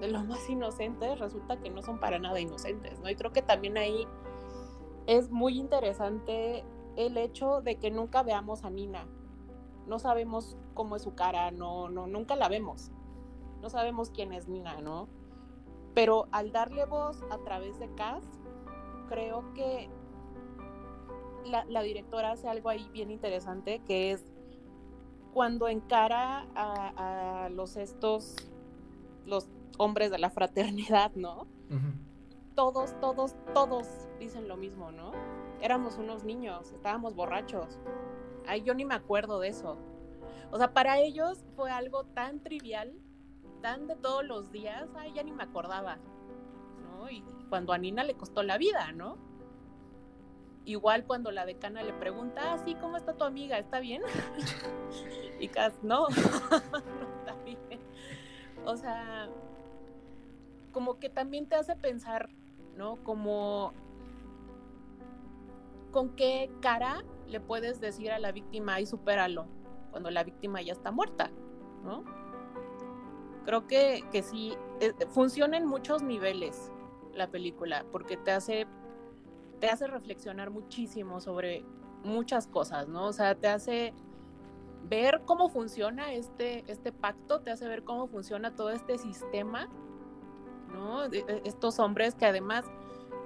de 0.00 0.08
lo 0.08 0.22
más 0.24 0.48
inocentes 0.50 1.18
resulta 1.18 1.58
que 1.60 1.70
no 1.70 1.82
son 1.82 1.98
para 1.98 2.18
nada 2.18 2.40
inocentes, 2.40 3.00
¿no? 3.00 3.08
Y 3.08 3.14
creo 3.14 3.32
que 3.32 3.42
también 3.42 3.78
ahí 3.78 4.06
es 5.06 5.30
muy 5.30 5.58
interesante 5.58 6.64
el 6.96 7.16
hecho 7.16 7.62
de 7.62 7.76
que 7.76 7.90
nunca 7.90 8.22
veamos 8.22 8.64
a 8.64 8.70
Nina. 8.70 9.06
No 9.90 9.98
sabemos 9.98 10.56
cómo 10.74 10.94
es 10.94 11.02
su 11.02 11.16
cara, 11.16 11.50
no, 11.50 11.88
no, 11.88 12.06
nunca 12.06 12.36
la 12.36 12.48
vemos. 12.48 12.92
No 13.60 13.68
sabemos 13.70 14.10
quién 14.10 14.32
es 14.32 14.46
Nina, 14.46 14.80
¿no? 14.80 15.08
Pero 15.94 16.28
al 16.30 16.52
darle 16.52 16.84
voz 16.84 17.24
a 17.28 17.38
través 17.38 17.76
de 17.80 17.92
Cass, 17.96 18.22
creo 19.08 19.52
que 19.52 19.90
la, 21.44 21.82
directora 21.82 22.30
hace 22.30 22.48
algo 22.48 22.68
ahí 22.68 22.88
bien 22.92 23.10
interesante, 23.10 23.80
que 23.84 24.12
es 24.12 24.22
cuando 25.34 25.66
encara 25.66 26.46
a, 26.54 27.48
los 27.50 27.76
estos, 27.76 28.36
los 29.26 29.48
hombres 29.76 30.12
de 30.12 30.18
la 30.20 30.30
fraternidad, 30.30 31.10
¿no? 31.16 31.48
Todos, 32.54 32.94
todos, 33.00 33.34
todos 33.54 33.88
dicen 34.20 34.46
lo 34.46 34.56
mismo, 34.56 34.92
¿no? 34.92 35.10
Éramos 35.60 35.98
unos 35.98 36.22
niños, 36.22 36.70
estábamos 36.70 37.16
borrachos. 37.16 37.80
Ay, 38.46 38.62
yo 38.62 38.74
ni 38.74 38.84
me 38.84 38.94
acuerdo 38.94 39.40
de 39.40 39.48
eso. 39.48 39.76
O 40.50 40.58
sea, 40.58 40.72
para 40.72 40.98
ellos 40.98 41.44
fue 41.56 41.70
algo 41.70 42.04
tan 42.04 42.40
trivial, 42.40 42.92
tan 43.62 43.86
de 43.86 43.96
todos 43.96 44.24
los 44.24 44.50
días, 44.50 44.88
ay, 44.96 45.12
ya 45.14 45.22
ni 45.22 45.32
me 45.32 45.44
acordaba, 45.44 45.98
¿no? 46.82 47.10
Y, 47.10 47.24
cuando 47.48 47.72
a 47.72 47.78
Nina 47.78 48.04
le 48.04 48.14
costó 48.14 48.42
la 48.42 48.58
vida, 48.58 48.92
¿no? 48.92 49.18
Igual 50.64 51.04
cuando 51.04 51.32
la 51.32 51.46
decana 51.46 51.82
le 51.82 51.92
pregunta, 51.92 52.52
ah, 52.52 52.58
sí, 52.58 52.76
¿cómo 52.76 52.96
está 52.96 53.14
tu 53.14 53.24
amiga? 53.24 53.58
¿Está 53.58 53.80
bien? 53.80 54.02
y 55.40 55.48
Cas, 55.48 55.82
no, 55.82 56.08
no 56.10 56.16
está 56.16 57.34
bien. 57.44 57.58
O 58.64 58.76
sea, 58.76 59.28
como 60.72 60.98
que 60.98 61.08
también 61.08 61.48
te 61.48 61.56
hace 61.56 61.74
pensar, 61.74 62.30
¿no? 62.76 63.02
Como 63.02 63.72
con 65.90 66.10
qué 66.10 66.50
cara 66.60 67.02
le 67.30 67.40
puedes 67.40 67.80
decir 67.80 68.10
a 68.10 68.18
la 68.18 68.32
víctima, 68.32 68.74
ay, 68.74 68.86
supéralo, 68.86 69.46
cuando 69.90 70.10
la 70.10 70.24
víctima 70.24 70.60
ya 70.62 70.72
está 70.72 70.90
muerta, 70.90 71.30
¿no? 71.82 72.04
Creo 73.44 73.66
que, 73.66 74.04
que 74.12 74.22
sí, 74.22 74.56
eh, 74.80 74.92
funciona 75.08 75.56
en 75.56 75.66
muchos 75.66 76.02
niveles 76.02 76.70
la 77.14 77.30
película, 77.30 77.84
porque 77.90 78.16
te 78.16 78.30
hace, 78.30 78.66
te 79.58 79.68
hace 79.68 79.86
reflexionar 79.86 80.50
muchísimo 80.50 81.20
sobre 81.20 81.64
muchas 82.04 82.46
cosas, 82.46 82.88
¿no? 82.88 83.06
O 83.06 83.12
sea, 83.12 83.34
te 83.34 83.48
hace 83.48 83.94
ver 84.88 85.22
cómo 85.24 85.48
funciona 85.48 86.12
este, 86.12 86.64
este 86.70 86.92
pacto, 86.92 87.40
te 87.40 87.50
hace 87.50 87.66
ver 87.66 87.84
cómo 87.84 88.08
funciona 88.08 88.54
todo 88.54 88.70
este 88.70 88.98
sistema, 88.98 89.68
¿no? 90.72 91.04
Estos 91.44 91.78
hombres 91.78 92.14
que 92.14 92.26
además 92.26 92.64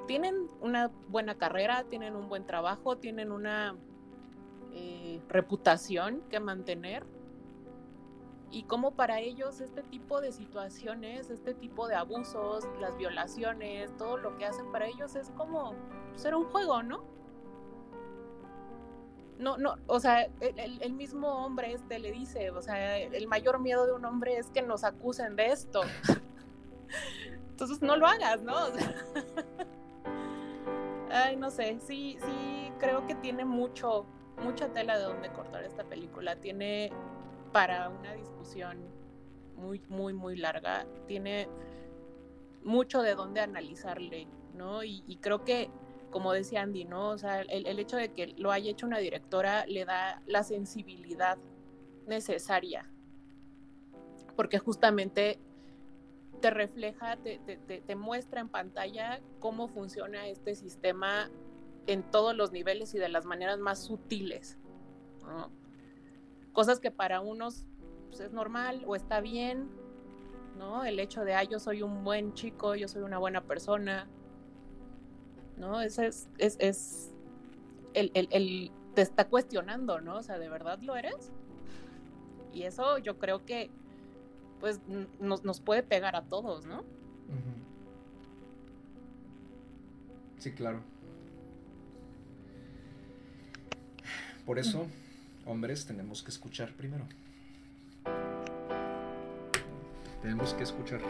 tienen 0.07 0.49
una 0.61 0.91
buena 1.09 1.37
carrera, 1.37 1.85
tienen 1.85 2.17
un 2.17 2.29
buen 2.29 2.47
trabajo, 2.47 2.99
tienen 2.99 3.33
una 3.33 3.77
eh, 4.75 5.21
reputación 5.29 6.23
que 6.31 6.41
mantener. 6.41 7.05
Y 8.51 8.65
cómo 8.65 8.93
para 8.93 9.21
ellos 9.21 9.61
este 9.61 9.83
tipo 9.83 10.21
de 10.21 10.31
situaciones, 10.31 11.31
este 11.31 11.55
tipo 11.55 11.89
de 11.89 11.97
abusos, 11.97 12.65
las 12.81 12.97
violaciones, 12.97 13.97
todo 13.97 14.17
lo 14.17 14.37
que 14.37 14.47
hacen 14.47 14.71
para 14.71 14.87
ellos 14.87 15.17
es 15.17 15.31
como 15.31 15.75
ser 16.15 16.37
un 16.37 16.45
juego, 16.45 16.83
¿no? 16.83 17.03
no, 19.39 19.59
no, 19.59 19.77
o 19.87 20.01
sea, 20.01 20.29
el, 20.41 20.93
mismo 20.93 21.45
hombre 21.45 21.73
este 21.73 21.99
le 21.99 22.13
dice, 22.13 22.51
o 22.51 22.63
sea, 22.63 22.99
el 22.99 23.27
mayor 23.27 23.61
miedo 23.61 23.87
de 23.87 23.93
un 23.93 24.05
hombre 24.05 24.37
es 24.37 24.51
que 24.51 24.63
nos 24.63 24.85
acusen 24.85 25.37
de 25.37 25.49
esto. 25.49 25.83
Entonces 27.51 27.83
no 27.83 27.97
lo 27.97 28.07
hagas, 28.07 28.43
¿no? 28.43 28.55
ay, 31.11 31.37
no 31.37 31.51
sé, 31.51 31.79
sí, 31.81 32.19
sí, 32.25 32.73
creo 32.79 33.07
que 33.07 33.15
tiene 33.15 33.45
mucho, 33.45 34.07
mucha 34.43 34.73
tela 34.73 34.99
de 34.99 35.05
donde 35.05 35.31
cortar 35.31 35.65
esta 35.65 35.85
película. 35.85 36.37
Tiene 36.37 36.93
para 37.53 37.89
una 37.89 38.13
discusión 38.15 38.79
muy, 39.57 39.81
muy, 39.89 40.13
muy 40.13 40.37
larga. 40.37 40.87
Tiene 41.07 41.49
mucho 42.63 43.03
de 43.03 43.15
dónde 43.15 43.41
analizarle, 43.41 44.27
¿no? 44.55 44.83
y 44.85 45.19
creo 45.21 45.45
que 45.45 45.71
como 46.15 46.33
decía 46.33 46.63
Andy, 46.63 46.85
¿no? 46.85 47.09
O 47.09 47.19
sea, 47.19 47.41
el, 47.41 47.77
hecho 47.81 47.97
de 47.97 48.13
que 48.13 48.29
lo 48.39 48.53
haya 48.53 48.71
hecho 48.71 48.87
una 48.87 48.99
directora 48.99 49.67
le 49.67 49.85
da 49.85 50.23
la 50.27 50.45
sensibilidad 50.45 51.39
necesaria, 52.07 52.89
porque 54.37 54.61
justamente 54.61 55.41
te 56.41 56.51
refleja, 56.51 57.17
te, 57.17 57.41
te, 57.41 57.97
muestra 57.97 58.41
en 58.41 58.49
pantalla 58.49 59.21
cómo 59.41 59.67
funciona 59.67 60.29
este 60.29 60.55
sistema 60.55 61.33
en 61.87 62.03
todos 62.03 62.35
los 62.37 62.53
niveles 62.53 62.95
y 62.95 62.99
de 62.99 63.09
las 63.09 63.27
maneras 63.27 63.59
más 63.59 63.79
sutiles. 63.79 64.59
Cosas 66.53 66.81
que 66.81 66.91
para 66.91 67.21
unos 67.21 67.67
pues, 68.09 68.21
es 68.21 68.33
normal 68.33 68.85
o 68.87 68.95
está 68.95 69.21
bien, 69.21 69.69
¿no? 70.59 70.85
El 70.85 71.01
hecho 71.01 71.25
de, 71.25 71.35
ah, 71.35 71.43
yo 71.43 71.59
soy 71.59 71.83
un 71.83 72.05
buen 72.05 72.35
chico, 72.35 72.75
yo 72.75 72.87
soy 72.89 73.03
una 73.03 73.19
buena 73.19 73.43
persona, 73.43 74.07
¿no? 75.57 75.81
Ese 75.81 76.07
es, 76.07 76.29
es, 76.39 76.57
es 76.61 77.13
el, 77.95 78.11
el, 78.15 78.71
te 78.95 79.03
está 79.03 79.29
cuestionando, 79.29 80.01
¿no? 80.01 80.19
O 80.19 80.23
sea, 80.23 80.39
¿de 80.39 80.49
verdad 80.49 80.79
lo 80.81 80.97
eres? 80.97 81.33
Y 82.53 82.63
eso 82.63 82.99
yo 82.99 83.19
creo 83.19 83.45
que, 83.45 83.71
pues, 84.61 84.81
nos, 85.19 85.45
nos 85.45 85.61
puede 85.61 85.83
pegar 85.83 86.15
a 86.15 86.23
todos, 86.23 86.67
¿no? 86.67 86.85
Sí, 90.39 90.53
claro. 90.53 90.83
Por 94.47 94.59
eso, 94.59 94.87
hombres, 95.47 95.87
tenemos 95.87 96.23
que 96.23 96.31
escuchar 96.31 96.73
primero. 96.73 97.05
Tenemos 100.21 100.53
que 100.55 100.63
escuchar. 100.63 101.01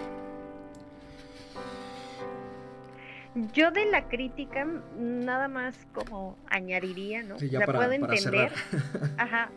Yo 3.53 3.72
de 3.72 3.87
la 3.87 4.09
crítica 4.09 4.64
nada 4.97 5.49
más 5.49 5.76
como 5.93 6.39
añadiría, 6.49 7.24
¿no? 7.24 7.39
Sí, 7.39 7.49
ya 7.51 7.66
para, 7.66 7.80
puedo 7.80 7.93
entender, 7.93 8.53
ajá, 9.18 9.51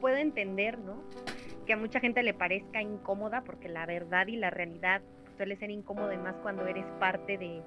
puedo 0.00 0.16
entender, 0.16 0.78
¿no? 0.78 1.02
Que 1.66 1.72
a 1.72 1.78
mucha 1.78 2.00
gente 2.00 2.22
le 2.22 2.34
parezca 2.34 2.82
incómoda 2.82 3.42
porque 3.42 3.70
la 3.70 3.86
verdad 3.86 4.26
y 4.26 4.36
la 4.36 4.50
realidad 4.50 5.00
suele 5.38 5.56
ser 5.56 5.70
incómodo 5.70 6.14
más 6.18 6.34
cuando 6.42 6.66
eres 6.66 6.84
parte 7.00 7.38
de, 7.38 7.62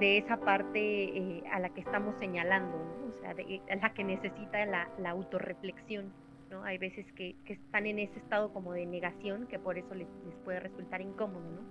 esa 0.00 0.38
parte 0.38 0.78
eh, 0.78 1.42
a 1.52 1.60
la 1.60 1.70
que 1.70 1.80
estamos 1.80 2.16
señalando. 2.18 2.76
O 3.08 3.12
sea, 3.20 3.34
de, 3.34 3.60
la 3.80 3.92
que 3.92 4.04
necesita 4.04 4.64
la, 4.66 4.88
la 4.98 5.10
autorreflexión, 5.10 6.12
¿no? 6.50 6.62
Hay 6.64 6.78
veces 6.78 7.10
que, 7.12 7.36
que, 7.44 7.54
están 7.54 7.86
en 7.86 7.98
ese 7.98 8.18
estado 8.18 8.52
como 8.52 8.72
de 8.72 8.86
negación 8.86 9.46
que 9.46 9.58
por 9.58 9.78
eso 9.78 9.94
les, 9.94 10.08
les 10.26 10.34
puede 10.44 10.60
resultar 10.60 11.00
incómodo, 11.00 11.50
¿no? 11.50 11.62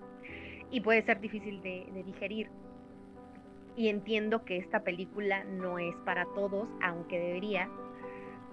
Y 0.71 0.81
puede 0.81 1.01
ser 1.03 1.19
difícil 1.19 1.61
de, 1.61 1.87
de 1.91 2.03
digerir 2.03 2.49
y 3.75 3.87
entiendo 3.87 4.43
que 4.43 4.57
esta 4.57 4.83
película 4.83 5.45
no 5.45 5.79
es 5.79 5.95
para 6.03 6.25
todos, 6.35 6.67
aunque 6.81 7.17
debería, 7.17 7.69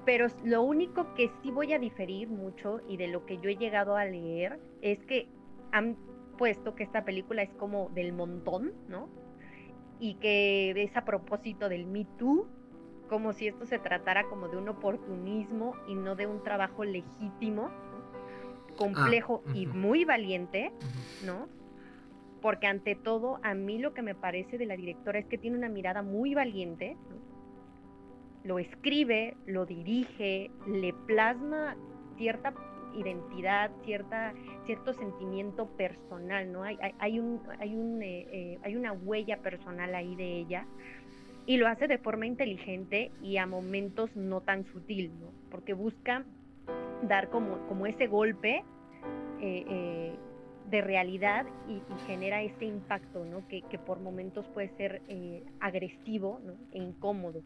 pero 0.05 0.29
lo 0.45 0.63
único 0.63 1.15
que 1.15 1.31
sí 1.43 1.51
voy 1.51 1.73
a 1.73 1.81
diferir 1.81 2.29
mucho 2.29 2.81
y 2.89 2.97
de 2.97 3.09
lo 3.09 3.27
que 3.27 3.39
yo 3.39 3.51
he 3.51 3.57
llegado 3.57 3.97
a 3.97 4.05
leer 4.05 4.61
es 4.83 5.01
que 5.07 5.27
han 5.73 5.97
puesto 6.39 6.77
que 6.77 6.85
esta 6.85 7.05
película 7.05 7.43
es 7.43 7.53
como 7.55 7.89
del 7.89 8.13
montón, 8.13 8.73
¿no? 8.89 9.09
Y 9.99 10.15
que 10.15 10.71
es 10.71 10.97
a 10.97 11.05
propósito 11.05 11.69
del 11.69 11.87
Me 11.87 12.05
Too, 12.19 12.47
como 13.09 13.33
si 13.33 13.49
esto 13.49 13.67
se 13.67 13.79
tratara 13.79 14.25
como 14.29 14.49
de 14.49 14.57
un 14.57 14.69
oportunismo 14.69 15.75
y 15.89 15.95
no 15.95 16.17
de 16.17 16.27
un 16.27 16.43
trabajo 16.43 16.85
legítimo, 16.85 17.71
complejo 18.77 19.43
ah, 19.47 19.51
y 19.55 19.67
muy 19.67 20.05
valiente, 20.05 20.73
¿no? 21.25 21.49
porque 22.47 22.69
ante 22.69 22.95
todo 22.95 23.41
a 23.43 23.55
mí 23.55 23.79
lo 23.79 23.93
que 23.93 24.03
me 24.03 24.15
parece 24.15 24.57
de 24.57 24.67
la 24.67 24.77
directora 24.77 25.19
es 25.19 25.27
que 25.27 25.37
tiene 25.37 25.57
una 25.57 25.69
mirada 25.69 26.03
muy 26.03 26.33
valiente, 26.33 26.97
lo 28.45 28.61
escribe, 28.61 29.37
lo 29.47 29.67
dirige, 29.67 30.53
le 30.69 30.93
plasma 30.93 31.77
cierta 32.17 32.55
identidad, 32.97 33.71
cierta, 33.85 34.33
cierto 34.65 34.93
sentimiento 34.93 35.67
personal, 35.77 36.51
¿no? 36.53 36.63
Hay, 36.63 36.79
hay, 36.99 37.19
un, 37.19 37.41
hay, 37.59 37.75
un, 37.75 38.03
eh, 38.03 38.27
eh, 38.31 38.59
hay 38.63 38.77
una 38.77 38.93
huella 38.93 39.39
personal 39.39 39.95
ahí 39.95 40.17
de 40.17 40.39
ella 40.39 40.67
y 41.47 41.59
lo 41.59 41.69
hace 41.69 41.87
de 41.87 41.99
forma 41.99 42.27
inteligente 42.27 43.13
y 43.23 43.37
a 43.37 43.47
momentos 43.47 44.15
no 44.17 44.41
tan 44.41 44.65
sutil, 44.67 45.13
¿no? 45.21 45.31
Porque 45.51 45.75
busca 45.75 46.25
dar 47.03 47.31
como, 47.31 47.67
como 47.69 47.87
ese 47.87 48.07
golpe 48.07 48.65
eh, 49.41 50.13
de 50.71 50.81
realidad 50.81 51.47
y, 51.69 51.81
genera 52.07 52.43
ese 52.43 52.65
impacto, 52.65 53.25
¿no? 53.25 53.47
Que, 53.47 53.63
por 53.79 54.01
momentos 54.01 54.47
puede 54.49 54.69
ser 54.77 55.03
agresivo 55.61 56.41
e 56.73 56.79
incómodo. 56.79 57.43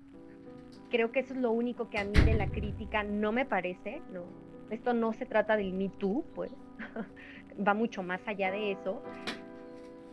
Creo 0.91 1.13
que 1.13 1.21
eso 1.21 1.35
es 1.35 1.41
lo 1.41 1.51
único 1.51 1.91
que 1.91 1.99
a 1.99 2.05
mí 2.05 2.13
de 2.25 2.35
la 2.35 2.47
crítica 2.47 3.03
no 3.03 3.33
me 3.33 3.45
parece, 3.45 4.01
¿no? 4.13 4.25
Esto 4.71 4.95
no 4.95 5.13
se 5.13 5.27
trata 5.27 5.57
del 5.57 5.73
Me 5.73 5.89
Too, 5.89 6.25
pues, 6.35 6.53
va 7.67 7.75
mucho 7.75 8.03
más 8.03 8.27
allá 8.27 8.51
de 8.51 8.73
eso. 8.73 9.03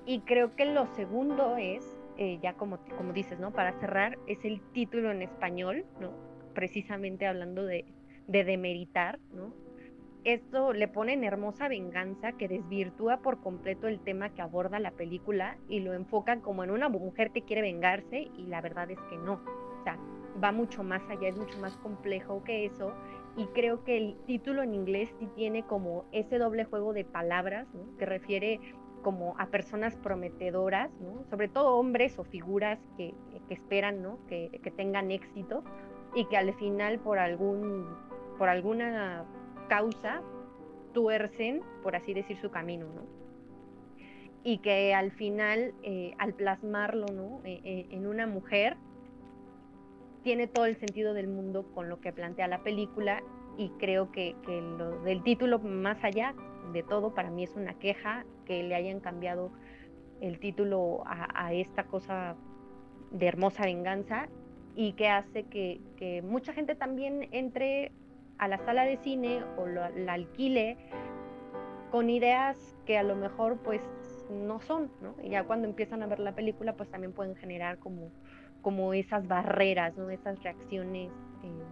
Y 0.05 0.21
creo 0.21 0.55
que 0.55 0.65
lo 0.65 0.87
segundo 0.95 1.57
es, 1.57 1.85
eh, 2.17 2.39
ya 2.41 2.53
como, 2.53 2.79
como 2.97 3.13
dices, 3.13 3.39
¿no? 3.39 3.51
Para 3.51 3.73
cerrar, 3.73 4.17
es 4.27 4.43
el 4.45 4.61
título 4.71 5.11
en 5.11 5.21
español, 5.21 5.85
¿no? 5.99 6.11
Precisamente 6.53 7.27
hablando 7.27 7.65
de, 7.65 7.85
de 8.27 8.43
demeritar, 8.43 9.19
¿no? 9.33 9.53
esto 10.27 10.73
le 10.73 10.89
pone 10.89 11.13
en 11.13 11.23
hermosa 11.23 11.69
venganza 11.69 12.33
que 12.33 12.49
desvirtúa 12.49 13.21
por 13.21 13.39
completo 13.39 13.87
el 13.87 14.01
tema 14.01 14.29
que 14.33 14.41
aborda 14.41 14.77
la 14.77 14.91
película 14.91 15.57
y 15.69 15.79
lo 15.79 15.93
enfocan 15.93 16.41
como 16.41 16.65
en 16.65 16.71
una 16.71 16.89
mujer 16.89 17.31
que 17.31 17.43
quiere 17.43 17.61
vengarse 17.61 18.29
y 18.37 18.47
la 18.47 18.59
verdad 18.59 18.91
es 18.91 18.99
que 19.09 19.15
no. 19.15 19.39
O 19.79 19.83
sea, 19.85 19.97
va 20.43 20.51
mucho 20.51 20.83
más 20.83 21.01
allá, 21.09 21.29
es 21.29 21.37
mucho 21.37 21.57
más 21.59 21.77
complejo 21.77 22.43
que 22.43 22.65
eso 22.65 22.93
y 23.37 23.45
creo 23.53 23.83
que 23.83 23.97
el 23.97 24.17
título 24.25 24.63
en 24.63 24.73
inglés 24.73 25.13
sí 25.19 25.27
tiene 25.35 25.63
como 25.63 26.05
ese 26.11 26.39
doble 26.39 26.65
juego 26.65 26.91
de 26.91 27.05
palabras 27.05 27.67
que 27.99 28.05
refiere 28.05 28.59
como 29.03 29.35
a 29.37 29.45
personas 29.45 29.95
prometedoras, 29.95 30.89
sobre 31.29 31.47
todo 31.47 31.77
hombres 31.77 32.17
o 32.17 32.23
figuras 32.23 32.79
que, 32.97 33.13
esperan 33.49 34.17
que, 34.27 34.73
tengan 34.75 35.11
éxito 35.11 35.63
y 36.15 36.25
que 36.25 36.35
al 36.35 36.53
final 36.55 36.99
por 36.99 37.19
algún 37.19 37.85
por 38.39 38.49
alguna 38.49 39.25
causa 39.69 40.21
tuercen, 40.93 41.61
por 41.83 41.95
así 41.95 42.13
decir, 42.13 42.37
su 42.37 42.49
camino, 42.49 42.87
¿no? 42.87 43.03
Y 44.43 44.59
que 44.59 44.93
al 44.93 45.11
final, 45.11 45.73
eh, 45.83 46.13
al 46.17 46.33
plasmarlo. 46.33 47.05
Eh, 47.43 47.61
eh, 47.63 47.87
en 47.91 48.07
una 48.07 48.27
mujer, 48.27 48.77
tiene 50.27 50.47
todo 50.47 50.65
el 50.65 50.75
sentido 50.75 51.13
del 51.13 51.29
mundo 51.29 51.71
con 51.73 51.87
lo 51.87 52.01
que 52.01 52.11
plantea 52.11 52.49
la 52.49 52.61
película 52.61 53.23
y 53.57 53.69
creo 53.79 54.11
que, 54.11 54.35
lo 54.77 54.99
del 55.03 55.23
título 55.23 55.57
más 55.57 56.03
allá 56.03 56.35
de 56.73 56.83
todo. 56.83 57.13
Para 57.13 57.29
mí 57.29 57.45
es 57.45 57.55
una 57.55 57.75
queja 57.75 58.25
que 58.43 58.61
le 58.61 58.75
hayan 58.75 58.99
cambiado 58.99 59.53
el 60.19 60.37
título 60.41 61.01
a, 61.05 61.53
esta 61.53 61.85
cosa 61.85 62.35
de 63.11 63.25
hermosa 63.25 63.63
venganza 63.63 64.27
y 64.75 64.91
que 64.93 65.07
hace 65.07 65.45
que, 65.45 66.21
mucha 66.25 66.51
gente 66.51 66.75
también 66.75 67.29
entre 67.31 67.93
a 68.37 68.49
la 68.49 68.57
sala 68.57 68.83
de 68.83 68.97
cine 68.97 69.45
o 69.55 69.65
la 69.65 70.11
alquile 70.11 70.75
con 71.89 72.09
ideas 72.09 72.75
que 72.85 72.97
a 72.97 73.03
lo 73.03 73.15
mejor 73.15 73.59
pues 73.63 73.81
no 74.29 74.59
son, 74.59 74.91
¿no? 75.01 75.15
Y 75.23 75.29
ya 75.29 75.45
cuando 75.45 75.67
empiezan 75.67 76.03
a 76.03 76.07
ver 76.07 76.19
la 76.19 76.35
película 76.35 76.73
pues 76.73 76.89
también 76.89 77.13
pueden 77.13 77.35
generar 77.35 77.79
como, 77.79 78.11
como 78.67 78.93
esas 78.93 79.25
barreras, 79.29 79.95
¿no? 79.95 80.09
Esas 80.09 80.43
reacciones 80.43 81.09
eh, 81.41 81.63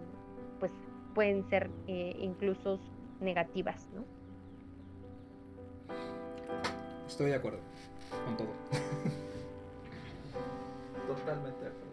pues 0.58 0.72
pueden 1.14 1.46
ser 1.50 1.68
eh, 1.88 2.16
incluso 2.18 2.80
negativas, 3.20 3.86
¿no? 3.94 4.02
Estoy 7.06 7.26
de 7.26 7.34
acuerdo 7.34 7.58
con 8.24 8.38
todo. 8.38 8.48
Totalmente 11.06 11.60
de 11.60 11.66
acuerdo. 11.66 11.86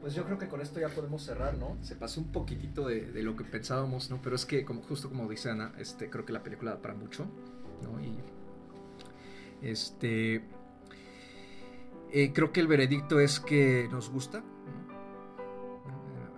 Pues 0.00 0.14
yo 0.14 0.24
creo 0.24 0.38
que 0.38 0.48
con 0.48 0.62
esto 0.62 0.80
ya 0.80 0.88
podemos 0.88 1.22
cerrar, 1.22 1.58
¿no? 1.58 1.76
Se 1.82 1.96
pasó 1.96 2.22
un 2.22 2.32
poquitito 2.32 2.88
de, 2.88 3.22
lo 3.22 3.36
que 3.36 3.44
pensábamos, 3.44 4.08
¿no? 4.08 4.22
Pero 4.22 4.36
es 4.36 4.46
que, 4.46 4.64
como, 4.64 4.80
justo 4.84 5.10
como 5.10 5.28
dice 5.28 5.50
Ana, 5.50 5.74
este, 5.76 6.08
creo 6.08 6.24
que 6.24 6.32
la 6.32 6.42
película 6.42 6.70
da 6.70 6.80
para 6.80 6.94
mucho, 6.94 7.26
¿no? 7.82 8.00
Y 8.00 8.16
este... 9.60 10.55
Eh, 12.10 12.32
creo 12.32 12.52
que 12.52 12.60
el 12.60 12.68
veredicto 12.68 13.20
es 13.20 13.40
que 13.40 13.88
nos 13.90 14.10
gusta. 14.10 14.44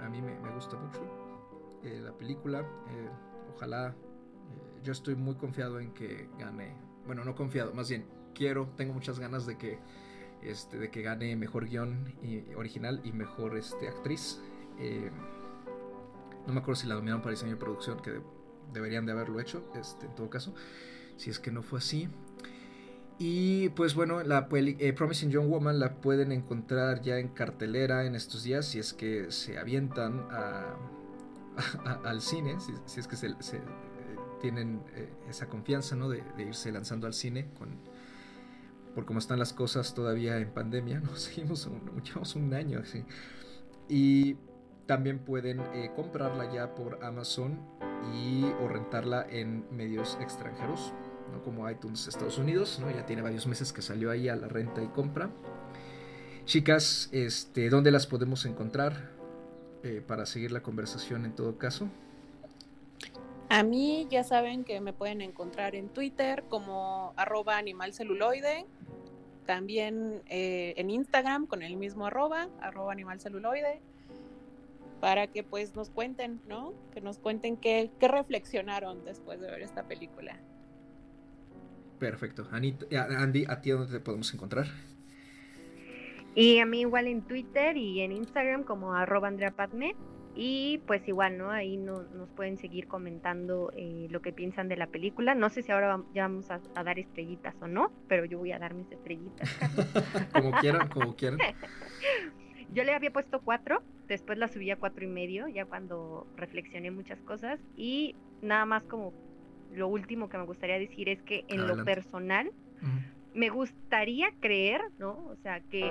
A 0.01 0.09
mí 0.09 0.23
me, 0.23 0.37
gusta 0.55 0.77
mucho 0.77 1.01
eh, 1.85 2.01
la 2.03 2.13
película. 2.13 2.61
Eh, 2.61 3.11
ojalá. 3.55 3.95
yo 4.83 4.93
estoy 4.93 5.15
muy 5.15 5.37
confiado 5.37 5.81
en 5.81 5.93
que 5.93 6.29
gane. 6.39 6.75
Bueno, 7.07 7.25
no 7.25 7.35
confiado, 7.35 7.73
más 7.75 7.89
bien 7.89 8.07
quiero, 8.35 8.69
tengo 8.77 8.93
muchas 8.93 9.19
ganas 9.19 9.47
de 9.47 9.57
que, 9.57 9.79
este, 10.43 10.79
de 10.79 10.91
que 10.91 11.03
gane 11.03 11.37
mejor 11.37 11.67
guion 11.67 12.15
original 12.57 13.01
y 13.05 13.13
mejor 13.13 13.57
este, 13.57 13.89
actriz. 13.89 14.41
no 16.47 16.53
me 16.53 16.61
acuerdo 16.61 16.77
si 16.77 16.87
la 16.87 16.95
dominaron 16.95 17.23
para 17.23 17.33
diseño 17.33 17.53
de 17.53 17.57
producción, 17.57 18.01
que 18.01 18.21
deberían 18.73 19.07
de 19.07 19.13
haberlo 19.13 19.41
hecho, 19.41 19.65
este, 19.75 20.07
en 20.07 20.15
todo 20.15 20.29
caso. 20.31 20.55
Si 21.17 21.31
es 21.31 21.39
que 21.39 21.51
no 21.51 21.63
fue 21.63 21.79
así. 21.79 22.09
Y 23.19 23.71
pues 23.71 23.95
bueno, 23.95 24.23
la 24.23 24.49
eh, 24.53 24.93
Promising 24.93 25.31
Young 25.31 25.49
Woman 25.49 25.81
la 25.81 25.97
pueden 25.97 26.31
encontrar 26.31 27.03
ya 27.03 27.19
en 27.19 27.29
cartelera 27.29 28.05
en 28.05 28.15
estos 28.15 28.45
días 28.45 28.67
si 28.67 28.79
es 28.79 28.93
que 28.93 29.33
se 29.33 29.59
avientan 29.59 30.29
al 32.05 32.21
cine, 32.21 32.57
si, 32.61 33.01
es 33.01 33.09
que 33.09 33.17
se, 33.17 33.27
eh, 33.27 33.33
tienen 34.41 34.83
eh, 34.95 35.13
esa 35.29 35.49
confianza 35.49 35.97
¿no? 35.97 36.09
de, 36.09 36.23
irse 36.39 36.71
lanzando 36.71 37.09
al 37.09 37.13
cine 37.13 37.49
con, 37.59 37.71
por 38.95 39.05
cómo 39.05 39.19
están 39.19 39.41
las 39.41 39.53
cosas 39.53 39.95
todavía 39.95 40.39
en 40.39 40.51
pandemia, 40.51 41.01
¿no? 41.01 41.13
Seguimos 41.17 41.67
un, 41.67 41.91
un 42.37 42.55
año 42.55 42.79
así. 42.79 43.05
Y 43.89 44.37
también 44.87 45.19
pueden 45.19 45.61
comprarla 45.97 46.53
ya 46.53 46.75
por 46.77 47.05
Amazon 47.05 47.59
y 48.15 48.45
o 48.63 48.69
rentarla 48.69 49.27
en 49.29 49.65
medios 49.75 50.17
extranjeros 50.21 50.93
como 51.45 51.69
iTunes 51.71 52.07
Estados 52.07 52.39
Unidos, 52.39 52.79
¿no? 52.81 52.91
ya 52.91 53.07
tiene 53.07 53.23
varios 53.23 53.47
meses 53.47 53.73
que 53.73 53.83
salió 53.83 54.11
ahí 54.11 54.29
a 54.29 54.37
la 54.37 54.49
renta 54.49 54.83
y 54.83 54.89
compra. 54.89 55.31
Chicas, 56.45 57.11
este, 57.13 57.69
¿dónde 57.69 57.91
las 57.91 58.07
podemos 58.07 58.47
encontrar 58.47 59.11
eh, 59.83 60.03
para 60.07 60.25
seguir 60.25 60.51
la 60.51 60.63
conversación 60.63 61.25
en 61.25 61.35
todo 61.35 61.59
caso? 61.59 61.89
A 63.51 63.63
mí 63.63 64.07
ya 64.11 64.25
saben 64.25 64.65
que 64.65 64.81
me 64.81 64.93
pueden 64.93 65.21
encontrar 65.21 65.75
en 65.75 65.89
Twitter 65.89 66.45
como 66.49 67.13
arroba 67.17 67.57
animalceluloide, 67.57 68.67
también 69.47 70.23
eh, 70.29 70.75
en 70.77 70.91
Instagram 70.91 71.47
con 71.47 71.63
el 71.63 71.77
mismo 71.77 72.07
arroba, 72.07 72.49
animalceluloide, 72.91 73.81
para 75.01 75.27
que 75.29 75.43
pues 75.43 75.75
nos 75.75 75.91
cuenten, 75.91 76.41
¿no? 76.49 76.75
Que 76.93 77.01
nos 77.01 77.19
cuenten 77.19 77.57
qué 77.57 77.91
reflexionaron 78.01 79.05
después 79.05 79.41
de 79.41 79.51
ver 79.51 79.63
esta 79.63 79.85
película. 79.85 80.39
Perfecto. 81.99 82.47
Andy, 82.51 83.45
¿a 83.49 83.61
ti 83.61 83.71
dónde 83.71 83.93
te 83.93 84.01
podemos 84.01 84.33
encontrar? 84.33 84.67
Y 86.35 86.61
a 86.61 86.67
mí 86.67 86.81
igual 86.81 87.09
en 87.09 87.23
Twitter 87.23 87.77
y 87.77 88.01
en 88.01 88.13
Instagram 88.13 88.63
como 88.63 88.95
arroba 88.95 89.27
Andrea 89.27 89.53
Y 90.37 90.79
pues 90.87 91.07
igual, 91.09 91.37
¿no? 91.37 91.51
Ahí 91.51 91.77
no, 91.77 92.03
nos 92.15 92.29
pueden 92.31 92.59
seguir 92.59 92.87
comentando 92.87 93.73
eh, 93.77 94.07
lo 94.11 94.23
que 94.23 94.33
piensan 94.33 94.69
de 94.69 94.77
la 94.77 94.87
película. 94.87 95.35
No 95.35 95.51
sé 95.51 95.63
si 95.63 95.73
ahora 95.73 96.01
ya 96.15 96.29
vamos 96.29 96.49
a, 96.51 96.61
dar 96.85 96.99
estrellitas 96.99 97.57
o 97.61 97.67
no, 97.67 97.91
pero 98.07 98.25
yo 98.25 98.39
voy 98.39 98.53
a 98.53 98.61
dar 98.61 98.75
mis 98.75 98.91
estrellitas. 98.93 99.51
como 100.33 100.53
quieran, 100.53 100.89
como 100.89 101.17
quieran. 101.17 101.41
Yo 102.71 102.85
le 102.85 102.93
había 102.93 103.11
puesto 103.11 103.41
cuatro, 103.41 103.83
después 104.09 104.37
la 104.37 104.47
subí 104.47 104.71
a 104.71 104.77
cuatro 104.77 105.03
y 105.03 105.09
medio, 105.09 105.49
ya 105.49 105.65
cuando 105.65 106.27
reflexioné 106.37 106.91
muchas 106.91 107.19
cosas. 107.23 107.59
Y 107.79 108.15
nada 108.43 108.67
más 108.67 108.85
como 108.85 109.15
lo 109.73 109.89
último 109.89 110.29
que 110.29 110.39
me 110.39 110.45
gustaría 110.45 110.79
decir 110.79 111.09
es 111.09 111.23
que 111.23 111.45
en 111.49 111.67
lo 111.67 111.85
personal 111.85 112.51
me 113.35 113.51
gustaría 113.51 114.31
creer, 114.41 114.81
¿no? 114.99 115.11
O 115.31 115.37
sea, 115.43 115.61
que, 115.61 115.85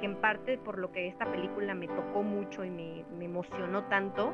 en 0.00 0.14
parte 0.16 0.56
por 0.58 0.78
lo 0.78 0.92
que 0.92 1.08
esta 1.08 1.30
película 1.30 1.74
me 1.74 1.88
tocó 1.88 2.22
mucho 2.22 2.64
y 2.64 2.70
me, 2.70 3.04
emocionó 3.20 3.84
tanto, 3.84 4.32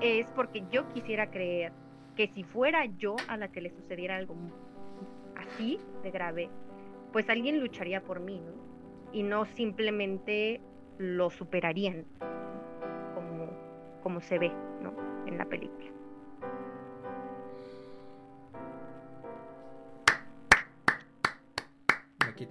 es 0.00 0.26
porque 0.32 0.64
yo 0.70 0.88
quisiera 0.88 1.30
creer 1.30 1.72
que 2.16 2.26
si 2.28 2.42
fuera 2.42 2.86
yo 2.86 3.16
a 3.28 3.36
la 3.36 3.48
que 3.48 3.60
le 3.60 3.70
sucediera 3.70 4.16
algo 4.16 4.34
así 5.36 5.78
de 6.02 6.10
grave, 6.10 6.48
pues 7.12 7.28
alguien 7.28 7.60
lucharía 7.60 8.02
por 8.02 8.20
mí, 8.20 8.40
¿no? 8.40 8.52
Y 9.12 9.22
no 9.22 9.44
simplemente 9.44 10.60
lo 10.98 11.30
superarían 11.30 12.04
como, 13.14 14.00
como 14.02 14.20
se 14.20 14.38
ve, 14.38 14.50
¿no? 14.82 14.92
En 15.26 15.38
la 15.38 15.44
película. 15.44 15.93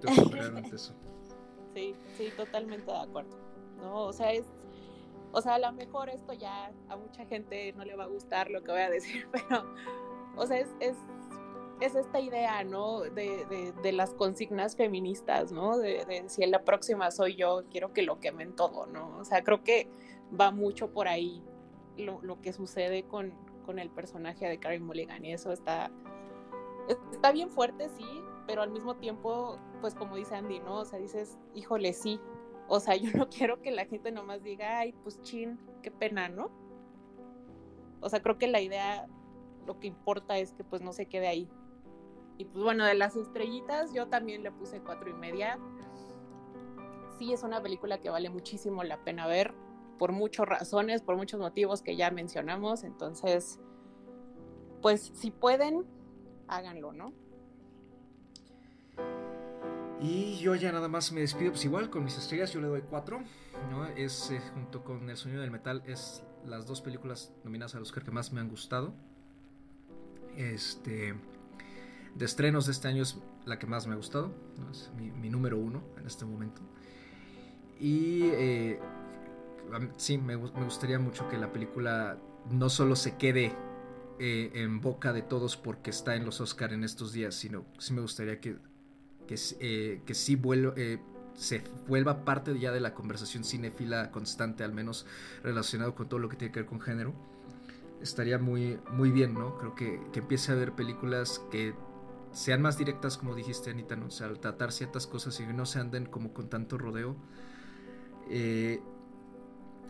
Sí, 1.74 1.92
sí, 2.16 2.28
totalmente 2.36 2.88
de 2.88 2.98
acuerdo. 2.98 3.36
No, 3.78 4.04
o 4.04 4.12
sea, 4.12 4.32
es, 4.32 4.44
o 5.32 5.40
sea, 5.40 5.54
a 5.54 5.58
lo 5.58 5.72
mejor 5.72 6.08
esto 6.08 6.32
ya 6.32 6.72
a 6.88 6.96
mucha 6.96 7.26
gente 7.26 7.72
no 7.72 7.84
le 7.84 7.96
va 7.96 8.04
a 8.04 8.06
gustar 8.06 8.48
lo 8.48 8.62
que 8.62 8.70
voy 8.70 8.82
a 8.82 8.90
decir, 8.90 9.26
pero, 9.32 9.64
o 10.36 10.46
sea, 10.46 10.60
es, 10.60 10.68
es, 10.78 10.96
es 11.80 11.96
esta 11.96 12.20
idea, 12.20 12.62
¿no? 12.62 13.00
De, 13.00 13.72
de, 13.82 13.92
las 13.92 14.14
consignas 14.14 14.76
feministas, 14.76 15.50
¿no? 15.50 15.76
De, 15.76 16.04
de, 16.04 16.28
si 16.28 16.44
en 16.44 16.52
la 16.52 16.62
próxima 16.62 17.10
soy 17.10 17.34
yo, 17.34 17.64
quiero 17.70 17.92
que 17.92 18.02
lo 18.02 18.20
quemen 18.20 18.54
todo, 18.54 18.86
¿no? 18.86 19.18
O 19.18 19.24
sea, 19.24 19.42
creo 19.42 19.64
que 19.64 19.88
va 20.40 20.52
mucho 20.52 20.92
por 20.92 21.08
ahí 21.08 21.42
lo, 21.96 22.22
lo 22.22 22.40
que 22.40 22.52
sucede 22.52 23.02
con, 23.02 23.32
con 23.66 23.80
el 23.80 23.90
personaje 23.90 24.46
de 24.46 24.58
Karen 24.58 24.84
Mulligan 24.84 25.24
y 25.24 25.32
eso 25.32 25.52
está, 25.52 25.90
está 27.12 27.32
bien 27.32 27.50
fuerte, 27.50 27.88
sí, 27.88 28.04
pero 28.46 28.62
al 28.62 28.70
mismo 28.70 28.96
tiempo, 28.96 29.58
pues 29.80 29.94
como 29.94 30.16
dice 30.16 30.34
Andy, 30.34 30.60
¿no? 30.60 30.80
O 30.80 30.84
sea, 30.84 30.98
dices, 30.98 31.38
híjole, 31.54 31.92
sí. 31.92 32.20
O 32.68 32.80
sea, 32.80 32.96
yo 32.96 33.10
no 33.16 33.28
quiero 33.28 33.60
que 33.62 33.70
la 33.70 33.86
gente 33.86 34.12
nomás 34.12 34.42
diga, 34.42 34.78
ay, 34.78 34.92
pues 35.02 35.20
chin, 35.22 35.58
qué 35.82 35.90
pena, 35.90 36.28
¿no? 36.28 36.50
O 38.00 38.08
sea, 38.08 38.22
creo 38.22 38.38
que 38.38 38.46
la 38.46 38.60
idea, 38.60 39.06
lo 39.66 39.80
que 39.80 39.86
importa 39.86 40.38
es 40.38 40.52
que 40.52 40.64
pues 40.64 40.82
no 40.82 40.92
se 40.92 41.06
quede 41.06 41.26
ahí. 41.26 41.48
Y 42.36 42.44
pues 42.44 42.64
bueno, 42.64 42.84
de 42.84 42.94
las 42.94 43.16
estrellitas, 43.16 43.92
yo 43.94 44.08
también 44.08 44.42
le 44.42 44.50
puse 44.52 44.80
cuatro 44.80 45.08
y 45.08 45.14
media. 45.14 45.58
Sí, 47.18 47.32
es 47.32 47.42
una 47.44 47.62
película 47.62 47.98
que 48.00 48.10
vale 48.10 48.28
muchísimo 48.28 48.82
la 48.82 49.02
pena 49.04 49.26
ver, 49.26 49.54
por 49.98 50.12
muchas 50.12 50.46
razones, 50.46 51.00
por 51.00 51.16
muchos 51.16 51.40
motivos 51.40 51.80
que 51.80 51.96
ya 51.96 52.10
mencionamos. 52.10 52.82
Entonces, 52.82 53.60
pues 54.82 55.12
si 55.14 55.30
pueden, 55.30 55.86
háganlo, 56.48 56.92
¿no? 56.92 57.12
Y 60.00 60.38
yo 60.38 60.54
ya 60.54 60.72
nada 60.72 60.88
más 60.88 61.12
me 61.12 61.20
despido, 61.20 61.52
pues 61.52 61.64
igual 61.64 61.90
con 61.90 62.04
mis 62.04 62.18
estrellas 62.18 62.52
yo 62.52 62.60
le 62.60 62.68
doy 62.68 62.82
cuatro, 62.82 63.22
¿no? 63.70 63.86
Es 63.86 64.30
eh, 64.30 64.40
junto 64.52 64.84
con 64.84 65.08
El 65.08 65.16
sonido 65.16 65.40
del 65.40 65.50
metal, 65.50 65.82
es 65.86 66.22
las 66.44 66.66
dos 66.66 66.80
películas 66.80 67.32
nominadas 67.44 67.74
al 67.74 67.82
Oscar 67.82 68.04
que 68.04 68.10
más 68.10 68.32
me 68.32 68.40
han 68.40 68.48
gustado. 68.48 68.94
Este, 70.36 71.14
de 72.14 72.24
estrenos 72.24 72.66
de 72.66 72.72
este 72.72 72.88
año 72.88 73.02
es 73.02 73.18
la 73.46 73.58
que 73.58 73.66
más 73.66 73.86
me 73.86 73.94
ha 73.94 73.96
gustado, 73.96 74.34
es 74.70 74.90
mi, 74.96 75.30
número 75.30 75.58
uno 75.58 75.82
en 75.98 76.06
este 76.06 76.24
momento. 76.24 76.60
Y 77.78 78.22
eh, 78.32 78.80
sí, 79.96 80.18
me, 80.18 80.36
me, 80.36 80.64
gustaría 80.64 80.98
mucho 80.98 81.28
que 81.28 81.38
la 81.38 81.52
película 81.52 82.18
no 82.50 82.68
solo 82.68 82.96
se 82.96 83.16
quede 83.16 83.52
eh, 84.18 84.50
en 84.54 84.80
boca 84.80 85.12
de 85.12 85.22
todos 85.22 85.56
porque 85.56 85.90
está 85.90 86.14
en 86.14 86.24
los 86.24 86.40
Oscar 86.40 86.72
en 86.72 86.84
estos 86.84 87.12
días, 87.12 87.34
sino 87.34 87.64
sí 87.78 87.92
me 87.92 88.00
gustaría 88.00 88.40
que 88.40 88.58
que, 89.26 89.36
eh, 89.60 90.02
que 90.04 90.14
sí 90.14 90.40
eh, 90.76 90.98
se 91.34 91.62
vuelva 91.86 92.24
parte 92.24 92.58
ya 92.58 92.72
de 92.72 92.80
la 92.80 92.94
conversación 92.94 93.44
cinéfila 93.44 94.10
constante, 94.10 94.64
al 94.64 94.72
menos 94.72 95.06
relacionado 95.42 95.94
con 95.94 96.08
todo 96.08 96.20
lo 96.20 96.28
que 96.28 96.36
tiene 96.36 96.52
que 96.52 96.60
ver 96.60 96.68
con 96.68 96.80
género. 96.80 97.14
estaría 98.00 98.38
muy, 98.38 98.78
muy 98.90 99.10
bien, 99.10 99.34
¿no? 99.34 99.56
Creo 99.58 99.74
que, 99.74 100.00
que 100.12 100.20
empiece 100.20 100.52
a 100.52 100.54
haber 100.54 100.72
películas 100.72 101.40
que 101.50 101.74
sean 102.34 102.60
más 102.60 102.76
directas, 102.76 103.16
como 103.16 103.34
dijiste, 103.34 103.70
Anita, 103.70 103.96
¿no? 103.96 104.10
Sea, 104.10 104.26
al 104.26 104.40
tratar 104.40 104.72
ciertas 104.72 105.06
cosas 105.06 105.38
y 105.40 105.46
no 105.46 105.66
se 105.66 105.78
anden 105.78 106.06
como 106.06 106.34
con 106.34 106.48
tanto 106.48 106.76
rodeo. 106.76 107.16
Eh, 108.28 108.80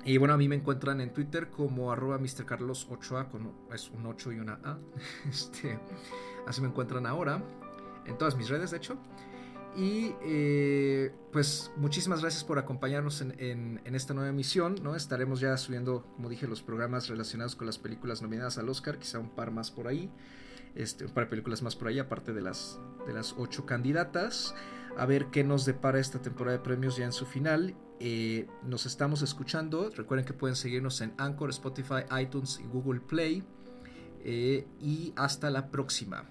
y 0.04 0.18
bueno, 0.18 0.34
a 0.34 0.36
mí 0.36 0.48
me 0.48 0.56
encuentran 0.56 1.00
en 1.00 1.12
Twitter 1.14 1.48
como 1.48 1.90
arroba 1.90 2.18
Mr. 2.18 2.44
Carlos 2.44 2.86
8A, 2.90 3.28
con, 3.28 3.52
es 3.72 3.90
un 3.90 4.04
8 4.04 4.32
y 4.32 4.38
una 4.38 4.60
A. 4.62 4.78
Este, 5.28 5.78
así 6.46 6.60
me 6.60 6.68
encuentran 6.68 7.06
ahora, 7.06 7.42
en 8.06 8.18
todas 8.18 8.36
mis 8.36 8.48
redes, 8.48 8.70
de 8.70 8.76
hecho. 8.76 8.98
Y 9.76 10.14
eh, 10.22 11.12
pues 11.32 11.72
muchísimas 11.76 12.20
gracias 12.20 12.44
por 12.44 12.58
acompañarnos 12.58 13.20
en, 13.20 13.80
esta 13.84 14.14
nueva 14.14 14.30
emisión. 14.30 14.76
¿no? 14.82 14.94
Estaremos 14.94 15.40
ya 15.40 15.56
subiendo, 15.56 16.06
como 16.14 16.28
dije, 16.28 16.46
los 16.46 16.62
programas 16.62 17.08
relacionados 17.08 17.56
con 17.56 17.66
las 17.66 17.78
películas 17.78 18.22
nominadas 18.22 18.58
al 18.58 18.68
Oscar, 18.68 18.98
quizá 18.98 19.18
un 19.18 19.30
par 19.30 19.50
más 19.50 19.70
por 19.70 19.88
ahí. 19.88 20.10
Este, 20.76 21.04
un 21.04 21.12
par 21.12 21.24
de 21.24 21.30
películas 21.30 21.62
más 21.62 21.76
por 21.76 21.88
ahí, 21.88 21.98
aparte 21.98 22.32
de 22.32 22.40
las, 22.40 22.80
de 23.06 23.14
las 23.14 23.34
ocho 23.36 23.66
candidatas. 23.66 24.54
A 24.96 25.06
ver 25.06 25.26
qué 25.26 25.42
nos 25.42 25.64
depara 25.64 25.98
esta 25.98 26.22
temporada 26.22 26.56
de 26.56 26.62
premios 26.62 26.96
ya 26.96 27.04
en 27.04 27.12
su 27.12 27.26
final. 27.26 27.74
Eh, 27.98 28.46
nos 28.62 28.86
estamos 28.86 29.22
escuchando. 29.22 29.90
Recuerden 29.90 30.24
que 30.24 30.34
pueden 30.34 30.54
seguirnos 30.54 31.00
en 31.00 31.14
Anchor, 31.18 31.50
Spotify, 31.50 32.04
iTunes 32.20 32.60
y 32.62 32.68
Google 32.68 33.00
Play. 33.00 33.42
Eh, 34.24 34.66
y 34.80 35.12
hasta 35.16 35.50
la 35.50 35.70
próxima. 35.70 36.24